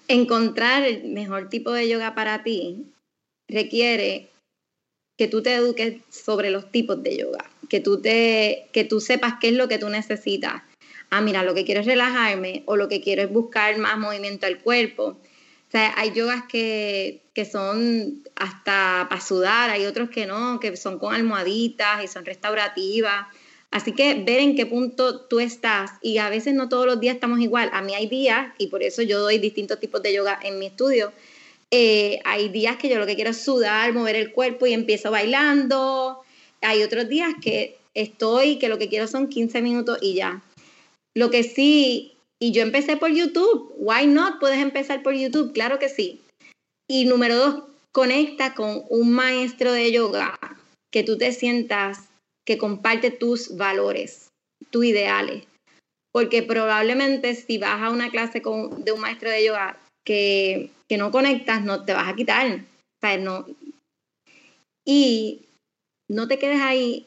Encontrar 0.10 0.84
el 0.84 1.04
mejor 1.06 1.50
tipo 1.50 1.72
de 1.72 1.88
yoga 1.88 2.16
para 2.16 2.44
ti 2.44 2.88
requiere 3.48 4.30
que 5.20 5.28
tú 5.28 5.44
te 5.44 5.54
eduques 5.54 6.02
sobre 6.10 6.50
los 6.50 6.72
tipos 6.72 7.04
de 7.04 7.16
yoga, 7.16 7.46
que 7.70 7.80
tú, 7.80 8.02
te, 8.02 8.70
que 8.74 8.86
tú 8.86 9.02
sepas 9.02 9.36
qué 9.40 9.50
es 9.50 9.54
lo 9.54 9.68
que 9.68 9.78
tú 9.78 9.88
necesitas. 9.88 10.64
Ah, 11.12 11.22
mira, 11.22 11.44
lo 11.44 11.54
que 11.54 11.64
quiero 11.64 11.82
es 11.82 11.86
relajarme 11.86 12.64
o 12.66 12.76
lo 12.76 12.88
que 12.88 13.02
quiero 13.02 13.22
es 13.22 13.30
buscar 13.30 13.78
más 13.78 14.00
movimiento 14.00 14.48
al 14.48 14.60
cuerpo. 14.60 15.04
O 15.68 15.72
sea, 15.72 15.94
hay 15.96 16.12
yogas 16.14 16.46
que, 16.50 17.22
que 17.36 17.46
son 17.46 18.24
hasta 18.36 19.06
para 19.10 19.22
sudar, 19.22 19.70
hay 19.70 19.86
otros 19.86 20.10
que 20.10 20.26
no, 20.26 20.60
que 20.60 20.76
son 20.76 20.98
con 20.98 21.14
almohaditas 21.14 22.04
y 22.04 22.08
son 22.08 22.26
restaurativas. 22.26 23.28
Así 23.72 23.94
que 23.94 24.16
ver 24.16 24.40
en 24.40 24.56
qué 24.56 24.66
punto 24.66 25.22
tú 25.22 25.40
estás 25.40 25.92
y 26.02 26.18
a 26.18 26.30
veces 26.30 26.54
no 26.56 26.70
todos 26.70 26.86
los 26.86 27.00
días 27.00 27.16
estamos 27.16 27.40
igual. 27.40 27.70
A 27.72 27.82
mí 27.82 27.94
hay 27.94 28.08
días, 28.08 28.54
y 28.58 28.68
por 28.68 28.82
eso 28.82 29.02
yo 29.04 29.20
doy 29.20 29.38
distintos 29.38 29.80
tipos 29.80 30.02
de 30.02 30.14
yoga 30.14 30.40
en 30.42 30.58
mi 30.58 30.68
estudio, 30.68 31.14
eh, 31.72 32.20
hay 32.26 32.50
días 32.50 32.78
que 32.78 32.90
yo 32.90 32.98
lo 32.98 33.06
que 33.06 33.16
quiero 33.16 33.30
es 33.30 33.44
sudar, 33.44 33.94
mover 33.94 34.16
el 34.16 34.32
cuerpo 34.32 34.66
y 34.66 34.74
empiezo 34.74 35.12
bailando. 35.12 36.20
Hay 36.62 36.82
otros 36.82 37.08
días 37.08 37.34
que 37.42 37.78
estoy, 37.94 38.58
que 38.58 38.70
lo 38.70 38.80
que 38.80 38.90
quiero 38.90 39.08
son 39.08 39.28
15 39.30 39.62
minutos 39.62 40.00
y 40.02 40.16
ya. 40.16 40.42
Lo 41.14 41.30
que 41.30 41.44
sí 41.44 42.14
y 42.40 42.52
yo 42.52 42.62
empecé 42.62 42.98
por 42.98 43.12
YouTube. 43.12 43.74
Why 43.78 44.08
not? 44.08 44.40
Puedes 44.40 44.60
empezar 44.60 45.04
por 45.04 45.14
YouTube, 45.14 45.54
claro 45.54 45.78
que 45.78 45.90
sí. 45.90 46.22
Y 46.88 47.06
número 47.06 47.36
dos, 47.36 47.64
conecta 47.92 48.56
con 48.56 48.84
un 48.90 49.12
maestro 49.12 49.74
de 49.74 49.92
yoga 49.92 50.40
que 50.92 51.04
tú 51.04 51.18
te 51.18 51.32
sientas 51.34 52.09
que 52.50 52.58
comparte 52.58 53.12
tus 53.12 53.58
valores, 53.58 54.32
tus 54.72 54.84
ideales. 54.84 55.44
Porque 56.12 56.42
probablemente 56.42 57.36
si 57.36 57.60
vas 57.60 57.80
a 57.80 57.92
una 57.92 58.10
clase 58.10 58.42
con, 58.42 58.84
de 58.84 58.92
un 58.92 59.02
maestro 59.02 59.30
de 59.30 59.46
yoga 59.46 59.78
que, 60.04 60.72
que 60.90 60.98
no 60.98 61.12
conectas, 61.12 61.64
no 61.64 61.86
te 61.86 61.94
vas 61.94 62.10
a 62.10 62.16
quitar. 62.16 62.48
O 62.56 63.00
sea, 63.04 63.18
no. 63.20 63.46
Y 64.84 65.42
no 66.10 66.28
te 66.28 66.40
quedes 66.40 66.60
ahí 66.60 67.06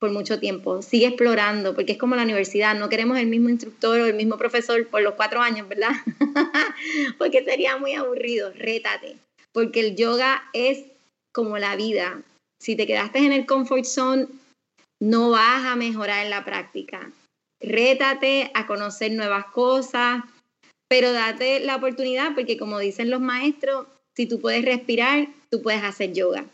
por 0.00 0.10
mucho 0.10 0.40
tiempo. 0.40 0.82
Sigue 0.82 1.06
explorando, 1.06 1.76
porque 1.76 1.92
es 1.92 1.98
como 1.98 2.16
la 2.16 2.24
universidad, 2.24 2.74
no 2.74 2.88
queremos 2.88 3.16
el 3.16 3.28
mismo 3.28 3.48
instructor 3.48 4.00
o 4.00 4.06
el 4.06 4.14
mismo 4.14 4.38
profesor 4.38 4.84
por 4.88 5.02
los 5.02 5.14
cuatro 5.14 5.40
años, 5.40 5.68
¿verdad? 5.68 5.92
porque 7.16 7.44
sería 7.44 7.76
muy 7.76 7.92
aburrido, 7.92 8.52
rétate, 8.56 9.18
porque 9.52 9.78
el 9.78 9.94
yoga 9.94 10.50
es 10.52 10.82
como 11.32 11.58
la 11.58 11.76
vida. 11.76 12.22
Si 12.60 12.74
te 12.74 12.88
quedaste 12.88 13.20
en 13.20 13.30
el 13.30 13.46
comfort 13.46 13.84
zone, 13.84 14.26
no 15.00 15.30
vas 15.30 15.64
a 15.64 15.76
mejorar 15.76 16.24
en 16.24 16.30
la 16.30 16.44
práctica. 16.44 17.10
Rétate 17.60 18.50
a 18.54 18.66
conocer 18.66 19.12
nuevas 19.12 19.46
cosas, 19.46 20.22
pero 20.88 21.12
date 21.12 21.60
la 21.60 21.76
oportunidad, 21.76 22.34
porque 22.34 22.56
como 22.56 22.78
dicen 22.78 23.10
los 23.10 23.20
maestros, 23.20 23.86
si 24.16 24.26
tú 24.26 24.40
puedes 24.40 24.64
respirar, 24.64 25.28
tú 25.50 25.62
puedes 25.62 25.82
hacer 25.82 26.12
yoga. 26.12 26.44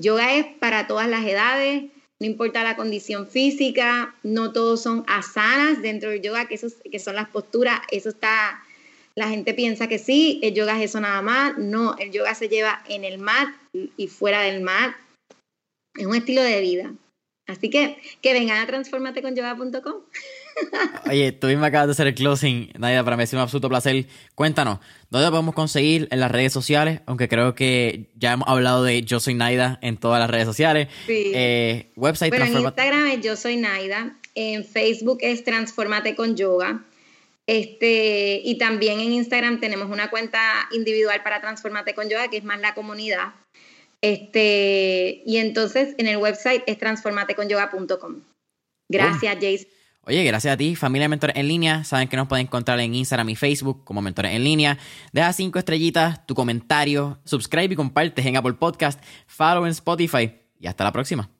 Yoga 0.00 0.34
es 0.36 0.46
para 0.58 0.86
todas 0.86 1.08
las 1.08 1.24
edades, 1.24 1.84
no 2.20 2.26
importa 2.26 2.64
la 2.64 2.76
condición 2.76 3.26
física, 3.26 4.14
no 4.22 4.52
todos 4.52 4.82
son 4.82 5.04
asanas 5.06 5.82
dentro 5.82 6.10
del 6.10 6.22
yoga, 6.22 6.46
que, 6.46 6.56
son 6.56 7.14
las 7.14 7.28
posturas, 7.28 7.80
eso 7.90 8.08
está, 8.08 8.64
la 9.16 9.28
gente 9.28 9.54
piensa 9.54 9.88
que 9.88 9.98
sí, 9.98 10.40
el 10.42 10.54
yoga 10.54 10.78
es 10.78 10.90
eso 10.90 11.00
nada 11.00 11.20
más, 11.20 11.58
no, 11.58 11.96
el 11.98 12.10
yoga 12.10 12.34
se 12.34 12.48
lleva 12.48 12.82
en 12.88 13.04
el 13.04 13.18
mat 13.18 13.48
y 13.72 14.06
fuera 14.06 14.42
del 14.42 14.62
mat, 14.62 14.94
es 15.94 16.06
un 16.06 16.14
estilo 16.14 16.42
de 16.42 16.60
vida. 16.60 16.92
Así 17.52 17.70
que 17.70 17.98
que 18.20 18.32
vengan 18.32 18.58
a 18.58 18.66
transformateconyoga.com. 18.66 19.94
Oye, 21.10 21.32
tú 21.32 21.46
misma 21.46 21.66
acabas 21.66 21.88
de 21.88 21.92
hacer 21.92 22.06
el 22.06 22.14
closing, 22.14 22.72
Nadia, 22.78 23.04
para 23.04 23.16
mí 23.16 23.22
es 23.22 23.32
un 23.32 23.38
absoluto 23.38 23.68
placer. 23.68 24.06
Cuéntanos, 24.34 24.78
¿dónde 25.10 25.28
podemos 25.30 25.54
conseguir 25.54 26.08
en 26.10 26.20
las 26.20 26.30
redes 26.30 26.52
sociales? 26.52 27.00
Aunque 27.06 27.28
creo 27.28 27.54
que 27.54 28.10
ya 28.16 28.32
hemos 28.32 28.48
hablado 28.48 28.84
de 28.84 29.02
Yo 29.02 29.20
Soy 29.20 29.34
Naida 29.34 29.78
en 29.82 29.96
todas 29.96 30.20
las 30.20 30.30
redes 30.30 30.46
sociales. 30.46 30.88
Sí. 31.06 31.32
Eh, 31.34 31.92
website 31.96 32.30
bueno, 32.30 32.46
en 32.46 32.64
Instagram 32.64 33.06
es 33.08 33.20
Yo 33.20 33.36
Soy 33.36 33.56
Naida, 33.56 34.16
en 34.34 34.64
Facebook 34.64 35.18
es 35.20 35.44
Transformate 35.44 36.14
con 36.14 36.36
Yoga. 36.36 36.84
Este, 37.46 38.40
y 38.44 38.56
también 38.56 39.00
en 39.00 39.12
Instagram 39.12 39.58
tenemos 39.58 39.90
una 39.90 40.10
cuenta 40.10 40.40
individual 40.72 41.22
para 41.22 41.40
Transformate 41.40 41.94
con 41.94 42.08
Yoga, 42.08 42.28
que 42.28 42.36
es 42.36 42.44
más 42.44 42.60
la 42.60 42.74
comunidad. 42.74 43.34
Este, 44.02 45.22
y 45.24 45.38
entonces 45.38 45.94
en 45.96 46.08
el 46.08 46.18
website 46.18 46.62
es 46.66 46.76
transformateconyoga.com. 46.76 48.22
Gracias, 48.88 49.34
Jason. 49.40 49.68
Oye, 50.04 50.24
gracias 50.24 50.52
a 50.52 50.56
ti, 50.56 50.74
familia 50.74 51.04
de 51.04 51.10
Mentores 51.10 51.36
en 51.36 51.46
Línea. 51.46 51.84
Saben 51.84 52.08
que 52.08 52.16
nos 52.16 52.26
pueden 52.26 52.46
encontrar 52.46 52.80
en 52.80 52.92
Instagram 52.92 53.28
y 53.28 53.36
Facebook 53.36 53.84
como 53.84 54.02
Mentores 54.02 54.32
en 54.32 54.42
Línea. 54.42 54.76
Deja 55.12 55.32
cinco 55.32 55.60
estrellitas, 55.60 56.26
tu 56.26 56.34
comentario, 56.34 57.20
subscribe 57.24 57.72
y 57.72 57.76
comparte 57.76 58.26
en 58.26 58.36
Apple 58.36 58.54
Podcast, 58.54 59.00
follow 59.28 59.64
en 59.64 59.70
Spotify. 59.70 60.34
Y 60.58 60.66
hasta 60.66 60.82
la 60.82 60.92
próxima. 60.92 61.30